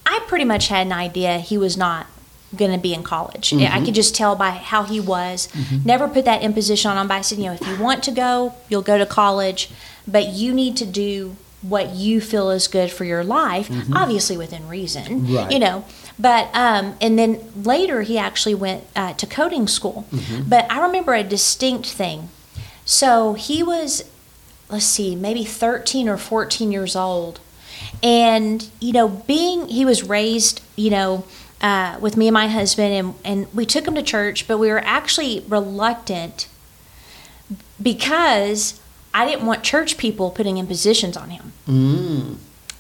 I 0.05 0.21
pretty 0.27 0.45
much 0.45 0.69
had 0.69 0.87
an 0.87 0.93
idea 0.93 1.39
he 1.39 1.57
was 1.57 1.77
not 1.77 2.09
going 2.57 2.73
to 2.73 2.79
be 2.79 2.93
in 2.93 3.03
college. 3.03 3.51
Mm-hmm. 3.51 3.73
I 3.73 3.85
could 3.85 3.95
just 3.95 4.15
tell 4.15 4.35
by 4.35 4.51
how 4.51 4.83
he 4.83 4.99
was. 4.99 5.49
Never 5.85 6.09
put 6.09 6.25
that 6.25 6.43
imposition 6.43 6.91
on 6.91 6.97
him. 6.97 7.07
But 7.07 7.15
I 7.15 7.21
said, 7.21 7.39
you 7.39 7.45
know, 7.45 7.53
if 7.53 7.67
you 7.67 7.79
want 7.79 8.03
to 8.05 8.11
go, 8.11 8.55
you'll 8.69 8.83
go 8.83 8.99
to 8.99 9.07
college, 9.07 9.71
but 10.09 10.29
you 10.29 10.55
need 10.55 10.77
to 10.79 10.87
do 10.87 11.37
what 11.61 11.91
you 11.91 12.21
feel 12.21 12.51
is 12.51 12.69
good 12.69 12.91
for 12.91 13.05
your 13.05 13.23
life, 13.23 13.71
obviously 13.93 14.37
within 14.37 14.67
reason. 14.69 15.05
Mm-hmm. 15.05 15.37
Right. 15.37 15.53
You 15.53 15.59
know, 15.59 15.85
but 16.19 16.55
um, 16.55 16.97
and 17.01 17.19
then 17.19 17.41
later 17.63 18.03
he 18.03 18.19
actually 18.19 18.55
went 18.55 18.85
uh, 18.97 19.15
to 19.15 19.27
coding 19.27 19.69
school. 19.69 20.07
Mm-hmm. 20.11 20.49
But 20.49 20.71
I 20.71 20.85
remember 20.85 21.15
a 21.15 21.23
distinct 21.23 21.87
thing. 21.87 22.29
So 22.85 23.35
he 23.35 23.63
was, 23.63 24.11
let's 24.71 24.87
see, 24.87 25.15
maybe 25.15 25.45
13 25.45 26.09
or 26.09 26.17
14 26.17 26.73
years 26.73 26.97
old. 26.97 27.39
And, 28.03 28.69
you 28.81 28.93
know, 28.93 29.09
being, 29.09 29.69
he 29.69 29.85
was 29.85 30.03
raised, 30.03 30.63
you 30.75 30.91
know, 30.91 31.25
uh, 31.61 31.99
with 32.01 32.17
me 32.17 32.29
and 32.29 32.35
my 32.35 32.49
husband, 32.49 32.95
and, 32.95 33.15
and 33.25 33.55
we 33.55 33.67
took 33.67 33.87
him 33.87 33.95
to 33.95 34.03
church, 34.03 34.49
but 34.49 34.59
we 34.59 34.69
were 34.69 34.83
actually 34.85 35.45
reluctant 35.49 36.49
because 37.81 38.81
I 39.13 39.27
didn't 39.27 39.47
want 39.47 39.63
church 39.63 39.99
people 39.99 40.31
putting 40.31 40.59
impositions 40.59 41.17
on 41.17 41.31
him 41.31 41.53
Mm. 41.67 42.37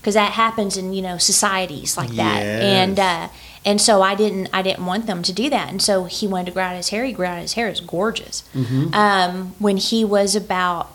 Because 0.09 0.15
that 0.15 0.33
happens 0.33 0.79
in 0.79 0.95
you 0.95 1.03
know 1.03 1.19
societies 1.19 1.99
like 1.99 2.09
that 2.11 2.41
Yes. 2.43 2.63
and 2.63 2.99
uh, 2.99 3.29
and 3.65 3.79
so 3.79 4.01
I 4.01 4.15
didn't 4.15 4.49
I 4.55 4.63
didn't 4.63 4.87
want 4.87 5.07
them 5.07 5.23
to 5.23 5.33
do 5.35 5.51
that 5.51 5.69
and 5.69 5.83
so 5.83 6.05
he 6.05 6.27
wanted 6.27 6.47
to 6.47 6.53
grow 6.53 6.63
out 6.63 6.77
his 6.77 6.89
hair 6.89 7.05
he 7.05 7.13
grew 7.13 7.27
out 7.27 7.43
his 7.43 7.53
hair 7.53 7.69
it's 7.69 7.81
gorgeous 7.81 8.43
Mm-hmm. 8.55 8.95
um, 8.95 9.55
when 9.59 9.77
he 9.77 10.05
was 10.07 10.35
about 10.35 10.95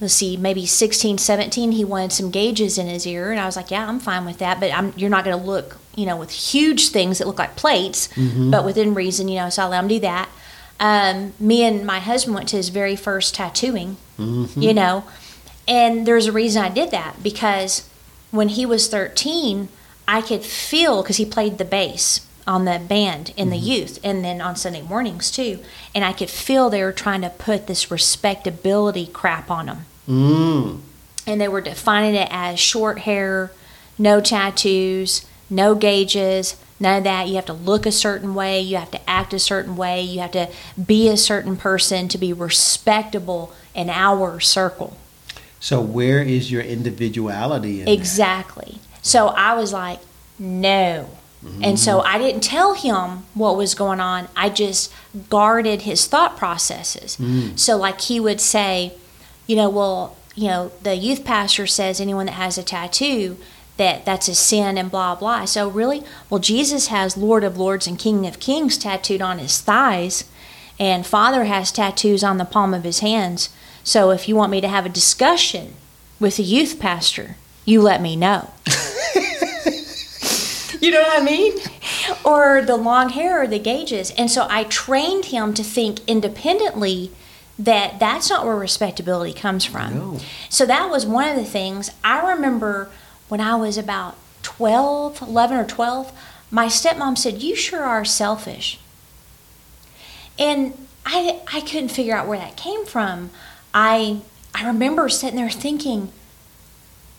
let's 0.00 0.14
see 0.14 0.36
maybe 0.38 0.64
16 0.64 1.18
17 1.18 1.72
he 1.72 1.84
wanted 1.84 2.12
some 2.12 2.30
gauges 2.30 2.78
in 2.78 2.86
his 2.86 3.06
ear 3.06 3.30
and 3.30 3.38
I 3.40 3.44
was 3.46 3.56
like 3.56 3.70
yeah 3.70 3.86
I'm 3.86 3.98
fine 4.00 4.24
with 4.24 4.38
that 4.38 4.58
but 4.60 4.72
I'm 4.72 4.94
you're 4.96 5.10
not 5.10 5.24
going 5.24 5.38
to 5.38 5.44
look 5.44 5.76
you 5.94 6.06
know 6.06 6.16
with 6.16 6.30
huge 6.30 6.88
things 6.88 7.18
that 7.18 7.26
look 7.26 7.38
like 7.38 7.56
plates 7.56 8.08
Mm-hmm. 8.14 8.50
but 8.50 8.64
within 8.64 8.94
reason 8.94 9.28
you 9.28 9.38
know 9.40 9.50
so 9.50 9.64
I 9.64 9.66
let 9.68 9.80
him 9.82 9.88
do 9.88 10.00
that 10.00 10.30
um, 10.80 11.32
me 11.40 11.64
and 11.64 11.84
my 11.84 11.98
husband 11.98 12.36
went 12.36 12.48
to 12.50 12.56
his 12.56 12.68
very 12.70 12.96
first 12.96 13.34
tattooing 13.34 13.96
Mm-hmm. 14.18 14.62
you 14.62 14.72
know 14.72 15.04
and 15.66 16.06
there's 16.06 16.26
a 16.26 16.32
reason 16.32 16.62
I 16.62 16.70
did 16.70 16.90
that 16.92 17.22
because 17.22 17.87
when 18.30 18.50
he 18.50 18.66
was 18.66 18.88
13, 18.88 19.68
I 20.06 20.20
could 20.20 20.42
feel 20.42 21.02
because 21.02 21.16
he 21.16 21.26
played 21.26 21.58
the 21.58 21.64
bass 21.64 22.26
on 22.46 22.64
the 22.64 22.80
band 22.88 23.34
in 23.36 23.50
the 23.50 23.58
youth 23.58 23.98
and 24.02 24.24
then 24.24 24.40
on 24.40 24.56
Sunday 24.56 24.80
mornings 24.80 25.30
too. 25.30 25.58
And 25.94 26.02
I 26.02 26.14
could 26.14 26.30
feel 26.30 26.70
they 26.70 26.82
were 26.82 26.92
trying 26.92 27.20
to 27.20 27.30
put 27.30 27.66
this 27.66 27.90
respectability 27.90 29.06
crap 29.06 29.50
on 29.50 29.68
him. 29.68 29.78
Mm. 30.08 30.80
And 31.26 31.40
they 31.40 31.48
were 31.48 31.60
defining 31.60 32.14
it 32.14 32.28
as 32.30 32.58
short 32.58 33.00
hair, 33.00 33.52
no 33.98 34.22
tattoos, 34.22 35.26
no 35.50 35.74
gauges, 35.74 36.56
none 36.80 36.98
of 36.98 37.04
that. 37.04 37.28
You 37.28 37.34
have 37.34 37.46
to 37.46 37.52
look 37.52 37.84
a 37.84 37.92
certain 37.92 38.34
way, 38.34 38.60
you 38.60 38.78
have 38.78 38.90
to 38.92 39.10
act 39.10 39.34
a 39.34 39.38
certain 39.38 39.76
way, 39.76 40.00
you 40.00 40.20
have 40.20 40.32
to 40.32 40.48
be 40.82 41.08
a 41.08 41.18
certain 41.18 41.56
person 41.56 42.08
to 42.08 42.16
be 42.16 42.32
respectable 42.32 43.52
in 43.74 43.90
our 43.90 44.40
circle. 44.40 44.96
So, 45.60 45.80
where 45.80 46.22
is 46.22 46.50
your 46.50 46.62
individuality 46.62 47.80
in 47.80 47.86
that? 47.86 47.92
Exactly. 47.92 48.78
So 49.02 49.28
I 49.28 49.54
was 49.54 49.72
like, 49.72 50.00
no. 50.38 51.08
And 51.62 51.78
so 51.78 51.98
mm-hmm. 51.98 52.06
I 52.06 52.18
didn't 52.18 52.42
tell 52.42 52.74
him 52.74 53.24
what 53.34 53.56
was 53.56 53.74
going 53.74 54.00
on. 54.00 54.28
I 54.34 54.48
just 54.48 54.92
guarded 55.30 55.82
his 55.82 56.06
thought 56.06 56.36
processes. 56.36 57.16
Mm. 57.16 57.56
So, 57.56 57.76
like, 57.76 58.00
he 58.00 58.18
would 58.18 58.40
say, 58.40 58.94
you 59.46 59.54
know, 59.54 59.68
well, 59.70 60.16
you 60.34 60.48
know, 60.48 60.72
the 60.82 60.96
youth 60.96 61.24
pastor 61.24 61.66
says 61.66 62.00
anyone 62.00 62.26
that 62.26 62.32
has 62.32 62.58
a 62.58 62.62
tattoo, 62.64 63.36
that 63.76 64.04
that's 64.04 64.28
a 64.28 64.34
sin 64.34 64.76
and 64.76 64.90
blah 64.90 65.14
blah. 65.14 65.44
So 65.44 65.68
really, 65.68 66.02
well, 66.28 66.40
Jesus 66.40 66.88
has 66.88 67.16
Lord 67.16 67.44
of 67.44 67.56
Lords 67.56 67.86
and 67.86 67.98
King 67.98 68.26
of 68.26 68.40
Kings 68.40 68.76
tattooed 68.76 69.22
on 69.22 69.38
his 69.38 69.60
thighs, 69.60 70.24
and 70.78 71.06
Father 71.06 71.44
has 71.44 71.72
tattoos 71.72 72.22
on 72.22 72.38
the 72.38 72.44
palm 72.44 72.74
of 72.74 72.84
his 72.84 73.00
hands. 73.00 73.48
So 73.88 74.10
if 74.10 74.28
you 74.28 74.36
want 74.36 74.52
me 74.52 74.60
to 74.60 74.68
have 74.68 74.84
a 74.84 74.90
discussion 74.90 75.72
with 76.20 76.38
a 76.38 76.42
youth 76.42 76.78
pastor, 76.78 77.36
you 77.64 77.80
let 77.80 78.02
me 78.02 78.16
know. 78.16 78.50
you 80.78 80.90
know 80.90 81.00
what 81.00 81.22
I 81.22 81.24
mean? 81.24 81.54
Or 82.22 82.60
the 82.60 82.76
long 82.76 83.08
hair 83.08 83.40
or 83.40 83.46
the 83.46 83.58
gauges. 83.58 84.10
And 84.18 84.30
so 84.30 84.46
I 84.50 84.64
trained 84.64 85.24
him 85.24 85.54
to 85.54 85.64
think 85.64 86.00
independently 86.06 87.12
that 87.58 87.98
that's 87.98 88.28
not 88.28 88.44
where 88.44 88.56
respectability 88.56 89.32
comes 89.32 89.64
from. 89.64 89.94
No. 89.94 90.20
So 90.50 90.66
that 90.66 90.90
was 90.90 91.06
one 91.06 91.26
of 91.26 91.36
the 91.36 91.46
things 91.46 91.90
I 92.04 92.30
remember 92.32 92.90
when 93.28 93.40
I 93.40 93.54
was 93.54 93.78
about 93.78 94.18
12, 94.42 95.22
11 95.22 95.56
or 95.56 95.64
12, 95.64 96.12
my 96.50 96.66
stepmom 96.66 97.16
said, 97.16 97.42
You 97.42 97.56
sure 97.56 97.84
are 97.84 98.04
selfish. 98.04 98.78
And 100.38 100.74
I, 101.06 101.40
I 101.50 101.62
couldn't 101.62 101.88
figure 101.88 102.14
out 102.14 102.28
where 102.28 102.38
that 102.38 102.58
came 102.58 102.84
from. 102.84 103.30
I, 103.74 104.20
I 104.54 104.66
remember 104.66 105.08
sitting 105.08 105.36
there 105.36 105.50
thinking, 105.50 106.12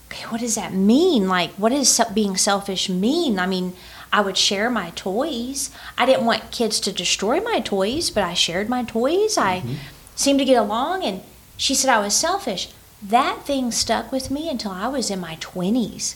okay, 0.08 0.24
what 0.28 0.42
does 0.42 0.56
that 0.56 0.74
mean? 0.74 1.28
Like, 1.28 1.52
what 1.52 1.70
does 1.70 2.02
being 2.14 2.38
selfish 2.38 2.90
mean? 2.90 3.40
I 3.40 3.46
mean, 3.46 3.74
I 4.12 4.22
would 4.22 4.38
share 4.38 4.70
my 4.70 4.90
toys. 4.92 5.70
I 5.98 6.06
didn't 6.06 6.26
want 6.26 6.52
kids 6.52 6.80
to 6.82 6.92
destroy 6.92 7.40
my 7.40 7.60
toys, 7.60 8.10
but 8.10 8.24
I 8.24 8.34
shared 8.34 8.70
my 8.70 8.84
toys. 8.84 9.38
I 9.38 9.60
mm-hmm. 9.60 9.74
seemed 10.16 10.40
to 10.40 10.46
get 10.46 10.58
along. 10.58 11.04
And 11.04 11.22
she 11.58 11.76
said 11.76 11.92
I 11.92 12.00
was 12.00 12.16
selfish. 12.16 12.70
That 13.02 13.44
thing 13.46 13.72
stuck 13.72 14.12
with 14.12 14.32
me 14.32 14.50
until 14.50 14.72
I 14.72 14.88
was 14.88 15.10
in 15.10 15.20
my 15.20 15.36
20s. 15.38 16.16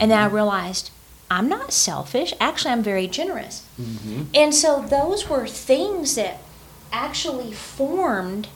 And 0.00 0.10
then 0.10 0.18
I 0.18 0.26
mm-hmm. 0.26 0.34
realized 0.34 0.90
I'm 1.30 1.48
not 1.48 1.72
selfish. 1.72 2.32
Actually, 2.40 2.72
I'm 2.72 2.82
very 2.82 3.06
generous. 3.06 3.66
Mm-hmm. 3.80 4.22
And 4.34 4.54
so 4.54 4.80
those 4.80 5.28
were 5.28 5.46
things 5.46 6.14
that 6.14 6.40
actually 6.90 7.52
formed 7.52 8.48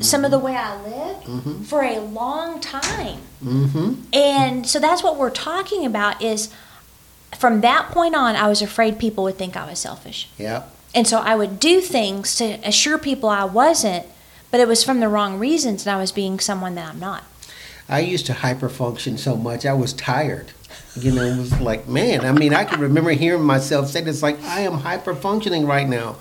some 0.00 0.24
of 0.24 0.30
the 0.30 0.38
way 0.38 0.54
I 0.56 0.80
lived 0.82 1.66
for 1.66 1.82
a 1.82 1.98
long 1.98 2.60
time. 2.60 3.18
Mm-hmm. 3.44 3.94
And 4.12 4.66
so 4.66 4.78
that's 4.78 5.02
what 5.02 5.16
we're 5.16 5.30
talking 5.30 5.84
about 5.84 6.22
is 6.22 6.52
from 7.36 7.60
that 7.62 7.90
point 7.90 8.14
on 8.14 8.36
I 8.36 8.48
was 8.48 8.62
afraid 8.62 8.98
people 8.98 9.24
would 9.24 9.36
think 9.36 9.56
I 9.56 9.68
was 9.68 9.78
selfish. 9.78 10.28
Yeah. 10.38 10.64
And 10.94 11.06
so 11.06 11.18
I 11.18 11.34
would 11.36 11.60
do 11.60 11.80
things 11.80 12.36
to 12.36 12.58
assure 12.64 12.98
people 12.98 13.28
I 13.28 13.44
wasn't, 13.44 14.06
but 14.50 14.60
it 14.60 14.68
was 14.68 14.82
from 14.82 15.00
the 15.00 15.08
wrong 15.08 15.38
reasons 15.38 15.86
and 15.86 15.94
I 15.94 16.00
was 16.00 16.12
being 16.12 16.40
someone 16.40 16.74
that 16.74 16.88
I'm 16.88 17.00
not. 17.00 17.24
I 17.90 18.00
used 18.00 18.26
to 18.26 18.32
hyperfunction 18.32 19.18
so 19.18 19.36
much 19.36 19.66
I 19.66 19.72
was 19.72 19.92
tired. 19.92 20.52
You 20.96 21.12
know, 21.12 21.22
it 21.22 21.36
was 21.36 21.60
like, 21.60 21.88
man, 21.88 22.24
I 22.24 22.32
mean, 22.32 22.54
I 22.54 22.64
can 22.64 22.80
remember 22.80 23.10
hearing 23.10 23.42
myself 23.42 23.88
say 23.88 24.00
this 24.00 24.22
like, 24.22 24.40
I 24.44 24.60
am 24.60 24.78
hyperfunctioning 24.78 25.66
right 25.66 25.88
now. 25.88 26.16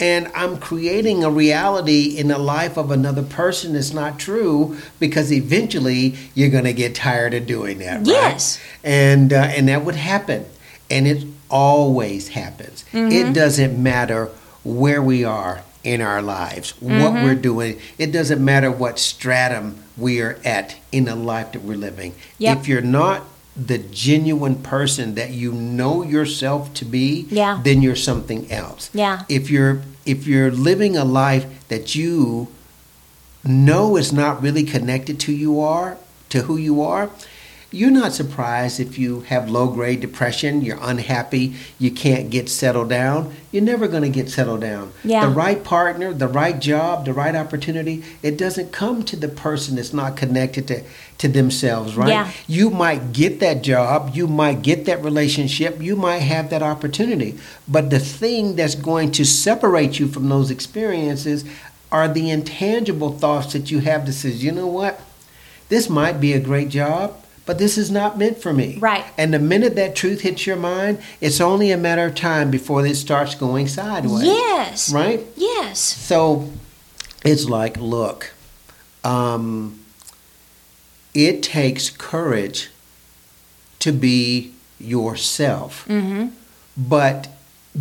And 0.00 0.30
I'm 0.34 0.58
creating 0.58 1.22
a 1.24 1.30
reality 1.30 2.16
in 2.18 2.28
the 2.28 2.38
life 2.38 2.76
of 2.76 2.90
another 2.90 3.22
person 3.22 3.74
that's 3.74 3.92
not 3.92 4.18
true 4.18 4.78
because 4.98 5.32
eventually 5.32 6.16
you're 6.34 6.50
going 6.50 6.64
to 6.64 6.72
get 6.72 6.94
tired 6.94 7.34
of 7.34 7.46
doing 7.46 7.78
that, 7.78 7.98
right? 7.98 8.06
Yes. 8.06 8.60
And, 8.82 9.32
uh, 9.32 9.36
and 9.36 9.68
that 9.68 9.84
would 9.84 9.96
happen. 9.96 10.46
And 10.90 11.06
it 11.06 11.24
always 11.48 12.28
happens. 12.28 12.84
It 12.92 13.32
doesn't 13.32 13.80
matter 13.80 14.26
where 14.64 15.02
we 15.02 15.24
are 15.24 15.62
in 15.84 16.00
our 16.00 16.22
lives, 16.22 16.80
what 16.80 16.92
mm-hmm. 16.92 17.24
we're 17.24 17.34
doing. 17.34 17.80
It 17.98 18.12
doesn't 18.12 18.44
matter 18.44 18.70
what 18.70 18.98
stratum 18.98 19.82
we 19.96 20.20
are 20.20 20.38
at 20.44 20.76
in 20.92 21.04
the 21.04 21.16
life 21.16 21.52
that 21.52 21.62
we're 21.62 21.76
living. 21.76 22.14
Yep. 22.38 22.58
If 22.58 22.68
you're 22.68 22.80
not 22.82 23.24
the 23.56 23.78
genuine 23.78 24.56
person 24.56 25.14
that 25.16 25.30
you 25.30 25.52
know 25.52 26.02
yourself 26.02 26.72
to 26.74 26.84
be, 26.84 27.26
Yeah. 27.30 27.60
then 27.62 27.82
you're 27.82 27.96
something 27.96 28.50
else. 28.50 28.90
Yeah. 28.94 29.22
If 29.28 29.50
you're 29.50 29.82
if 30.04 30.26
you're 30.26 30.50
living 30.50 30.96
a 30.96 31.04
life 31.04 31.46
that 31.68 31.94
you 31.94 32.48
know 33.44 33.96
is 33.96 34.12
not 34.12 34.42
really 34.42 34.64
connected 34.64 35.20
to 35.20 35.32
you 35.32 35.60
are 35.60 35.96
to 36.30 36.42
who 36.42 36.56
you 36.56 36.82
are, 36.82 37.10
you're 37.72 37.90
not 37.90 38.12
surprised 38.12 38.78
if 38.78 38.98
you 38.98 39.20
have 39.22 39.50
low 39.50 39.66
grade 39.68 40.00
depression, 40.00 40.60
you're 40.60 40.78
unhappy, 40.80 41.54
you 41.78 41.90
can't 41.90 42.28
get 42.28 42.50
settled 42.50 42.90
down. 42.90 43.34
You're 43.50 43.62
never 43.62 43.88
going 43.88 44.02
to 44.02 44.08
get 44.08 44.30
settled 44.30 44.60
down. 44.60 44.92
Yeah. 45.04 45.26
The 45.26 45.32
right 45.32 45.62
partner, 45.62 46.12
the 46.12 46.28
right 46.28 46.58
job, 46.58 47.04
the 47.04 47.12
right 47.12 47.34
opportunity, 47.34 48.04
it 48.22 48.36
doesn't 48.36 48.72
come 48.72 49.04
to 49.04 49.16
the 49.16 49.28
person 49.28 49.76
that's 49.76 49.92
not 49.92 50.16
connected 50.16 50.68
to, 50.68 50.84
to 51.18 51.28
themselves, 51.28 51.96
right? 51.96 52.08
Yeah. 52.08 52.30
You 52.46 52.70
might 52.70 53.12
get 53.12 53.40
that 53.40 53.62
job, 53.62 54.12
you 54.14 54.26
might 54.26 54.62
get 54.62 54.84
that 54.86 55.02
relationship, 55.02 55.80
you 55.82 55.96
might 55.96 56.18
have 56.18 56.50
that 56.50 56.62
opportunity. 56.62 57.38
But 57.66 57.90
the 57.90 57.98
thing 57.98 58.56
that's 58.56 58.74
going 58.74 59.12
to 59.12 59.24
separate 59.24 59.98
you 59.98 60.08
from 60.08 60.28
those 60.28 60.50
experiences 60.50 61.44
are 61.90 62.08
the 62.08 62.30
intangible 62.30 63.18
thoughts 63.18 63.52
that 63.52 63.70
you 63.70 63.80
have 63.80 64.06
that 64.06 64.12
says, 64.12 64.42
you 64.42 64.52
know 64.52 64.66
what? 64.66 65.00
This 65.68 65.88
might 65.88 66.20
be 66.20 66.32
a 66.32 66.40
great 66.40 66.70
job, 66.70 67.21
but 67.44 67.58
this 67.58 67.76
is 67.76 67.90
not 67.90 68.18
meant 68.18 68.38
for 68.38 68.52
me. 68.52 68.78
Right. 68.78 69.04
And 69.18 69.34
the 69.34 69.38
minute 69.38 69.74
that 69.76 69.96
truth 69.96 70.20
hits 70.20 70.46
your 70.46 70.56
mind, 70.56 71.00
it's 71.20 71.40
only 71.40 71.70
a 71.70 71.76
matter 71.76 72.06
of 72.06 72.14
time 72.14 72.50
before 72.50 72.84
it 72.86 72.94
starts 72.96 73.34
going 73.34 73.68
sideways. 73.68 74.24
Yes. 74.24 74.92
Right? 74.92 75.24
Yes. 75.36 75.80
So 75.80 76.50
it's 77.24 77.48
like, 77.48 77.76
look, 77.76 78.32
um, 79.04 79.80
it 81.14 81.42
takes 81.42 81.90
courage 81.90 82.70
to 83.80 83.92
be 83.92 84.54
yourself. 84.78 85.84
Mm-hmm. 85.88 86.28
But 86.76 87.28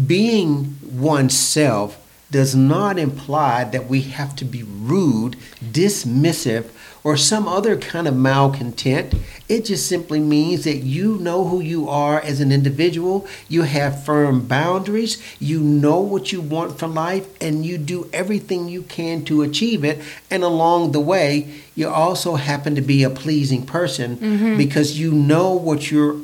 being 0.08 0.78
oneself 0.84 1.98
does 2.32 2.56
not 2.56 2.98
imply 2.98 3.66
that 3.66 3.88
we 3.88 4.02
have 4.02 4.36
to 4.38 4.46
be 4.46 4.64
rude, 4.64 5.36
dismissive, 5.62 6.70
or 7.04 7.18
some 7.18 7.48
other 7.48 7.78
kind 7.78 8.08
of 8.08 8.16
malcontent. 8.16 9.14
It 9.50 9.66
just 9.66 9.88
simply 9.88 10.20
means 10.20 10.64
that 10.64 10.78
you 10.78 11.18
know 11.18 11.48
who 11.48 11.60
you 11.60 11.90
are 11.90 12.20
as 12.22 12.40
an 12.40 12.52
individual, 12.52 13.28
you 13.50 13.64
have 13.64 14.06
firm 14.06 14.48
boundaries, 14.48 15.22
you 15.40 15.60
know 15.60 16.00
what 16.00 16.32
you 16.32 16.42
want 16.42 16.78
from 16.78 16.94
life, 16.94 17.28
and 17.42 17.66
you 17.66 17.78
do 17.78 18.10
everything 18.14 18.70
you 18.70 18.84
can 18.84 19.26
to 19.26 19.42
achieve 19.42 19.84
it. 19.84 20.00
And 20.30 20.44
along 20.44 20.92
the 20.92 21.00
way, 21.00 21.54
you 21.76 21.90
also 21.90 22.36
happen 22.36 22.76
to 22.76 22.82
be 22.82 23.04
a 23.04 23.10
pleasing 23.10 23.66
person 23.66 24.18
mm-hmm. 24.18 24.58
because 24.58 25.00
you 25.00 25.12
know 25.12 25.54
what 25.54 25.92
you're 25.92 26.18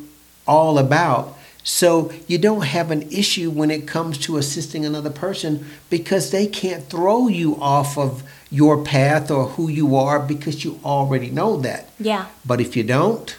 all 0.47 0.77
about. 0.77 1.37
So 1.63 2.13
you 2.27 2.37
don't 2.37 2.61
have 2.61 2.91
an 2.91 3.11
issue 3.11 3.49
when 3.49 3.69
it 3.69 3.85
comes 3.87 4.17
to 4.19 4.37
assisting 4.37 4.85
another 4.85 5.09
person 5.09 5.65
because 5.89 6.31
they 6.31 6.47
can't 6.47 6.85
throw 6.85 7.27
you 7.27 7.57
off 7.59 7.97
of 7.97 8.23
your 8.49 8.83
path 8.83 9.29
or 9.29 9.45
who 9.49 9.67
you 9.69 9.95
are 9.95 10.19
because 10.19 10.63
you 10.63 10.79
already 10.83 11.29
know 11.29 11.57
that. 11.57 11.89
Yeah. 11.99 12.27
But 12.45 12.61
if 12.61 12.75
you 12.77 12.83
don't, 12.83 13.35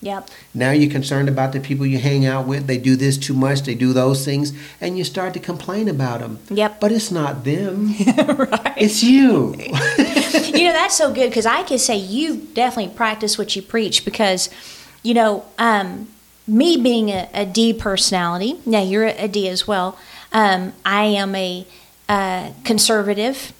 Yep. 0.00 0.30
now 0.54 0.70
you're 0.70 0.90
concerned 0.90 1.28
about 1.28 1.52
the 1.52 1.58
people 1.58 1.84
you 1.84 1.98
hang 1.98 2.24
out 2.24 2.46
with. 2.46 2.68
They 2.68 2.78
do 2.78 2.94
this 2.94 3.16
too 3.18 3.34
much, 3.34 3.62
they 3.62 3.74
do 3.74 3.92
those 3.92 4.24
things, 4.24 4.52
and 4.80 4.96
you 4.96 5.02
start 5.02 5.34
to 5.34 5.40
complain 5.40 5.88
about 5.88 6.20
them. 6.20 6.38
Yep. 6.50 6.78
But 6.80 6.92
it's 6.92 7.10
not 7.10 7.44
them, 7.44 7.88
right. 8.16 8.74
it's 8.76 9.02
you. 9.02 9.54
you 9.58 10.64
know 10.66 10.72
that's 10.72 10.96
so 10.96 11.12
good 11.12 11.30
because 11.30 11.46
I 11.46 11.62
can 11.64 11.78
say 11.78 11.96
you 11.96 12.36
definitely 12.36 12.94
practice 12.94 13.36
what 13.38 13.56
you 13.56 13.62
preach 13.62 14.04
because, 14.04 14.50
you 15.02 15.14
know, 15.14 15.44
um, 15.58 16.08
me 16.46 16.76
being 16.76 17.10
a, 17.10 17.28
a 17.34 17.44
D 17.44 17.72
personality. 17.74 18.58
Now 18.64 18.82
you're 18.82 19.04
a 19.06 19.26
D 19.28 19.48
as 19.48 19.66
well. 19.66 19.98
Um, 20.32 20.72
I 20.84 21.04
am 21.04 21.34
a 21.34 21.66
uh, 22.08 22.52
conservative. 22.64 23.52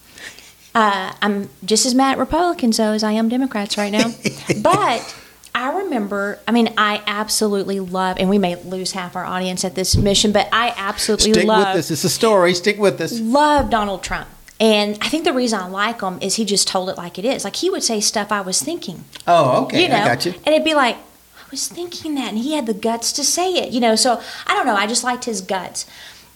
Uh, 0.75 1.13
I'm 1.23 1.49
just 1.65 1.87
as 1.87 1.95
mad 1.95 2.13
at 2.13 2.19
Republicans 2.19 2.77
though 2.77 2.93
as 2.93 3.03
I 3.03 3.13
am 3.13 3.29
Democrats 3.29 3.77
right 3.77 3.91
now. 3.91 4.13
but 4.63 5.17
I 5.55 5.77
remember. 5.79 6.39
I 6.47 6.53
mean, 6.53 6.73
I 6.79 7.03
absolutely 7.07 7.81
love, 7.81 8.17
and 8.21 8.31
we 8.31 8.39
may 8.39 8.55
lose 8.63 8.93
half 8.93 9.17
our 9.17 9.25
audience 9.25 9.65
at 9.65 9.75
this 9.75 9.97
mission, 9.97 10.31
but 10.31 10.49
I 10.53 10.73
absolutely 10.77 11.33
Stick 11.33 11.47
love 11.47 11.75
with 11.75 11.79
us. 11.79 11.91
It's 11.91 12.05
a 12.05 12.09
story. 12.09 12.55
Stick 12.55 12.79
with 12.79 13.01
us. 13.01 13.19
love 13.19 13.71
Donald 13.71 14.03
Trump. 14.03 14.29
And 14.61 14.99
I 15.01 15.09
think 15.09 15.25
the 15.25 15.33
reason 15.33 15.61
I 15.61 15.69
like 15.69 16.01
him 16.01 16.19
is 16.21 16.35
he 16.35 16.45
just 16.45 16.67
told 16.67 16.89
it 16.91 16.97
like 16.97 17.19
it 17.19 17.25
is. 17.25 17.45
Like 17.45 17.57
he 17.57 17.71
would 17.71 17.83
say 17.83 18.01
stuff 18.01 18.33
I 18.33 18.41
was 18.41 18.61
thinking. 18.61 19.05
Oh, 19.27 19.65
okay. 19.65 19.83
you 19.83 19.89
know, 19.89 19.97
I 19.97 20.05
got 20.05 20.27
you. 20.27 20.33
and 20.33 20.49
it'd 20.49 20.65
be 20.65 20.75
like, 20.75 20.97
I 20.97 21.51
was 21.51 21.69
thinking 21.69 22.15
that, 22.17 22.29
and 22.29 22.39
he 22.39 22.55
had 22.55 22.67
the 22.67 22.75
guts 22.75 23.13
to 23.13 23.25
say 23.25 23.55
it. 23.55 23.73
You 23.73 23.81
know, 23.81 23.97
so 23.97 24.21
I 24.47 24.55
don't 24.55 24.67
know. 24.67 24.75
I 24.75 24.87
just 24.87 25.05
liked 25.05 25.25
his 25.25 25.41
guts. 25.41 25.87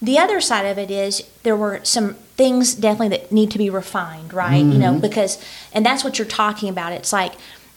The 0.01 0.19
other 0.19 0.41
side 0.41 0.67
of 0.67 0.79
it 0.79 0.91
is 0.91 1.23
there 1.45 1.57
were 1.57 1.81
some 1.85 2.17
things 2.37 2.75
definitely 2.75 3.17
that 3.17 3.33
need 3.33 3.51
to 3.53 3.59
be 3.59 3.71
refined, 3.71 4.33
right? 4.33 4.59
You 4.65 4.71
Mm-hmm. 4.73 4.79
know, 4.81 4.99
because 4.99 5.43
and 5.73 5.85
that's 5.85 6.03
what 6.05 6.19
you're 6.19 6.27
talking 6.29 6.69
about. 6.69 6.93
It's 6.93 7.13
like 7.13 7.35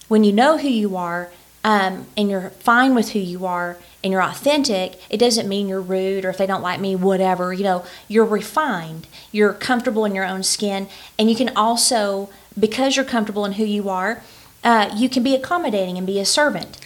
when 0.08 0.24
you 0.24 0.32
know 0.32 0.58
who 0.58 0.68
you 0.70 0.96
are 0.98 1.30
um, 1.64 2.06
and 2.16 2.30
you're 2.30 2.52
fine 2.52 2.94
with 2.96 3.10
who 3.12 3.20
you 3.20 3.46
are 3.46 3.78
and 4.04 4.12
you're 4.12 4.22
authentic, 4.22 5.00
it 5.10 5.18
doesn't 5.18 5.50
mean 5.50 5.68
you're 5.68 5.82
rude 5.82 6.24
or 6.26 6.30
if 6.30 6.38
they 6.38 6.46
don't 6.46 6.62
like 6.62 6.80
me, 6.80 6.96
whatever. 6.96 7.52
You 7.54 7.64
know, 7.64 7.86
you're 8.08 8.26
refined, 8.26 9.08
you're 9.32 9.54
comfortable 9.54 10.06
in 10.06 10.14
your 10.14 10.26
own 10.26 10.44
skin, 10.44 10.88
and 11.18 11.30
you 11.30 11.36
can 11.36 11.50
also, 11.56 12.30
because 12.60 12.96
you're 12.96 13.04
comfortable 13.06 13.46
in 13.46 13.54
who 13.54 13.66
you 13.66 13.90
are, 13.90 14.22
uh, 14.64 14.92
you 14.96 15.10
can 15.10 15.24
be 15.24 15.34
accommodating 15.36 15.98
and 15.98 16.06
be 16.06 16.20
a 16.20 16.26
servant. 16.26 16.78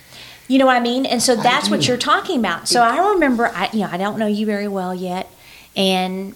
You 0.48 0.58
know 0.58 0.66
what 0.66 0.78
I 0.78 0.80
mean? 0.80 1.06
And 1.06 1.22
so 1.22 1.36
that's 1.36 1.70
what 1.70 1.88
you're 1.88 1.98
talking 1.98 2.40
about. 2.40 2.68
So 2.68 2.82
I 2.82 2.98
remember, 3.14 3.48
I 3.54 3.70
you 3.74 3.82
know, 3.82 3.90
I 3.92 3.98
don't 3.98 4.18
know 4.18 4.28
you 4.28 4.46
very 4.46 4.68
well 4.68 4.96
yet, 4.96 5.30
and 5.76 6.34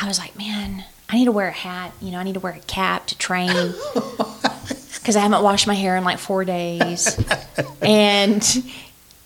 I 0.00 0.06
was 0.06 0.18
like, 0.18 0.36
man, 0.36 0.84
I 1.08 1.16
need 1.16 1.24
to 1.26 1.32
wear 1.32 1.48
a 1.48 1.52
hat. 1.52 1.92
You 2.00 2.12
know, 2.12 2.18
I 2.18 2.22
need 2.22 2.34
to 2.34 2.40
wear 2.40 2.52
a 2.52 2.60
cap 2.60 3.06
to 3.06 3.18
train. 3.18 3.74
because 5.06 5.14
I 5.14 5.20
haven't 5.20 5.44
washed 5.44 5.68
my 5.68 5.74
hair 5.74 5.96
in 5.96 6.02
like 6.02 6.18
four 6.18 6.44
days, 6.44 7.16
and 7.80 8.42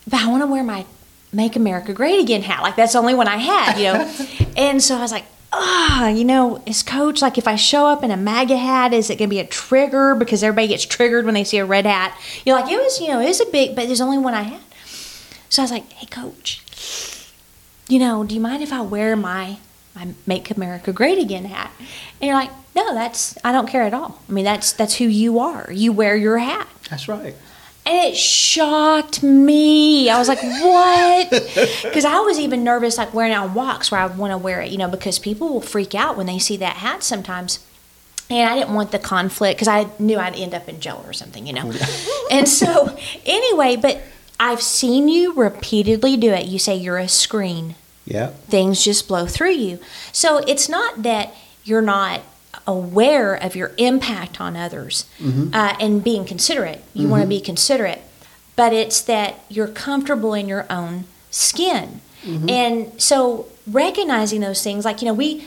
but 0.06 0.20
I 0.20 0.28
want 0.28 0.42
to 0.42 0.46
wear 0.46 0.62
my 0.62 0.85
"Make 1.33 1.56
America 1.56 1.94
Great 1.94 2.20
Again" 2.20 2.42
hat. 2.42 2.62
Like 2.62 2.76
that's 2.76 2.92
the 2.92 2.98
only 2.98 3.14
one 3.14 3.26
I 3.26 3.38
had, 3.38 3.78
you 3.78 3.85
know. 3.85 4.46
and 4.59 4.83
so 4.83 4.98
I 4.98 5.00
was 5.00 5.11
like, 5.11 5.24
ah, 5.54 6.09
you 6.09 6.24
know, 6.24 6.62
is 6.66 6.83
Coach 6.83 7.22
like 7.22 7.38
if 7.38 7.48
I 7.48 7.56
show 7.56 7.87
up 7.87 8.04
in 8.04 8.11
a 8.11 8.16
MAGA 8.18 8.59
hat, 8.59 8.92
is 8.92 9.09
it 9.09 9.16
gonna 9.16 9.28
be 9.28 9.38
a 9.38 9.46
trigger 9.46 10.14
because 10.14 10.42
everybody 10.42 10.68
gets 10.68 10.85
triggered 10.85 11.24
when 11.24 11.33
they 11.33 11.44
see 11.44 11.56
a 11.56 11.64
red 11.64 11.87
hat? 11.87 12.14
You're 12.44 12.61
like 12.61 12.70
it 12.70 12.76
was, 12.76 13.00
you 13.00 13.09
know, 13.09 13.20
it 13.20 13.28
was 13.28 13.40
a 13.40 13.46
big, 13.46 13.74
but 13.74 13.87
there's 13.87 14.02
only 14.02 14.18
one 14.18 14.35
I 14.35 14.42
had. 14.42 14.61
So 15.48 15.62
I 15.62 15.64
was 15.64 15.70
like, 15.70 15.90
hey, 15.92 16.06
Coach, 16.06 16.62
you 17.88 17.98
know, 17.98 18.22
do 18.22 18.35
you 18.35 18.40
mind 18.42 18.62
if 18.62 18.70
I 18.70 18.83
wear 18.83 19.16
my 19.16 19.56
my 19.94 20.09
Make 20.26 20.50
America 20.50 20.92
Great 20.92 21.18
Again 21.18 21.44
hat? 21.44 21.70
And 22.20 22.29
you're 22.29 22.37
like, 22.37 22.50
no, 22.74 22.94
that's 22.94 23.37
I 23.44 23.53
don't 23.53 23.68
care 23.68 23.83
at 23.83 23.94
all. 23.94 24.20
I 24.29 24.33
mean, 24.33 24.44
that's 24.44 24.72
that's 24.72 24.96
who 24.96 25.05
you 25.05 25.38
are. 25.38 25.70
You 25.70 25.92
wear 25.92 26.16
your 26.16 26.38
hat. 26.38 26.68
That's 26.88 27.09
right. 27.09 27.35
And 27.87 28.12
it 28.12 28.16
shocked 28.16 29.22
me. 29.22 30.11
I 30.11 30.18
was 30.18 30.29
like, 30.29 30.42
what? 30.42 31.31
Because 31.83 32.05
I 32.05 32.20
was 32.20 32.38
even 32.38 32.62
nervous, 32.62 32.98
like 32.98 33.12
wearing 33.14 33.33
it 33.33 33.37
on 33.37 33.55
walks 33.55 33.90
where 33.90 34.00
I 34.00 34.07
want 34.07 34.33
to 34.33 34.38
wear 34.38 34.61
it, 34.61 34.70
you 34.70 34.79
know, 34.79 34.88
because 34.88 35.18
people 35.18 35.48
will 35.48 35.61
freak 35.61 35.94
out 35.94 36.16
when 36.16 36.26
they 36.26 36.38
see 36.38 36.57
that 36.59 36.76
hat 36.76 37.03
sometimes. 37.03 37.59
And 38.29 38.48
I 38.48 38.55
didn't 38.57 38.74
want 38.74 38.92
the 38.92 38.98
conflict 38.98 39.57
because 39.59 39.66
I 39.66 39.88
knew 39.98 40.18
I'd 40.18 40.37
end 40.37 40.55
up 40.55 40.68
in 40.68 40.79
jail 40.79 41.03
or 41.05 41.12
something, 41.12 41.46
you 41.46 41.53
know. 41.53 41.62
Oh, 41.72 42.29
and 42.31 42.48
so, 42.48 42.96
anyway, 43.26 43.74
but 43.76 44.00
I've 44.38 44.62
seen 44.62 45.09
you 45.09 45.33
repeatedly 45.33 46.16
do 46.16 46.33
it. 46.33 46.46
You 46.46 46.61
say 46.61 46.76
you're 46.76 46.98
a 46.98 47.09
screen, 47.09 47.74
Yeah. 48.11 48.29
things 48.49 48.85
just 48.85 49.09
blow 49.09 49.27
through 49.27 49.53
you. 49.53 49.79
So, 50.12 50.38
it's 50.38 50.68
not 50.68 51.03
that 51.03 51.35
you're 51.64 51.83
not 51.83 52.23
aware 52.66 53.35
of 53.35 53.57
your 53.57 53.73
impact 53.79 54.40
on 54.40 54.57
others 54.57 55.09
mm-hmm. 55.18 55.55
uh, 55.55 55.77
and 55.81 56.03
being 56.03 56.25
considerate. 56.25 56.83
You 56.94 57.09
want 57.09 57.20
to 57.20 57.25
mm-hmm. 57.25 57.31
be 57.31 57.40
considerate, 57.40 58.03
but 58.57 58.73
it's 58.73 59.01
that 59.03 59.40
you're 59.49 59.68
comfortable 59.68 60.35
in 60.35 60.49
your 60.49 60.66
own 60.70 61.05
skin. 61.31 62.01
Mm-hmm. 62.25 62.51
And 62.51 63.01
so 63.01 63.46
recognizing 63.66 64.40
those 64.40 64.62
things, 64.62 64.85
like, 64.85 65.01
you 65.01 65.07
know, 65.07 65.14
we, 65.14 65.44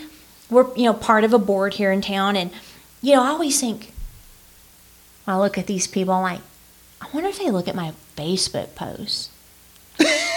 we're, 0.49 0.73
you 0.75 0.85
know, 0.85 0.93
part 0.93 1.23
of 1.23 1.33
a 1.33 1.39
board 1.39 1.75
here 1.75 1.91
in 1.91 2.01
town. 2.01 2.35
And, 2.35 2.51
you 3.01 3.15
know, 3.15 3.23
I 3.23 3.27
always 3.27 3.59
think, 3.59 3.93
I 5.27 5.37
look 5.37 5.57
at 5.57 5.67
these 5.67 5.87
people, 5.87 6.13
I'm 6.13 6.23
like, 6.23 6.41
I 7.01 7.07
wonder 7.13 7.29
if 7.29 7.39
they 7.39 7.51
look 7.51 7.67
at 7.67 7.75
my 7.75 7.93
Facebook 8.15 8.75
posts. 8.75 9.29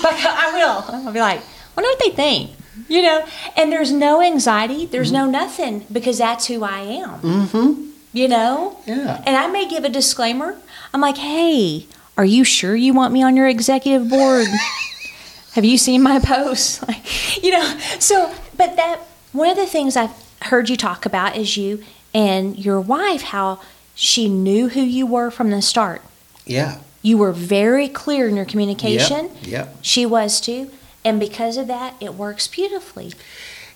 but 0.02 0.14
I 0.14 0.52
will. 0.54 1.06
I'll 1.06 1.12
be 1.12 1.20
like, 1.20 1.40
wonder 1.76 1.88
what 1.88 1.98
they 1.98 2.10
think. 2.10 2.50
You 2.88 3.02
know, 3.02 3.26
and 3.56 3.70
there's 3.70 3.92
no 3.92 4.22
anxiety, 4.22 4.86
there's 4.86 5.12
no 5.12 5.26
nothing 5.26 5.86
because 5.92 6.18
that's 6.18 6.46
who 6.46 6.64
I 6.64 6.80
am. 6.80 7.20
Mm-hmm. 7.20 7.90
You 8.12 8.28
know? 8.28 8.78
Yeah. 8.86 9.22
And 9.26 9.36
I 9.36 9.46
may 9.48 9.68
give 9.68 9.84
a 9.84 9.88
disclaimer. 9.88 10.56
I'm 10.92 11.00
like, 11.00 11.18
hey, 11.18 11.86
are 12.16 12.24
you 12.24 12.44
sure 12.44 12.74
you 12.74 12.92
want 12.92 13.12
me 13.12 13.22
on 13.22 13.36
your 13.36 13.48
executive 13.48 14.08
board? 14.08 14.46
Have 15.52 15.64
you 15.64 15.78
seen 15.78 16.02
my 16.02 16.18
posts? 16.20 16.82
Like, 16.88 17.42
you 17.42 17.50
know, 17.50 17.78
so, 17.98 18.34
but 18.56 18.76
that, 18.76 19.00
one 19.32 19.48
of 19.48 19.56
the 19.56 19.66
things 19.66 19.96
I've 19.96 20.14
heard 20.42 20.68
you 20.68 20.76
talk 20.76 21.06
about 21.06 21.36
is 21.36 21.56
you 21.56 21.84
and 22.14 22.58
your 22.58 22.80
wife, 22.80 23.22
how 23.22 23.60
she 23.94 24.28
knew 24.28 24.68
who 24.68 24.80
you 24.80 25.06
were 25.06 25.30
from 25.30 25.50
the 25.50 25.62
start. 25.62 26.02
Yeah. 26.46 26.78
You 27.02 27.18
were 27.18 27.32
very 27.32 27.88
clear 27.88 28.28
in 28.28 28.36
your 28.36 28.44
communication. 28.44 29.30
Yep. 29.42 29.46
Yep. 29.46 29.76
She 29.82 30.06
was 30.06 30.40
too. 30.40 30.70
And 31.04 31.18
because 31.18 31.56
of 31.56 31.66
that, 31.68 31.94
it 32.00 32.14
works 32.14 32.46
beautifully. 32.46 33.12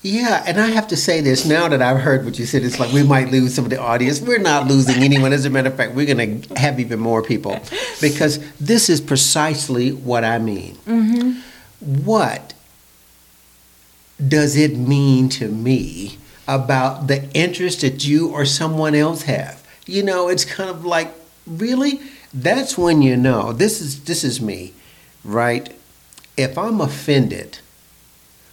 Yeah, 0.05 0.45
and 0.47 0.61
I 0.61 0.67
have 0.67 0.89
to 0.89 0.99
say 0.99 1.23
this 1.23 1.47
now 1.47 1.67
that 1.69 1.81
I've 1.81 2.01
heard 2.01 2.27
what 2.27 2.39
you 2.39 2.45
said. 2.45 2.63
It's 2.63 2.79
like 2.79 2.93
we 2.93 3.03
might 3.03 3.31
lose 3.31 3.55
some 3.55 3.65
of 3.65 3.71
the 3.71 3.81
audience. 3.81 4.21
We're 4.21 4.39
not 4.39 4.67
losing 4.67 5.03
anyone. 5.03 5.33
As 5.33 5.47
a 5.47 5.51
matter 5.51 5.69
of 5.69 5.77
fact, 5.77 5.95
we're 5.95 6.15
going 6.15 6.43
to 6.43 6.55
have 6.61 6.79
even 6.79 7.01
more 7.01 7.23
people 7.23 7.59
because 8.03 8.39
this 8.59 8.91
is 8.91 9.01
precisely 9.01 9.93
what 9.93 10.23
I 10.23 10.39
mean. 10.39 10.75
Mm-hmm. 10.87 12.05
What 12.05 12.53
does 14.29 14.57
it 14.57 14.77
mean 14.77 15.31
to 15.31 15.49
me 15.49 16.19
about 16.47 17.07
the 17.07 17.31
interest 17.33 17.81
that 17.81 18.05
you 18.07 18.29
or 18.29 18.45
someone 18.45 18.95
else 18.95 19.23
have? 19.23 19.67
You 19.87 20.03
know, 20.03 20.29
it's 20.29 20.45
kind 20.45 20.69
of 20.69 20.85
like 20.85 21.15
really. 21.47 22.01
That's 22.35 22.77
when 22.77 23.01
you 23.01 23.16
know 23.16 23.53
this 23.53 23.81
is 23.81 24.05
this 24.05 24.25
is 24.25 24.40
me, 24.40 24.73
right? 25.25 25.73
If 26.37 26.59
I'm 26.59 26.81
offended 26.81 27.59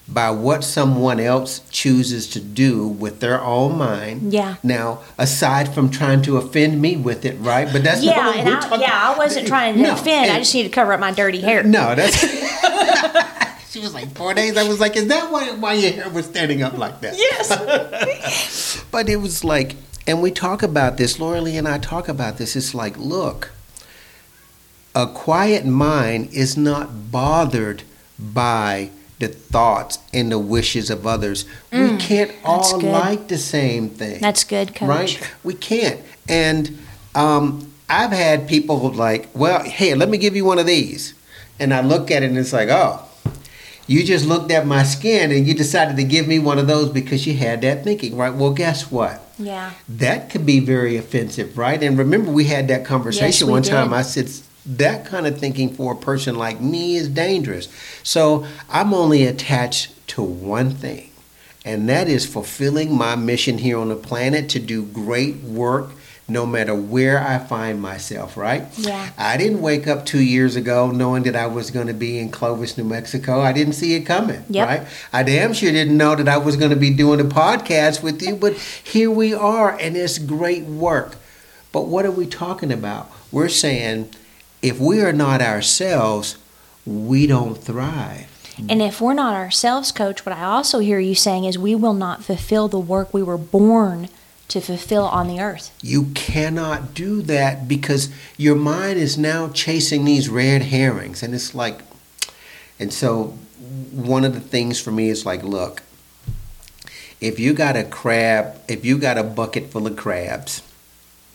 by 0.07 0.29
what 0.29 0.63
someone 0.63 1.19
else 1.19 1.61
chooses 1.71 2.27
to 2.27 2.39
do 2.39 2.85
with 2.87 3.21
their 3.21 3.41
own 3.41 3.77
mind. 3.77 4.33
Yeah. 4.33 4.55
Now, 4.61 4.99
aside 5.17 5.73
from 5.73 5.89
trying 5.89 6.21
to 6.23 6.37
offend 6.37 6.81
me 6.81 6.97
with 6.97 7.23
it, 7.25 7.37
right? 7.39 7.71
But 7.71 7.83
that's 7.83 8.03
Yeah, 8.03 8.15
not 8.17 8.25
what 8.25 8.35
and 8.37 8.47
we're 8.49 8.57
I, 8.57 8.59
talking 8.59 8.81
yeah, 8.81 9.13
I 9.13 9.17
wasn't 9.17 9.47
trying 9.47 9.75
to 9.75 9.81
No, 9.81 9.93
offend. 9.93 10.29
I 10.31 10.39
just 10.39 10.53
need 10.53 10.63
to 10.63 10.69
cover 10.69 10.91
up 10.93 10.99
my 10.99 11.11
dirty 11.11 11.39
hair. 11.39 11.63
No, 11.63 11.95
that's. 11.95 12.19
she 13.71 13.79
was 13.79 13.93
like 13.93 14.13
four 14.15 14.33
days. 14.33 14.57
I 14.57 14.67
was 14.67 14.79
like, 14.81 14.95
is 14.97 15.07
that 15.07 15.31
why 15.31 15.51
why 15.53 15.73
your 15.73 15.91
hair 15.93 16.09
was 16.09 16.25
standing 16.25 16.61
up 16.61 16.77
like 16.77 16.99
that? 17.01 17.15
Yes. 17.17 18.83
But 18.91 19.07
it 19.07 19.15
was 19.17 19.45
like, 19.45 19.77
and 20.05 20.21
we 20.21 20.31
talk 20.31 20.61
about 20.61 20.97
this. 20.97 21.17
Laura 21.19 21.39
Lee 21.39 21.55
and 21.55 21.67
I 21.67 21.77
talk 21.77 22.09
about 22.09 22.37
this. 22.37 22.57
It's 22.57 22.73
like, 22.75 22.97
look, 22.97 23.51
a 24.95 25.07
quiet 25.07 25.65
mind 25.65 26.29
is 26.33 26.57
not 26.57 27.11
bothered 27.11 27.83
by 28.19 28.89
the 29.19 29.27
thoughts 29.27 29.99
and 30.13 30.31
the 30.31 30.39
wishes 30.39 30.89
of 30.89 31.05
others. 31.05 31.45
we 31.71 31.95
can't 31.97 32.31
all 32.43 32.79
good. 32.79 32.91
like 32.91 33.27
the 33.27 33.37
same 33.37 33.89
thing. 33.89 34.19
That's 34.19 34.43
good, 34.43 34.75
coach. 34.75 34.89
Right? 34.89 35.31
We 35.43 35.53
can't. 35.53 36.01
And 36.27 36.79
um, 37.13 37.71
I've 37.87 38.11
had 38.11 38.47
people 38.47 38.77
like, 38.91 39.29
well, 39.33 39.63
hey, 39.63 39.93
let 39.93 40.09
me 40.09 40.17
give 40.17 40.35
you 40.35 40.45
one 40.45 40.59
of 40.59 40.65
these. 40.65 41.13
And 41.59 41.73
I 41.73 41.81
look 41.81 42.09
at 42.09 42.23
it 42.23 42.29
and 42.29 42.37
it's 42.37 42.53
like, 42.53 42.69
oh, 42.69 43.07
you 43.85 44.03
just 44.03 44.25
looked 44.25 44.51
at 44.51 44.65
my 44.65 44.83
skin 44.83 45.31
and 45.31 45.45
you 45.45 45.53
decided 45.53 45.97
to 45.97 46.03
give 46.03 46.27
me 46.27 46.39
one 46.39 46.57
of 46.57 46.67
those 46.67 46.89
because 46.89 47.27
you 47.27 47.35
had 47.35 47.61
that 47.61 47.83
thinking, 47.83 48.17
right? 48.17 48.33
Well, 48.33 48.53
guess 48.53 48.89
what? 48.89 49.21
Yeah. 49.37 49.73
That 49.87 50.29
could 50.29 50.45
be 50.45 50.59
very 50.59 50.97
offensive, 50.97 51.57
right? 51.57 51.81
And 51.81 51.97
remember, 51.97 52.31
we 52.31 52.45
had 52.45 52.67
that 52.69 52.85
conversation 52.85 53.47
we 53.47 53.53
one 53.53 53.63
time. 53.63 53.93
I 53.93 54.01
said, 54.01 54.31
that 54.65 55.05
kind 55.05 55.25
of 55.27 55.37
thinking 55.39 55.73
for 55.73 55.93
a 55.93 55.97
person 55.97 56.35
like 56.35 56.61
me 56.61 56.95
is 56.95 57.07
dangerous. 57.09 57.67
So 58.03 58.45
I'm 58.69 58.93
only 58.93 59.25
attached 59.25 59.91
to 60.09 60.21
one 60.21 60.71
thing, 60.71 61.09
and 61.65 61.87
that 61.89 62.07
is 62.07 62.25
fulfilling 62.25 62.95
my 62.95 63.15
mission 63.15 63.57
here 63.59 63.77
on 63.79 63.89
the 63.89 63.95
planet 63.95 64.49
to 64.49 64.59
do 64.59 64.83
great 64.83 65.37
work 65.37 65.91
no 66.27 66.45
matter 66.45 66.73
where 66.73 67.19
I 67.21 67.39
find 67.39 67.81
myself, 67.81 68.37
right? 68.37 68.63
Yeah. 68.77 69.09
I 69.17 69.35
didn't 69.35 69.59
wake 69.61 69.85
up 69.85 70.05
two 70.05 70.21
years 70.23 70.55
ago 70.55 70.89
knowing 70.89 71.23
that 71.23 71.35
I 71.35 71.47
was 71.47 71.71
going 71.71 71.87
to 71.87 71.93
be 71.93 72.19
in 72.19 72.29
Clovis, 72.29 72.77
New 72.77 72.85
Mexico. 72.85 73.41
I 73.41 73.51
didn't 73.51 73.73
see 73.73 73.95
it 73.95 74.01
coming, 74.05 74.41
Yep. 74.47 74.67
right? 74.67 74.87
I 75.11 75.23
damn 75.23 75.51
sure 75.51 75.71
didn't 75.73 75.97
know 75.97 76.15
that 76.15 76.29
I 76.29 76.37
was 76.37 76.55
going 76.55 76.69
to 76.69 76.77
be 76.77 76.89
doing 76.91 77.19
a 77.19 77.25
podcast 77.25 78.01
with 78.01 78.21
you, 78.21 78.37
but 78.37 78.53
here 78.53 79.11
we 79.11 79.33
are, 79.33 79.77
and 79.77 79.97
it's 79.97 80.19
great 80.19 80.63
work. 80.63 81.17
But 81.73 81.87
what 81.87 82.05
are 82.05 82.11
we 82.11 82.27
talking 82.27 82.71
about? 82.71 83.11
We're 83.29 83.49
saying 83.49 84.11
if 84.61 84.79
we 84.79 85.01
are 85.01 85.13
not 85.13 85.41
ourselves, 85.41 86.37
we 86.85 87.27
don't 87.27 87.55
thrive. 87.55 88.27
And 88.69 88.81
if 88.81 89.01
we're 89.01 89.13
not 89.13 89.33
ourselves, 89.33 89.91
coach, 89.91 90.25
what 90.25 90.37
I 90.37 90.43
also 90.43 90.79
hear 90.79 90.99
you 90.99 91.15
saying 91.15 91.45
is 91.45 91.57
we 91.57 91.73
will 91.73 91.93
not 91.93 92.23
fulfill 92.23 92.67
the 92.67 92.79
work 92.79 93.13
we 93.13 93.23
were 93.23 93.37
born 93.37 94.09
to 94.49 94.61
fulfill 94.61 95.05
on 95.05 95.27
the 95.27 95.39
earth. 95.39 95.75
You 95.81 96.11
cannot 96.13 96.93
do 96.93 97.21
that 97.23 97.67
because 97.67 98.09
your 98.37 98.55
mind 98.55 98.99
is 98.99 99.17
now 99.17 99.49
chasing 99.49 100.05
these 100.05 100.29
red 100.29 100.63
herrings. 100.63 101.23
And 101.23 101.33
it's 101.33 101.55
like, 101.55 101.79
and 102.77 102.91
so 102.91 103.37
one 103.91 104.25
of 104.25 104.33
the 104.33 104.41
things 104.41 104.79
for 104.79 104.91
me 104.91 105.09
is 105.09 105.25
like, 105.25 105.43
look, 105.43 105.83
if 107.21 107.39
you 107.39 107.53
got 107.53 107.77
a 107.77 107.83
crab, 107.83 108.59
if 108.67 108.83
you 108.83 108.97
got 108.97 109.17
a 109.17 109.23
bucket 109.23 109.71
full 109.71 109.87
of 109.87 109.95
crabs, 109.95 110.61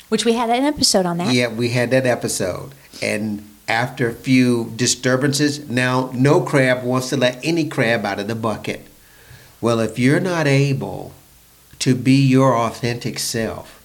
Which 0.09 0.25
we 0.25 0.35
had 0.35 0.51
an 0.51 0.65
episode 0.65 1.07
on 1.07 1.19
that. 1.19 1.35
yeah, 1.35 1.49
we 1.49 1.71
had 1.71 1.91
that 1.91 2.07
episode. 2.07 2.73
And 3.03 3.49
after 3.69 4.09
a 4.09 4.15
few 4.15 4.73
disturbances, 4.77 5.69
now 5.69 6.11
no 6.15 6.41
crab 6.41 6.85
wants 6.85 7.09
to 7.11 7.17
let 7.17 7.41
any 7.45 7.69
crab 7.69 8.05
out 8.05 8.21
of 8.21 8.29
the 8.29 8.35
bucket. 8.35 8.87
Well, 9.61 9.81
if 9.81 9.99
you're 9.99 10.21
not 10.21 10.47
able 10.47 11.13
to 11.81 11.95
be 11.95 12.25
your 12.25 12.57
authentic 12.57 13.19
self, 13.19 13.83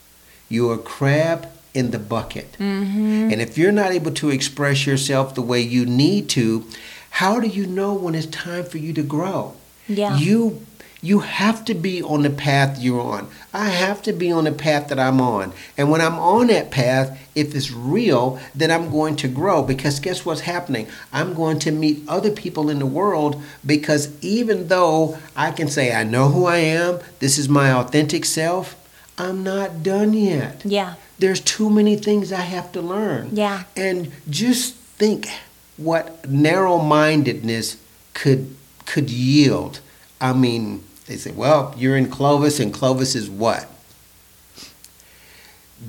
you're 0.50 0.76
a 0.76 0.78
crab 0.78 1.48
in 1.74 1.92
the 1.92 2.00
bucket. 2.00 2.52
Mm-hmm. 2.54 3.30
And 3.32 3.42
if 3.42 3.58
you're 3.58 3.72
not 3.72 3.92
able 3.92 4.12
to 4.12 4.30
express 4.30 4.86
yourself 4.86 5.34
the 5.34 5.42
way 5.42 5.62
you 5.62 5.86
need 5.86 6.30
to, 6.30 6.66
how 7.12 7.40
do 7.40 7.48
you 7.48 7.66
know 7.66 7.94
when 7.94 8.16
it's 8.16 8.28
time 8.28 8.66
for 8.66 8.78
you 8.78 8.94
to 8.94 9.04
grow? 9.04 9.56
Yeah. 9.88 10.18
You 10.18 10.66
you 11.02 11.20
have 11.20 11.66
to 11.66 11.74
be 11.74 12.02
on 12.04 12.22
the 12.22 12.30
path 12.30 12.80
you're 12.80 13.02
on. 13.02 13.28
I 13.54 13.70
have 13.70 14.02
to 14.04 14.14
be 14.14 14.32
on 14.32 14.44
the 14.44 14.52
path 14.52 14.88
that 14.90 15.00
I'm 15.00 15.20
on. 15.20 15.52
And 15.78 15.90
when 15.90 16.00
I'm 16.00 16.20
on 16.20 16.48
that 16.48 16.70
path, 16.70 17.20
if 17.34 17.56
it's 17.56 17.72
real, 17.72 18.40
then 18.54 18.70
I'm 18.72 18.92
going 18.92 19.16
to 19.18 19.28
grow 19.28 19.64
because 19.64 20.00
guess 20.00 20.26
what's 20.26 20.42
happening? 20.42 20.88
I'm 21.12 21.34
going 21.34 21.60
to 21.60 21.72
meet 21.72 22.04
other 22.08 22.32
people 22.32 22.70
in 22.70 22.80
the 22.80 22.86
world 22.86 23.42
because 23.66 24.16
even 24.24 24.68
though 24.68 25.18
I 25.36 25.52
can 25.52 25.68
say 25.68 25.94
I 25.94 26.04
know 26.04 26.30
who 26.30 26.46
I 26.46 26.58
am, 26.58 27.00
this 27.20 27.38
is 27.38 27.50
my 27.50 27.72
authentic 27.72 28.26
self, 28.26 28.76
I'm 29.18 29.44
not 29.44 29.84
done 29.84 30.14
yet. 30.14 30.62
Yeah. 30.66 30.96
there's 31.20 31.40
too 31.40 31.70
many 31.70 31.96
things 31.96 32.34
I 32.34 32.42
have 32.42 32.72
to 32.74 32.82
learn. 32.82 33.30
Yeah. 33.34 33.64
And 33.78 34.12
just 34.30 34.74
think 34.76 35.30
what 35.78 36.30
narrow-mindedness 36.30 37.78
could 38.14 38.56
could 38.86 39.10
yield. 39.10 39.80
I 40.20 40.34
mean, 40.34 40.84
they 41.12 41.18
say, 41.18 41.32
"Well, 41.32 41.76
you're 41.78 41.98
in 41.98 42.10
Clovis, 42.10 42.60
and 42.60 42.74
Clovis 42.74 43.16
is 43.16 43.30
what?" 43.30 43.68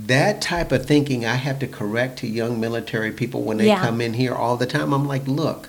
That 0.06 0.40
type 0.40 0.72
of 0.72 0.86
thinking 0.86 1.24
I 1.26 1.34
have 1.34 1.58
to 1.60 1.66
correct 1.66 2.18
to 2.20 2.26
young 2.26 2.58
military 2.58 3.12
people 3.12 3.42
when 3.42 3.58
they 3.58 3.66
Yeah. 3.68 3.78
come 3.80 4.00
in 4.00 4.14
here 4.14 4.34
all 4.34 4.56
the 4.56 4.66
time. 4.66 4.92
I'm 4.92 5.06
like, 5.06 5.28
"Look, 5.28 5.68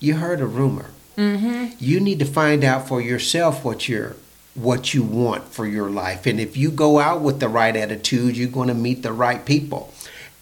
you 0.00 0.14
heard 0.16 0.40
a 0.40 0.46
rumor. 0.46 0.86
Mm-hmm. 1.16 1.66
You 1.78 2.00
need 2.00 2.18
to 2.18 2.24
find 2.24 2.64
out 2.64 2.86
for 2.88 3.00
yourself 3.00 3.64
what 3.64 3.88
you're 3.88 4.16
what 4.54 4.94
you 4.94 5.02
want 5.02 5.52
for 5.52 5.66
your 5.66 5.90
life. 5.90 6.24
And 6.24 6.40
if 6.40 6.56
you 6.56 6.70
go 6.70 6.98
out 6.98 7.20
with 7.20 7.40
the 7.40 7.48
right 7.48 7.76
attitude, 7.76 8.38
you're 8.38 8.48
going 8.48 8.68
to 8.68 8.74
meet 8.74 9.02
the 9.02 9.12
right 9.12 9.44
people. 9.44 9.92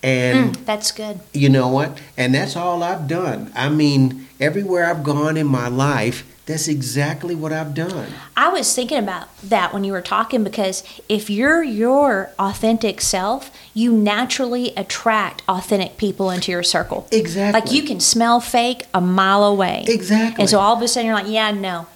And 0.05 0.55
Mm, 0.55 0.64
that's 0.64 0.92
good. 0.92 1.18
you 1.33 1.49
know 1.49 1.66
what? 1.66 1.99
And 2.16 2.33
that's 2.33 2.55
all 2.55 2.85
I've 2.85 3.09
done. 3.09 3.51
I 3.57 3.68
mean, 3.70 4.29
everywhere 4.38 4.87
I've 4.88 5.03
gone 5.03 5.37
in 5.37 5.49
my 5.49 5.66
life, 5.66 6.23
that's 6.46 6.68
exactly 6.68 7.35
what 7.35 7.52
I've 7.52 7.74
done. 7.74 8.12
I 8.37 8.50
was 8.50 8.74
thinking 8.74 8.98
about 8.98 9.35
that 9.42 9.72
when 9.72 9.83
you 9.83 9.92
were 9.92 10.02
talking 10.02 10.44
because 10.44 10.83
if 11.09 11.30
you're 11.30 11.62
your 11.62 12.33
authentic 12.38 13.00
self, 13.00 13.50
you 13.72 13.92
naturally 13.92 14.74
attract 14.76 15.42
authentic 15.48 15.96
people 15.96 16.30
into 16.30 16.52
your 16.52 16.62
circle. 16.62 17.09
Exactly. 17.11 17.61
Like 17.61 17.72
you 17.72 17.83
can 17.83 17.98
smell 17.98 18.40
fake 18.40 18.85
a 18.92 19.00
mile 19.00 19.44
away. 19.44 19.85
Exactly. 19.88 20.42
And 20.42 20.50
so 20.50 20.59
all 20.59 20.76
of 20.76 20.83
a 20.83 20.88
sudden 20.88 21.07
you're 21.07 21.14
like, 21.14 21.28
yeah, 21.28 21.50
no. 21.50 21.87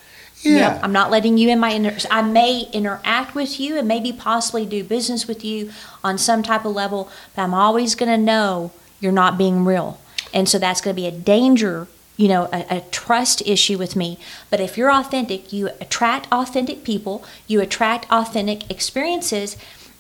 Yeah. 0.42 0.80
I'm 0.82 0.92
not 0.92 1.10
letting 1.10 1.36
you 1.36 1.50
in 1.50 1.58
my 1.58 1.72
inner. 1.72 1.96
I 2.10 2.22
may 2.22 2.68
interact 2.72 3.34
with 3.34 3.58
you 3.58 3.76
and 3.76 3.88
maybe 3.88 4.12
possibly 4.12 4.64
do 4.64 4.84
business 4.84 5.26
with 5.26 5.44
you 5.44 5.72
on 6.02 6.16
some 6.16 6.42
type 6.42 6.64
of 6.64 6.74
level, 6.74 7.10
but 7.34 7.42
I'm 7.42 7.54
always 7.54 7.94
going 7.94 8.10
to 8.10 8.16
know 8.16 8.70
you're 9.00 9.12
not 9.12 9.36
being 9.36 9.64
real. 9.64 10.00
And 10.32 10.48
so 10.48 10.58
that's 10.58 10.80
going 10.80 10.94
to 10.94 11.02
be 11.02 11.08
a 11.08 11.12
danger, 11.12 11.88
you 12.18 12.28
know, 12.28 12.48
a, 12.52 12.66
a 12.68 12.80
trust 12.90 13.40
issue 13.46 13.78
with 13.78 13.96
me. 13.96 14.18
But 14.50 14.60
if 14.60 14.76
you're 14.76 14.92
authentic, 14.92 15.50
you 15.50 15.68
attract 15.80 16.30
authentic 16.30 16.84
people, 16.84 17.24
you 17.46 17.62
attract 17.62 18.10
authentic 18.10 18.70
experiences. 18.70 19.56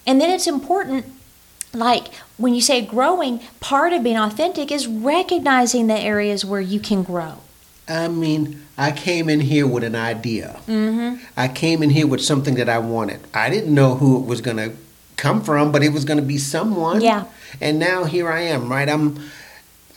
And 0.06 0.20
then 0.20 0.28
it's 0.28 0.46
important 0.46 1.06
like 1.72 2.12
when 2.36 2.54
you 2.54 2.60
say 2.60 2.84
growing, 2.84 3.40
part 3.60 3.92
of 3.92 4.02
being 4.02 4.18
authentic 4.18 4.72
is 4.72 4.86
recognizing 4.86 5.86
the 5.86 5.98
areas 5.98 6.44
where 6.44 6.60
you 6.60 6.80
can 6.80 7.02
grow. 7.02 7.38
I 7.86 8.08
mean, 8.08 8.66
I 8.76 8.92
came 8.92 9.28
in 9.28 9.40
here 9.40 9.66
with 9.66 9.84
an 9.84 9.94
idea. 9.94 10.60
Mm-hmm. 10.66 11.24
I 11.36 11.48
came 11.48 11.82
in 11.82 11.90
here 11.90 12.06
with 12.06 12.22
something 12.22 12.56
that 12.56 12.68
I 12.68 12.78
wanted. 12.78 13.20
I 13.32 13.48
didn't 13.48 13.74
know 13.74 13.94
who 13.94 14.18
it 14.20 14.26
was 14.26 14.40
going 14.40 14.58
to 14.58 14.72
come 15.16 15.42
from, 15.42 15.72
but 15.72 15.82
it 15.82 15.92
was 15.92 16.04
going 16.04 16.18
to 16.18 16.26
be 16.26 16.36
someone. 16.36 17.00
Yeah. 17.00 17.24
And 17.60 17.78
now 17.78 18.04
here 18.04 18.30
I 18.30 18.40
am, 18.40 18.70
right? 18.70 18.88
I'm. 18.88 19.18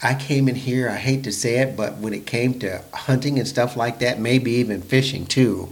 I 0.02 0.14
came 0.14 0.48
in 0.48 0.56
here. 0.56 0.88
I 0.88 0.96
hate 0.96 1.22
to 1.24 1.32
say 1.32 1.58
it, 1.58 1.76
but 1.76 1.98
when 1.98 2.12
it 2.12 2.26
came 2.26 2.58
to 2.60 2.82
hunting 2.92 3.38
and 3.38 3.46
stuff 3.46 3.76
like 3.76 4.00
that, 4.00 4.18
maybe 4.18 4.50
even 4.52 4.82
fishing 4.82 5.26
too, 5.26 5.68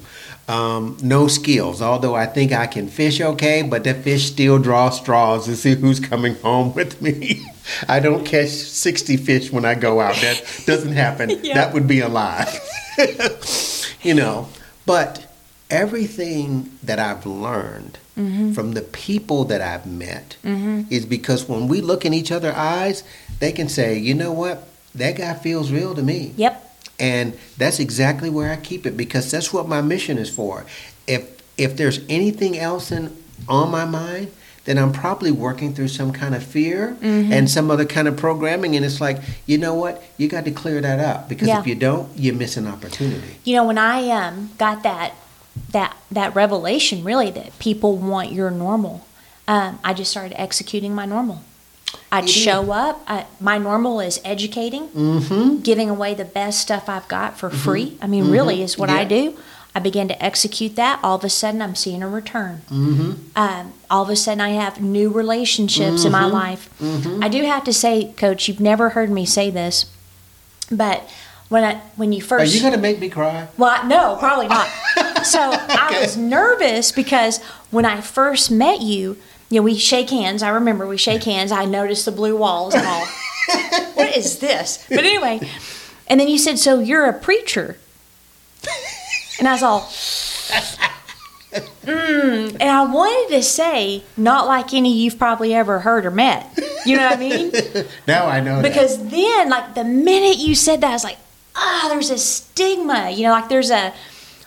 um, 0.46 0.96
no 1.02 1.26
skills. 1.26 1.82
Although 1.82 2.14
I 2.14 2.26
think 2.26 2.52
I 2.52 2.68
can 2.68 2.86
fish 2.88 3.20
okay, 3.20 3.62
but 3.62 3.82
the 3.82 3.92
fish 3.92 4.26
still 4.26 4.60
draw 4.60 4.90
straws 4.90 5.46
to 5.46 5.56
see 5.56 5.74
who's 5.74 5.98
coming 5.98 6.36
home 6.36 6.72
with 6.76 7.02
me. 7.02 7.44
I 7.88 7.98
don't 7.98 8.24
catch 8.24 8.50
60 8.50 9.16
fish 9.16 9.50
when 9.50 9.64
I 9.64 9.74
go 9.74 10.00
out. 10.00 10.14
That 10.16 10.62
doesn't 10.66 10.92
happen. 10.92 11.30
Yeah. 11.42 11.54
That 11.54 11.74
would 11.74 11.88
be 11.88 12.00
a 12.00 12.08
lie. 12.08 12.56
you 14.02 14.14
know, 14.14 14.48
but 14.86 15.26
everything 15.70 16.70
that 16.84 16.98
I've 16.98 17.26
learned 17.26 17.98
from 18.54 18.72
the 18.72 18.82
people 18.82 19.44
that 19.46 19.62
I've 19.62 19.86
met 19.86 20.36
is 20.44 21.06
because 21.06 21.48
when 21.48 21.68
we 21.68 21.80
look 21.80 22.04
in 22.04 22.12
each 22.12 22.30
other's 22.30 22.54
eyes, 22.54 23.02
they 23.40 23.52
can 23.52 23.68
say, 23.68 23.98
you 23.98 24.14
know 24.14 24.32
what, 24.32 24.68
that 24.94 25.16
guy 25.16 25.34
feels 25.34 25.72
real 25.72 25.94
to 25.94 26.02
me. 26.02 26.32
Yep. 26.36 26.66
And 26.98 27.38
that's 27.56 27.80
exactly 27.80 28.30
where 28.30 28.52
I 28.52 28.56
keep 28.56 28.86
it 28.86 28.96
because 28.96 29.30
that's 29.30 29.52
what 29.52 29.66
my 29.66 29.80
mission 29.80 30.18
is 30.18 30.30
for. 30.30 30.66
If 31.06 31.40
if 31.56 31.76
there's 31.76 32.00
anything 32.08 32.58
else 32.58 32.92
in 32.92 33.16
on 33.48 33.70
my 33.70 33.84
mind, 33.84 34.30
then 34.66 34.76
I'm 34.78 34.92
probably 34.92 35.32
working 35.32 35.74
through 35.74 35.88
some 35.88 36.12
kind 36.12 36.34
of 36.34 36.42
fear 36.42 36.96
and 37.02 37.50
some 37.50 37.70
other 37.70 37.86
kind 37.86 38.06
of 38.06 38.16
programming. 38.16 38.76
And 38.76 38.84
it's 38.84 39.00
like, 39.00 39.18
you 39.46 39.56
know 39.56 39.74
what? 39.74 40.02
You 40.18 40.28
got 40.28 40.44
to 40.44 40.50
clear 40.50 40.80
that 40.82 41.00
up 41.00 41.28
because 41.28 41.48
Yeah. 41.48 41.60
if 41.60 41.66
you 41.66 41.74
don't, 41.74 42.16
you 42.18 42.34
miss 42.34 42.56
an 42.58 42.66
opportunity. 42.66 43.38
You 43.44 43.56
know, 43.56 43.64
when 43.66 43.78
I 43.78 44.08
um, 44.10 44.50
got 44.58 44.82
that 44.82 45.14
that 45.72 45.96
that 46.10 46.34
revelation, 46.34 47.02
really, 47.02 47.30
that 47.30 47.58
people 47.58 47.96
want 47.96 48.32
your 48.32 48.50
normal, 48.50 49.06
um, 49.48 49.78
I 49.82 49.94
just 49.94 50.10
started 50.10 50.38
executing 50.40 50.94
my 50.94 51.06
normal. 51.06 51.42
I'd 52.12 52.24
You 52.24 52.28
show 52.32 52.72
up. 52.72 53.02
I, 53.06 53.26
my 53.40 53.56
normal 53.58 54.00
is 54.00 54.20
educating, 54.24 54.88
Mm-hmm. 54.88 55.58
giving 55.62 55.88
away 55.88 56.14
the 56.14 56.24
best 56.24 56.60
stuff 56.60 56.88
I've 56.88 57.06
got 57.08 57.38
for 57.38 57.50
free. 57.50 57.96
I 58.02 58.06
mean, 58.06 58.30
really, 58.30 58.62
is 58.62 58.76
what 58.76 58.90
I 58.90 59.04
do. 59.04 59.36
I 59.72 59.78
began 59.78 60.08
to 60.08 60.20
execute 60.20 60.74
that. 60.74 60.98
All 61.04 61.14
of 61.14 61.22
a 61.22 61.30
sudden, 61.30 61.62
I'm 61.62 61.76
seeing 61.76 62.02
a 62.02 62.08
return. 62.08 62.62
Mm-hmm. 62.68 63.12
Um, 63.36 63.72
all 63.88 64.02
of 64.02 64.10
a 64.10 64.16
sudden, 64.16 64.40
I 64.40 64.50
have 64.50 64.80
new 64.80 65.08
relationships 65.10 66.04
in 66.04 66.10
my 66.10 66.22
Mm-hmm. 66.24 66.32
life. 66.32 67.22
I 67.22 67.28
do 67.28 67.44
have 67.44 67.62
to 67.64 67.72
say, 67.72 68.12
Coach, 68.16 68.48
you've 68.48 68.58
never 68.60 68.90
heard 68.90 69.10
me 69.10 69.24
say 69.24 69.48
this, 69.50 69.86
but 70.70 71.08
when 71.48 71.62
I 71.64 71.74
when 71.96 72.12
you 72.12 72.20
first 72.22 72.52
Are 72.52 72.56
you 72.56 72.60
going 72.60 72.72
to 72.74 72.80
make 72.80 72.98
me 73.00 73.08
cry? 73.08 73.46
well, 73.56 73.84
no, 73.86 74.16
probably 74.18 74.48
not. 74.48 74.66
so 75.24 75.38
I 75.40 75.98
was 76.00 76.16
nervous 76.16 76.90
because 76.92 77.40
when 77.70 77.84
I 77.84 78.00
first 78.00 78.50
met 78.50 78.80
you, 78.80 79.16
you 79.50 79.58
know, 79.58 79.62
we 79.62 79.76
shake 79.76 80.10
hands. 80.10 80.42
I 80.42 80.50
remember 80.50 80.86
we 80.86 80.96
shake 80.96 81.24
hands. 81.24 81.52
I 81.52 81.64
noticed 81.64 82.04
the 82.04 82.12
blue 82.12 82.36
walls 82.36 82.74
and 82.74 82.86
all. 82.86 83.06
what 83.94 84.16
is 84.16 84.38
this? 84.38 84.84
But 84.88 85.00
anyway, 85.00 85.40
and 86.06 86.20
then 86.20 86.28
you 86.28 86.38
said, 86.38 86.58
"So 86.58 86.78
you're 86.78 87.06
a 87.06 87.12
preacher," 87.12 87.76
and 89.38 89.48
I 89.48 89.52
was 89.52 89.62
all. 89.62 89.80
Mm, 91.82 92.52
and 92.52 92.62
I 92.62 92.84
wanted 92.84 93.34
to 93.34 93.42
say, 93.42 94.04
not 94.16 94.46
like 94.46 94.72
any 94.72 94.92
you've 94.94 95.18
probably 95.18 95.52
ever 95.52 95.80
heard 95.80 96.06
or 96.06 96.10
met. 96.10 96.46
You 96.86 96.96
know 96.96 97.04
what 97.08 97.16
I 97.16 97.20
mean? 97.20 97.52
Now 98.06 98.26
I 98.26 98.40
know 98.40 98.62
that. 98.62 98.68
Because 98.68 99.08
then, 99.08 99.50
like 99.50 99.74
the 99.74 99.84
minute 99.84 100.38
you 100.38 100.54
said 100.54 100.80
that, 100.82 100.90
I 100.90 100.92
was 100.92 101.04
like, 101.04 101.18
ah, 101.56 101.88
there's 101.90 102.10
a 102.10 102.18
stigma. 102.18 103.10
You 103.10 103.24
know, 103.24 103.32
like 103.32 103.48
there's 103.48 103.70
a 103.70 103.92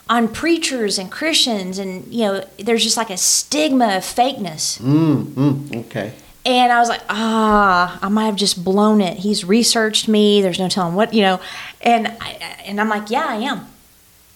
on 0.09 0.27
preachers 0.27 0.99
and 0.99 1.11
Christians, 1.11 1.79
and 1.79 2.05
you 2.13 2.25
know, 2.25 2.45
there's 2.57 2.83
just 2.83 2.97
like 2.97 3.09
a 3.09 3.17
stigma 3.17 3.97
of 3.97 4.03
fakeness. 4.03 4.79
Mm, 4.79 5.25
mm, 5.25 5.85
okay. 5.85 6.13
And 6.45 6.73
I 6.73 6.79
was 6.79 6.89
like, 6.89 7.01
ah, 7.09 7.97
I 8.01 8.09
might 8.09 8.25
have 8.25 8.35
just 8.35 8.65
blown 8.65 8.99
it. 8.99 9.17
He's 9.17 9.45
researched 9.45 10.09
me. 10.09 10.41
There's 10.41 10.59
no 10.59 10.67
telling 10.67 10.93
what, 10.93 11.13
you 11.13 11.21
know. 11.21 11.39
And 11.81 12.07
I, 12.19 12.31
and 12.65 12.81
I'm 12.81 12.89
like, 12.89 13.09
yeah, 13.09 13.25
I 13.25 13.35
am. 13.35 13.65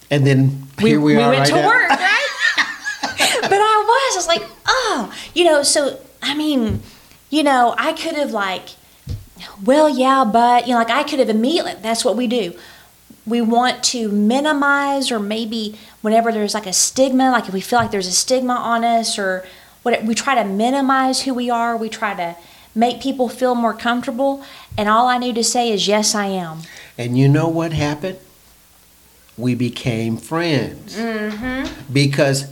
And 0.09 0.25
then 0.25 0.67
here 0.79 1.01
we, 1.01 1.15
are 1.15 1.17
went 1.17 1.37
right 1.39 1.47
to 1.47 1.55
now. 1.55 1.67
work, 1.67 1.89
right? 1.89 2.27
but 3.41 3.51
I 3.51 3.83
was. 3.87 4.15
I 4.15 4.17
was 4.17 4.27
like, 4.27 4.43
oh, 4.65 5.13
you 5.33 5.43
know. 5.43 5.63
So 5.63 5.99
I 6.21 6.33
mean, 6.33 6.81
you 7.29 7.43
know, 7.43 7.75
I 7.77 7.91
could 7.91 8.15
have 8.15 8.31
like, 8.31 8.69
well, 9.65 9.89
yeah, 9.89 10.23
but 10.23 10.65
you 10.65 10.73
know, 10.73 10.79
like 10.79 10.89
I 10.89 11.03
could 11.03 11.19
have 11.19 11.29
immediately. 11.29 11.73
That's 11.81 12.05
what 12.05 12.15
we 12.15 12.27
do. 12.27 12.53
We 13.27 13.41
want 13.41 13.83
to 13.85 14.09
minimize, 14.09 15.11
or 15.11 15.19
maybe 15.19 15.77
whenever 16.01 16.31
there's 16.31 16.53
like 16.53 16.65
a 16.65 16.73
stigma, 16.73 17.29
like 17.29 17.47
if 17.47 17.53
we 17.53 17.61
feel 17.61 17.77
like 17.77 17.91
there's 17.91 18.07
a 18.07 18.11
stigma 18.11 18.53
on 18.53 18.83
us, 18.85 19.19
or 19.19 19.45
what 19.83 20.03
we 20.03 20.15
try 20.15 20.35
to 20.35 20.43
minimize 20.43 21.23
who 21.23 21.33
we 21.33 21.49
are. 21.49 21.75
We 21.77 21.89
try 21.89 22.15
to 22.15 22.35
make 22.73 23.01
people 23.01 23.29
feel 23.29 23.55
more 23.55 23.73
comfortable. 23.73 24.43
And 24.77 24.87
all 24.87 25.07
I 25.07 25.17
need 25.17 25.35
to 25.35 25.43
say 25.43 25.71
is, 25.71 25.87
yes, 25.87 26.15
I 26.15 26.27
am. 26.27 26.59
And 26.97 27.17
you 27.17 27.27
know 27.27 27.47
what 27.47 27.73
happened? 27.73 28.19
We 29.37 29.55
became 29.55 30.17
friends. 30.17 30.95
Mm-hmm. 30.95 31.91
Because 31.93 32.47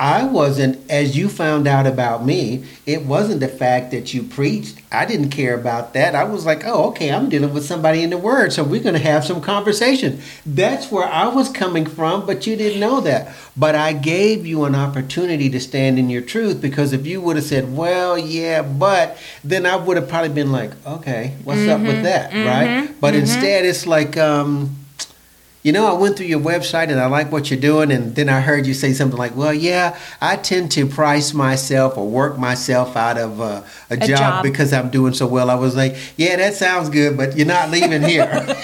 I 0.00 0.24
wasn't, 0.24 0.88
as 0.88 1.16
you 1.16 1.28
found 1.28 1.66
out 1.66 1.84
about 1.84 2.24
me, 2.24 2.64
it 2.86 3.04
wasn't 3.04 3.40
the 3.40 3.48
fact 3.48 3.90
that 3.90 4.14
you 4.14 4.22
preached. 4.22 4.80
I 4.92 5.04
didn't 5.04 5.30
care 5.30 5.58
about 5.58 5.92
that. 5.94 6.14
I 6.14 6.22
was 6.22 6.46
like, 6.46 6.64
oh, 6.64 6.90
okay, 6.90 7.10
I'm 7.10 7.28
dealing 7.28 7.52
with 7.52 7.64
somebody 7.64 8.04
in 8.04 8.10
the 8.10 8.16
Word, 8.16 8.52
so 8.52 8.62
we're 8.62 8.82
going 8.82 8.94
to 8.94 9.00
have 9.00 9.24
some 9.24 9.40
conversation. 9.40 10.20
That's 10.46 10.92
where 10.92 11.08
I 11.08 11.26
was 11.26 11.50
coming 11.50 11.84
from, 11.84 12.26
but 12.26 12.46
you 12.46 12.54
didn't 12.54 12.78
know 12.78 13.00
that. 13.00 13.34
But 13.56 13.74
I 13.74 13.92
gave 13.92 14.46
you 14.46 14.64
an 14.64 14.76
opportunity 14.76 15.50
to 15.50 15.58
stand 15.58 15.98
in 15.98 16.08
your 16.08 16.22
truth 16.22 16.60
because 16.60 16.92
if 16.92 17.04
you 17.04 17.20
would 17.20 17.34
have 17.34 17.44
said, 17.44 17.76
well, 17.76 18.16
yeah, 18.16 18.62
but, 18.62 19.18
then 19.42 19.66
I 19.66 19.74
would 19.74 19.96
have 19.96 20.08
probably 20.08 20.30
been 20.30 20.52
like, 20.52 20.70
okay, 20.86 21.34
what's 21.42 21.66
up 21.66 21.80
with 21.80 21.90
mm-hmm. 21.90 22.02
that, 22.04 22.32
right? 22.32 22.84
Mm-hmm. 22.84 23.00
But 23.00 23.14
mm-hmm. 23.14 23.22
instead, 23.22 23.64
it's 23.64 23.84
like, 23.84 24.16
um, 24.16 24.77
you 25.62 25.72
know, 25.72 25.86
I 25.86 25.92
went 25.98 26.16
through 26.16 26.26
your 26.26 26.40
website 26.40 26.88
and 26.90 27.00
I 27.00 27.06
like 27.06 27.32
what 27.32 27.50
you're 27.50 27.60
doing, 27.60 27.90
and 27.90 28.14
then 28.14 28.28
I 28.28 28.40
heard 28.40 28.66
you 28.66 28.74
say 28.74 28.92
something 28.92 29.18
like, 29.18 29.36
"Well, 29.36 29.52
yeah, 29.52 29.98
I 30.20 30.36
tend 30.36 30.70
to 30.72 30.86
price 30.86 31.34
myself 31.34 31.98
or 31.98 32.08
work 32.08 32.38
myself 32.38 32.96
out 32.96 33.18
of 33.18 33.40
uh, 33.40 33.62
a, 33.90 33.96
job, 33.96 34.08
job. 34.18 34.42
because 34.44 34.72
I'm 34.72 34.88
doing 34.90 35.14
so 35.14 35.26
well." 35.26 35.50
I 35.50 35.56
was 35.56 35.74
like, 35.76 35.96
"Yeah, 36.16 36.36
that 36.36 36.54
sounds 36.54 36.88
good, 36.88 37.16
but 37.16 37.36
you're 37.36 37.46
not 37.46 37.70
leaving 37.70 38.02
here." 38.02 38.46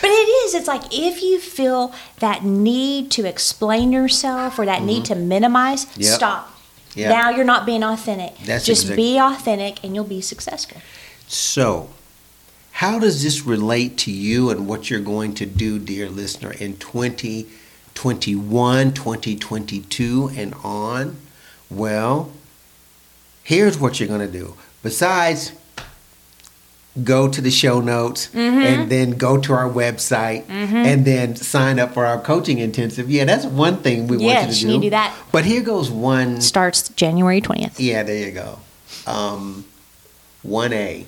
But 0.00 0.10
it 0.10 0.28
is. 0.46 0.54
It's 0.54 0.68
like 0.68 0.82
if 0.92 1.22
you 1.22 1.40
feel 1.40 1.92
that 2.20 2.44
need 2.44 3.10
to 3.12 3.24
explain 3.26 3.90
yourself 3.90 4.56
or 4.58 4.64
that 4.66 4.82
need 4.82 5.04
to 5.06 5.16
minimize, 5.16 5.86
Mm-hmm. 5.86 6.02
Yep. 6.02 6.12
stop. 6.14 6.54
Yeah. 6.94 7.08
Now 7.10 7.30
you're 7.30 7.44
not 7.44 7.66
being 7.66 7.82
authentic. 7.82 8.38
That's 8.46 8.64
Just 8.64 8.82
exact- 8.82 8.96
be 8.96 9.18
authentic 9.18 9.82
and 9.84 9.94
you'll 9.96 10.04
be 10.04 10.20
successful. 10.20 10.80
So, 11.26 11.88
how 12.78 12.98
does 13.00 13.22
this 13.24 13.44
relate 13.44 13.96
to 13.98 14.12
you 14.12 14.50
and 14.50 14.68
what 14.68 14.88
you're 14.88 15.00
going 15.00 15.34
to 15.34 15.44
do, 15.46 15.80
dear 15.80 16.08
listener, 16.08 16.52
in 16.52 16.76
2021, 16.76 18.94
2022, 18.94 20.30
and 20.36 20.54
on? 20.62 21.16
Well, 21.68 22.30
here's 23.42 23.76
what 23.78 23.98
you're 23.98 24.08
going 24.08 24.24
to 24.24 24.30
do. 24.32 24.54
Besides, 24.84 25.50
go 27.02 27.28
to 27.28 27.40
the 27.40 27.50
show 27.50 27.80
notes 27.80 28.28
Mm-hmm. 28.28 28.58
and 28.60 28.88
then 28.90 29.10
go 29.12 29.38
to 29.38 29.52
our 29.52 29.68
website 29.68 30.48
and 30.48 31.04
then 31.04 31.34
sign 31.34 31.80
up 31.80 31.94
for 31.94 32.06
our 32.06 32.20
coaching 32.20 32.58
intensive. 32.58 33.10
Yeah, 33.10 33.24
that's 33.24 33.44
one 33.44 33.78
thing 33.78 34.06
we 34.06 34.18
want 34.18 34.48
you 34.48 34.54
to 34.54 34.60
you 34.60 34.62
do. 34.66 34.66
need 34.68 34.74
to 34.78 34.82
do 34.82 34.90
that. 34.90 35.16
But 35.32 35.44
here 35.44 35.62
goes 35.62 35.90
one 35.90 36.40
Starts 36.40 36.88
January 36.90 37.40
20th. 37.40 37.74
yeah, 37.78 38.04
there 38.04 38.24
you 38.28 38.32
go. 38.32 38.60
Um, 39.06 39.64
1A. 40.46 41.06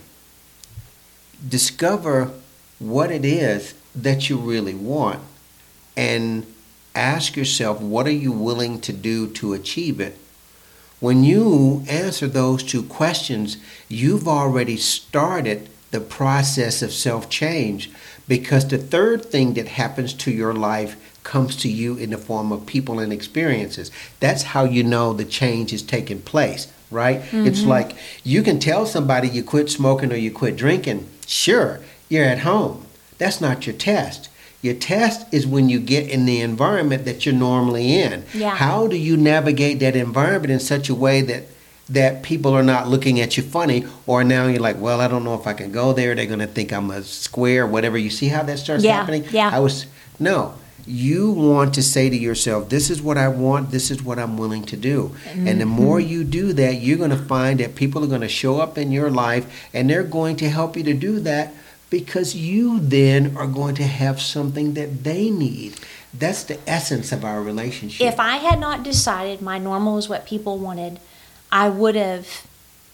Discover 1.46 2.32
what 2.78 3.10
it 3.10 3.24
is 3.24 3.74
that 3.94 4.28
you 4.28 4.36
really 4.36 4.74
want 4.74 5.20
and 5.96 6.46
ask 6.94 7.36
yourself 7.36 7.80
what 7.80 8.06
are 8.06 8.12
you 8.12 8.32
willing 8.32 8.80
to 8.80 8.92
do 8.92 9.28
to 9.28 9.52
achieve 9.52 10.00
it. 10.00 10.16
When 10.98 11.24
you 11.24 11.84
answer 11.88 12.26
those 12.26 12.62
two 12.62 12.82
questions, 12.82 13.56
you've 13.88 14.28
already 14.28 14.76
started 14.76 15.68
the 15.90 16.00
process 16.00 16.82
of 16.82 16.92
self 16.92 17.28
change 17.28 17.90
because 18.28 18.68
the 18.68 18.78
third 18.78 19.24
thing 19.24 19.54
that 19.54 19.68
happens 19.68 20.12
to 20.14 20.30
your 20.30 20.54
life 20.54 20.96
comes 21.24 21.56
to 21.56 21.68
you 21.68 21.96
in 21.96 22.10
the 22.10 22.18
form 22.18 22.52
of 22.52 22.66
people 22.66 22.98
and 22.98 23.12
experiences. 23.12 23.90
That's 24.20 24.42
how 24.42 24.64
you 24.64 24.82
know 24.84 25.12
the 25.12 25.24
change 25.24 25.72
is 25.72 25.82
taking 25.82 26.20
place, 26.22 26.72
right? 26.90 27.22
It's 27.32 27.60
mm-hmm. 27.60 27.68
like 27.68 27.96
you 28.22 28.42
can 28.42 28.58
tell 28.58 28.86
somebody 28.86 29.28
you 29.28 29.42
quit 29.42 29.70
smoking 29.70 30.12
or 30.12 30.16
you 30.16 30.30
quit 30.30 30.56
drinking. 30.56 31.08
Sure, 31.34 31.78
you're 32.08 32.24
at 32.24 32.40
home. 32.40 32.84
That's 33.18 33.40
not 33.40 33.64
your 33.64 33.76
test. 33.76 34.28
Your 34.62 34.74
test 34.74 35.32
is 35.32 35.46
when 35.46 35.68
you 35.68 35.78
get 35.78 36.08
in 36.08 36.26
the 36.26 36.40
environment 36.40 37.04
that 37.04 37.24
you're 37.24 37.34
normally 37.34 37.94
in. 37.94 38.24
Yeah. 38.34 38.56
How 38.56 38.88
do 38.88 38.96
you 38.96 39.16
navigate 39.16 39.78
that 39.78 39.94
environment 39.94 40.50
in 40.50 40.58
such 40.58 40.88
a 40.88 40.94
way 40.94 41.22
that 41.22 41.44
that 41.88 42.22
people 42.24 42.52
are 42.52 42.62
not 42.64 42.88
looking 42.88 43.20
at 43.20 43.36
you 43.36 43.42
funny 43.44 43.84
or 44.06 44.22
now 44.24 44.46
you're 44.46 44.60
like, 44.60 44.80
well, 44.80 45.00
I 45.00 45.06
don't 45.08 45.22
know 45.24 45.34
if 45.34 45.46
I 45.46 45.52
can 45.54 45.70
go 45.72 45.92
there. 45.92 46.14
They're 46.14 46.26
going 46.26 46.38
to 46.40 46.46
think 46.46 46.72
I'm 46.72 46.88
a 46.90 47.02
square, 47.02 47.64
whatever. 47.66 47.96
You 47.98 48.10
see 48.10 48.28
how 48.28 48.42
that 48.44 48.58
starts 48.60 48.82
Yeah, 48.84 48.96
happening? 48.96 49.24
yeah. 49.30 49.50
I 49.52 49.60
was 49.60 49.86
no. 50.18 50.54
You 50.90 51.30
want 51.30 51.74
to 51.74 51.82
say 51.82 52.10
to 52.10 52.16
yourself, 52.16 52.68
this 52.68 52.90
is 52.90 53.00
what 53.00 53.16
I 53.16 53.28
want, 53.28 53.70
this 53.70 53.90
is 53.90 54.02
what 54.02 54.18
I'm 54.18 54.36
willing 54.36 54.64
to 54.64 54.76
do. 54.76 55.14
And 55.28 55.46
the 55.60 55.64
Mm-hmm. 55.64 55.68
more 55.68 56.00
you 56.00 56.24
do 56.24 56.52
that, 56.54 56.74
you're 56.82 56.98
going 56.98 57.10
to 57.10 57.16
find 57.16 57.60
that 57.60 57.74
people 57.76 58.02
are 58.02 58.08
going 58.08 58.20
to 58.22 58.28
show 58.28 58.60
up 58.60 58.76
in 58.76 58.90
your 58.90 59.10
life 59.10 59.46
and 59.72 59.88
they're 59.88 60.02
going 60.02 60.36
to 60.36 60.48
help 60.50 60.76
you 60.76 60.82
to 60.84 60.94
do 60.94 61.20
that 61.20 61.52
because 61.90 62.34
you 62.34 62.80
then 62.80 63.36
are 63.36 63.46
going 63.46 63.74
to 63.76 63.84
have 63.84 64.20
something 64.20 64.74
that 64.74 65.04
they 65.04 65.30
need. 65.30 65.74
That's 66.12 66.42
the 66.44 66.58
essence 66.68 67.12
of 67.12 67.24
our 67.24 67.40
relationship. 67.40 68.04
If 68.06 68.18
I 68.18 68.36
had 68.38 68.58
not 68.58 68.82
decided 68.82 69.40
my 69.40 69.58
normal 69.58 69.96
is 69.98 70.08
what 70.08 70.26
people 70.26 70.58
wanted, 70.58 70.98
I 71.52 71.68
would 71.68 71.94
have 71.94 72.26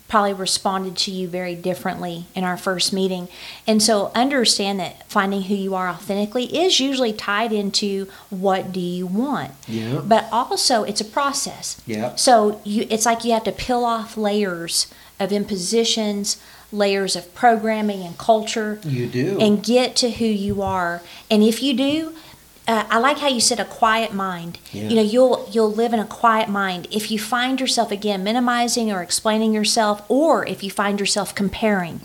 probably 0.09 0.33
responded 0.33 0.97
to 0.97 1.11
you 1.11 1.27
very 1.27 1.55
differently 1.55 2.27
in 2.35 2.45
our 2.45 2.57
first 2.57 2.93
meeting. 2.93 3.29
And 3.67 3.83
so 3.83 4.13
understand 4.15 4.79
that 4.79 5.09
finding 5.11 5.43
who 5.43 5.55
you 5.55 5.75
are 5.75 5.89
authentically 5.89 6.45
is 6.57 6.79
usually 6.79 7.13
tied 7.13 7.53
into 7.53 8.07
what 8.31 8.73
do 8.73 8.81
you 8.81 9.07
want. 9.07 9.53
Yeah. 9.67 10.03
But 10.05 10.29
also 10.31 10.85
it's 10.85 11.01
a 11.01 11.05
process. 11.05 11.81
Yeah. 11.87 12.15
So 12.15 12.61
you 12.65 12.87
it's 12.89 13.07
like 13.07 13.25
you 13.25 13.33
have 13.33 13.45
to 13.45 13.53
peel 13.53 13.85
off 13.85 14.17
layers 14.17 14.87
of 15.19 15.33
impositions, 15.33 16.41
layers 16.71 17.17
of 17.17 17.35
programming 17.35 18.03
and 18.03 18.17
culture 18.19 18.81
you 18.85 19.07
do. 19.07 19.39
and 19.41 19.63
get 19.63 19.97
to 19.97 20.11
who 20.11 20.25
you 20.25 20.63
are. 20.63 21.03
And 21.31 21.43
if 21.43 21.63
you 21.63 21.75
do, 21.75 22.15
uh, 22.69 22.85
I 22.91 22.99
like 22.99 23.19
how 23.19 23.29
you 23.29 23.41
said 23.41 23.61
a 23.61 23.64
quiet 23.64 24.12
mind. 24.12 24.59
Yeah. 24.73 24.89
You 24.89 24.97
know, 24.97 25.03
you'll 25.03 25.49
you'll 25.53 25.73
live 25.73 25.93
in 25.93 26.01
a 26.01 26.05
quiet 26.05 26.49
mind. 26.49 26.89
If 26.91 27.11
you 27.11 27.19
find 27.19 27.61
yourself 27.61 27.93
again 27.93 28.25
minimizing 28.25 28.91
or 28.91 29.03
explaining 29.03 29.53
yourself, 29.53 30.03
or 30.09 30.45
if 30.47 30.64
you 30.64 30.71
find 30.71 30.99
yourself 30.99 31.35
comparing, 31.35 32.01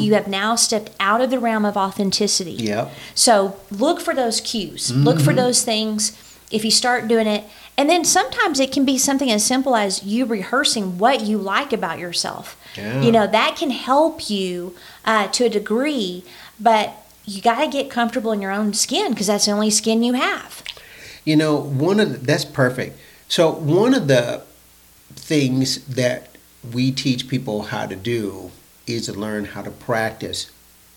you 0.00 0.14
have 0.14 0.26
now 0.26 0.54
stepped 0.54 0.90
out 0.98 1.20
of 1.20 1.30
the 1.30 1.38
realm 1.38 1.64
of 1.64 1.76
authenticity. 1.76 2.52
Yep. 2.52 2.92
So 3.14 3.56
look 3.70 4.00
for 4.00 4.14
those 4.14 4.40
cues. 4.40 4.90
Look 4.90 5.20
for 5.20 5.34
those 5.34 5.62
things. 5.62 6.22
If 6.50 6.64
you 6.64 6.70
start 6.70 7.08
doing 7.08 7.26
it, 7.26 7.44
and 7.76 7.90
then 7.90 8.04
sometimes 8.04 8.60
it 8.60 8.72
can 8.72 8.84
be 8.84 8.96
something 8.96 9.30
as 9.30 9.44
simple 9.44 9.74
as 9.76 10.02
you 10.04 10.24
rehearsing 10.24 10.96
what 10.96 11.22
you 11.22 11.38
like 11.38 11.72
about 11.72 11.98
yourself. 11.98 12.56
Yeah. 12.76 13.02
You 13.02 13.12
know 13.12 13.26
that 13.26 13.56
can 13.56 13.70
help 13.70 14.30
you 14.30 14.74
uh, 15.04 15.28
to 15.28 15.44
a 15.44 15.48
degree, 15.48 16.24
but 16.58 17.05
you 17.26 17.42
got 17.42 17.62
to 17.62 17.68
get 17.68 17.90
comfortable 17.90 18.32
in 18.32 18.40
your 18.40 18.52
own 18.52 18.72
skin 18.72 19.10
because 19.10 19.26
that's 19.26 19.46
the 19.46 19.52
only 19.52 19.70
skin 19.70 20.02
you 20.02 20.14
have. 20.14 20.62
You 21.24 21.36
know, 21.36 21.56
one 21.56 21.98
of 21.98 22.12
the, 22.12 22.18
that's 22.18 22.44
perfect. 22.44 22.98
So 23.28 23.50
one 23.50 23.94
of 23.94 24.06
the 24.06 24.42
things 25.10 25.84
that 25.86 26.28
we 26.72 26.92
teach 26.92 27.28
people 27.28 27.62
how 27.62 27.86
to 27.86 27.96
do 27.96 28.52
is 28.86 29.06
to 29.06 29.12
learn 29.12 29.44
how 29.44 29.62
to 29.62 29.70
practice 29.70 30.50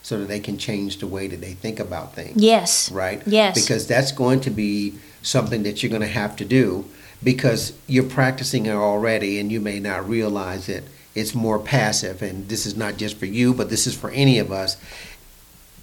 so 0.03 0.19
that 0.19 0.27
they 0.27 0.39
can 0.39 0.57
change 0.57 0.99
the 0.99 1.07
way 1.07 1.27
that 1.27 1.41
they 1.41 1.53
think 1.53 1.79
about 1.79 2.13
things. 2.13 2.41
Yes. 2.41 2.91
Right? 2.91 3.21
Yes. 3.25 3.59
Because 3.59 3.87
that's 3.87 4.11
going 4.11 4.41
to 4.41 4.49
be 4.51 4.95
something 5.21 5.63
that 5.63 5.81
you're 5.81 5.89
going 5.89 6.01
to 6.01 6.07
have 6.07 6.35
to 6.37 6.45
do 6.45 6.85
because 7.23 7.73
you're 7.87 8.03
practicing 8.03 8.65
it 8.67 8.73
already 8.73 9.39
and 9.39 9.51
you 9.51 9.59
may 9.59 9.79
not 9.79 10.07
realize 10.07 10.69
it. 10.69 10.83
It's 11.15 11.33
more 11.33 11.59
passive, 11.59 12.21
and 12.21 12.47
this 12.47 12.65
is 12.65 12.77
not 12.77 12.97
just 12.97 13.17
for 13.17 13.25
you, 13.25 13.53
but 13.53 13.69
this 13.69 13.87
is 13.87 13.95
for 13.95 14.11
any 14.11 14.37
of 14.39 14.51
us. 14.51 14.77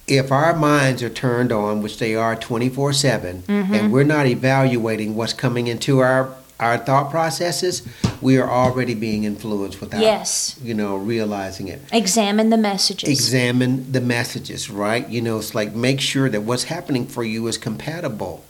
If 0.07 0.31
our 0.31 0.55
minds 0.55 1.03
are 1.03 1.09
turned 1.09 1.51
on, 1.51 1.81
which 1.81 1.97
they 1.99 2.15
are 2.15 2.35
24 2.35 2.93
7, 2.93 3.41
Mm-hmm. 3.43 3.73
and 3.73 3.91
we're 3.91 4.03
not 4.03 4.25
evaluating 4.25 5.15
what's 5.15 5.33
coming 5.33 5.67
into 5.67 5.99
our, 5.99 6.33
our 6.59 6.77
thought 6.77 7.11
processes, 7.11 7.85
we 8.21 8.37
are 8.37 8.49
already 8.49 8.93
being 8.95 9.25
influenced 9.25 9.79
without 9.81 10.01
Yes. 10.01 10.57
you 10.63 10.73
know 10.73 10.95
realizing 10.97 11.67
it 11.67 11.81
Examine 11.91 12.49
the 12.49 12.57
messages. 12.57 13.09
examine 13.09 13.91
the 13.91 14.01
messages, 14.01 14.69
right? 14.69 15.07
You 15.09 15.21
know, 15.21 15.37
it's 15.39 15.53
like 15.53 15.75
make 15.75 15.99
sure 16.01 16.29
that 16.29 16.41
what's 16.41 16.63
happening 16.63 17.05
for 17.05 17.23
you 17.23 17.45
is 17.47 17.57
compatible. 17.57 18.43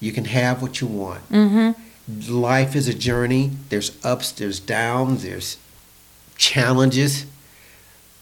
You 0.00 0.12
can 0.12 0.26
have 0.26 0.62
what 0.62 0.80
you 0.80 0.86
want. 0.86 1.28
mm-hmm. 1.30 1.72
Life 2.32 2.74
is 2.76 2.86
a 2.88 2.94
journey. 2.94 3.50
There's 3.68 3.90
ups, 4.04 4.30
there's 4.32 4.60
downs, 4.60 5.24
there's 5.24 5.58
challenges. 6.38 7.26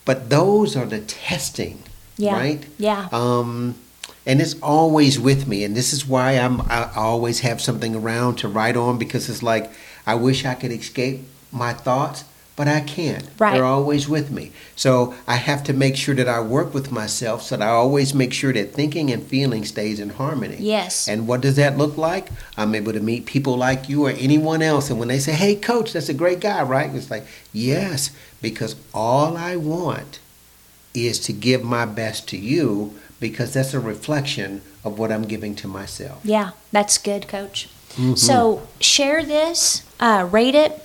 But 0.04 0.30
those 0.30 0.74
are 0.76 0.86
the 0.86 1.00
testing, 1.00 1.82
Yeah. 2.16 2.34
right? 2.34 2.66
Yeah. 2.78 3.08
Um, 3.12 3.74
and 4.26 4.40
it's 4.40 4.60
always 4.60 5.20
with 5.20 5.46
me, 5.46 5.62
and 5.62 5.76
this 5.76 5.92
is 5.92 6.06
why 6.06 6.32
I'm 6.32 6.60
I 6.62 6.90
always 6.96 7.40
have 7.40 7.60
something 7.60 7.94
around 7.94 8.36
to 8.38 8.48
write 8.48 8.76
on 8.76 8.98
because 8.98 9.28
it's 9.28 9.42
like 9.42 9.70
I 10.06 10.16
wish 10.16 10.44
I 10.44 10.54
could 10.54 10.72
escape 10.72 11.20
my 11.52 11.72
thoughts, 11.72 12.24
but 12.56 12.66
I 12.66 12.80
can't. 12.80 13.24
Right. 13.38 13.54
They're 13.54 13.64
always 13.64 14.08
with 14.08 14.32
me, 14.32 14.50
so 14.74 15.14
I 15.28 15.36
have 15.36 15.62
to 15.64 15.72
make 15.72 15.94
sure 15.94 16.14
that 16.16 16.28
I 16.28 16.40
work 16.40 16.74
with 16.74 16.90
myself 16.90 17.42
so 17.42 17.56
that 17.56 17.64
I 17.64 17.70
always 17.70 18.14
make 18.14 18.32
sure 18.32 18.52
that 18.52 18.74
thinking 18.74 19.12
and 19.12 19.22
feeling 19.22 19.64
stays 19.64 20.00
in 20.00 20.10
harmony. 20.10 20.56
Yes. 20.58 21.06
And 21.06 21.28
what 21.28 21.40
does 21.40 21.54
that 21.56 21.78
look 21.78 21.96
like? 21.96 22.28
I'm 22.56 22.74
able 22.74 22.94
to 22.94 23.00
meet 23.00 23.26
people 23.26 23.56
like 23.56 23.88
you 23.88 24.06
or 24.06 24.10
anyone 24.10 24.60
else, 24.60 24.90
and 24.90 24.98
when 24.98 25.08
they 25.08 25.20
say, 25.20 25.32
"Hey, 25.32 25.54
coach, 25.54 25.92
that's 25.92 26.08
a 26.08 26.14
great 26.14 26.40
guy," 26.40 26.62
right? 26.64 26.92
It's 26.92 27.12
like, 27.12 27.26
yes, 27.52 28.10
because 28.42 28.74
all 28.92 29.36
I 29.36 29.54
want 29.54 30.18
is 30.96 31.20
to 31.20 31.32
give 31.32 31.62
my 31.62 31.84
best 31.84 32.26
to 32.28 32.36
you 32.36 32.94
because 33.20 33.54
that's 33.54 33.74
a 33.74 33.80
reflection 33.80 34.62
of 34.84 34.98
what 34.98 35.12
I'm 35.12 35.22
giving 35.22 35.54
to 35.56 35.68
myself. 35.68 36.20
Yeah, 36.24 36.50
that's 36.72 36.98
good, 36.98 37.28
Coach. 37.28 37.68
Mm-hmm. 37.96 38.14
So 38.14 38.66
share 38.80 39.24
this, 39.24 39.82
uh, 40.00 40.28
rate 40.30 40.54
it. 40.54 40.82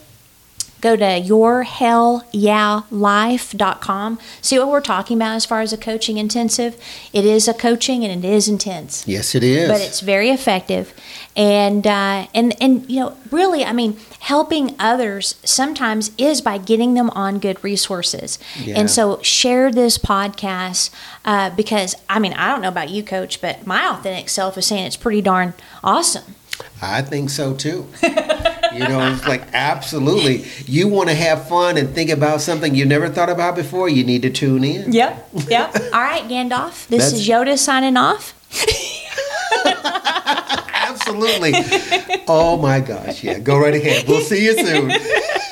Go 0.82 0.96
to 0.96 1.04
yourhellyeahlife.com. 1.22 4.20
See 4.42 4.58
what 4.58 4.68
we're 4.70 4.82
talking 4.82 5.18
about 5.18 5.36
as 5.36 5.46
far 5.46 5.62
as 5.62 5.72
a 5.72 5.78
coaching 5.78 6.18
intensive. 6.18 6.76
It 7.14 7.24
is 7.24 7.48
a 7.48 7.54
coaching 7.54 8.04
and 8.04 8.26
it 8.26 8.28
is 8.28 8.48
intense, 8.48 9.08
Yes, 9.08 9.36
it 9.36 9.44
is. 9.44 9.70
but 9.70 9.80
it's 9.80 10.00
very 10.00 10.32
effective. 10.32 10.92
And 11.36 11.88
uh, 11.88 12.28
and 12.34 12.62
and 12.62 12.90
you 12.90 13.00
know, 13.00 13.18
really, 13.32 13.64
I 13.64 13.72
mean, 13.72 13.98
helping 14.20 14.76
others 14.78 15.36
sometimes 15.44 16.12
is 16.18 16.42
by 16.42 16.58
getting 16.58 16.94
them 16.94 17.10
on 17.12 17.40
good 17.40 17.64
resources. 17.64 18.38
Yeah. 18.60 18.80
And 18.80 18.90
so 18.90 19.22
share 19.22 19.72
this 19.72 19.98
podcast 19.98 20.90
uh, 21.24 21.50
because 21.52 21.96
I 22.10 22.20
mean, 22.20 22.34
I 22.34 22.52
don't 22.52 22.62
know 22.62 22.68
about 22.68 22.90
you, 22.90 23.02
Coach, 23.02 23.40
but 23.40 23.66
my 23.66 23.88
authentic 23.88 24.28
self 24.28 24.58
is 24.58 24.68
saying 24.68 24.86
it's 24.86 24.98
pretty 24.98 25.22
darn 25.22 25.54
awesome. 25.84 26.36
I 26.82 27.02
think 27.02 27.30
so 27.30 27.54
too. 27.54 27.88
you 28.04 28.88
know, 28.88 29.14
it's 29.14 29.28
like 29.28 29.44
absolutely. 29.54 30.46
You 30.66 30.88
want 30.88 31.10
to 31.10 31.16
have 31.16 31.48
fun 31.48 31.78
and 31.78 31.94
think 31.94 32.10
about 32.10 32.42
something 32.42 32.76
you 32.76 32.86
never 32.86 33.10
thought 33.10 33.30
about 33.30 33.56
before. 33.56 33.90
You 33.90 34.04
need 34.04 34.22
to 34.24 34.30
tune 34.30 34.64
in. 34.64 34.92
Yep. 34.92 35.30
Yep. 35.48 35.76
All 35.94 36.02
right, 36.02 36.24
Gandalf. 36.24 36.88
This 36.88 37.12
That's- 37.12 37.14
is 37.14 37.28
Yoda 37.28 37.58
signing 37.58 37.98
off. 37.98 38.34
absolutely. 41.12 42.22
Oh 42.28 42.58
my 42.58 42.80
gosh, 42.80 43.24
yeah. 43.24 43.40
Go 43.40 43.60
right 43.60 43.74
ahead. 43.74 44.08
We'll 44.08 44.22
see 44.22 44.46
you 44.46 44.66
soon. 44.66 44.92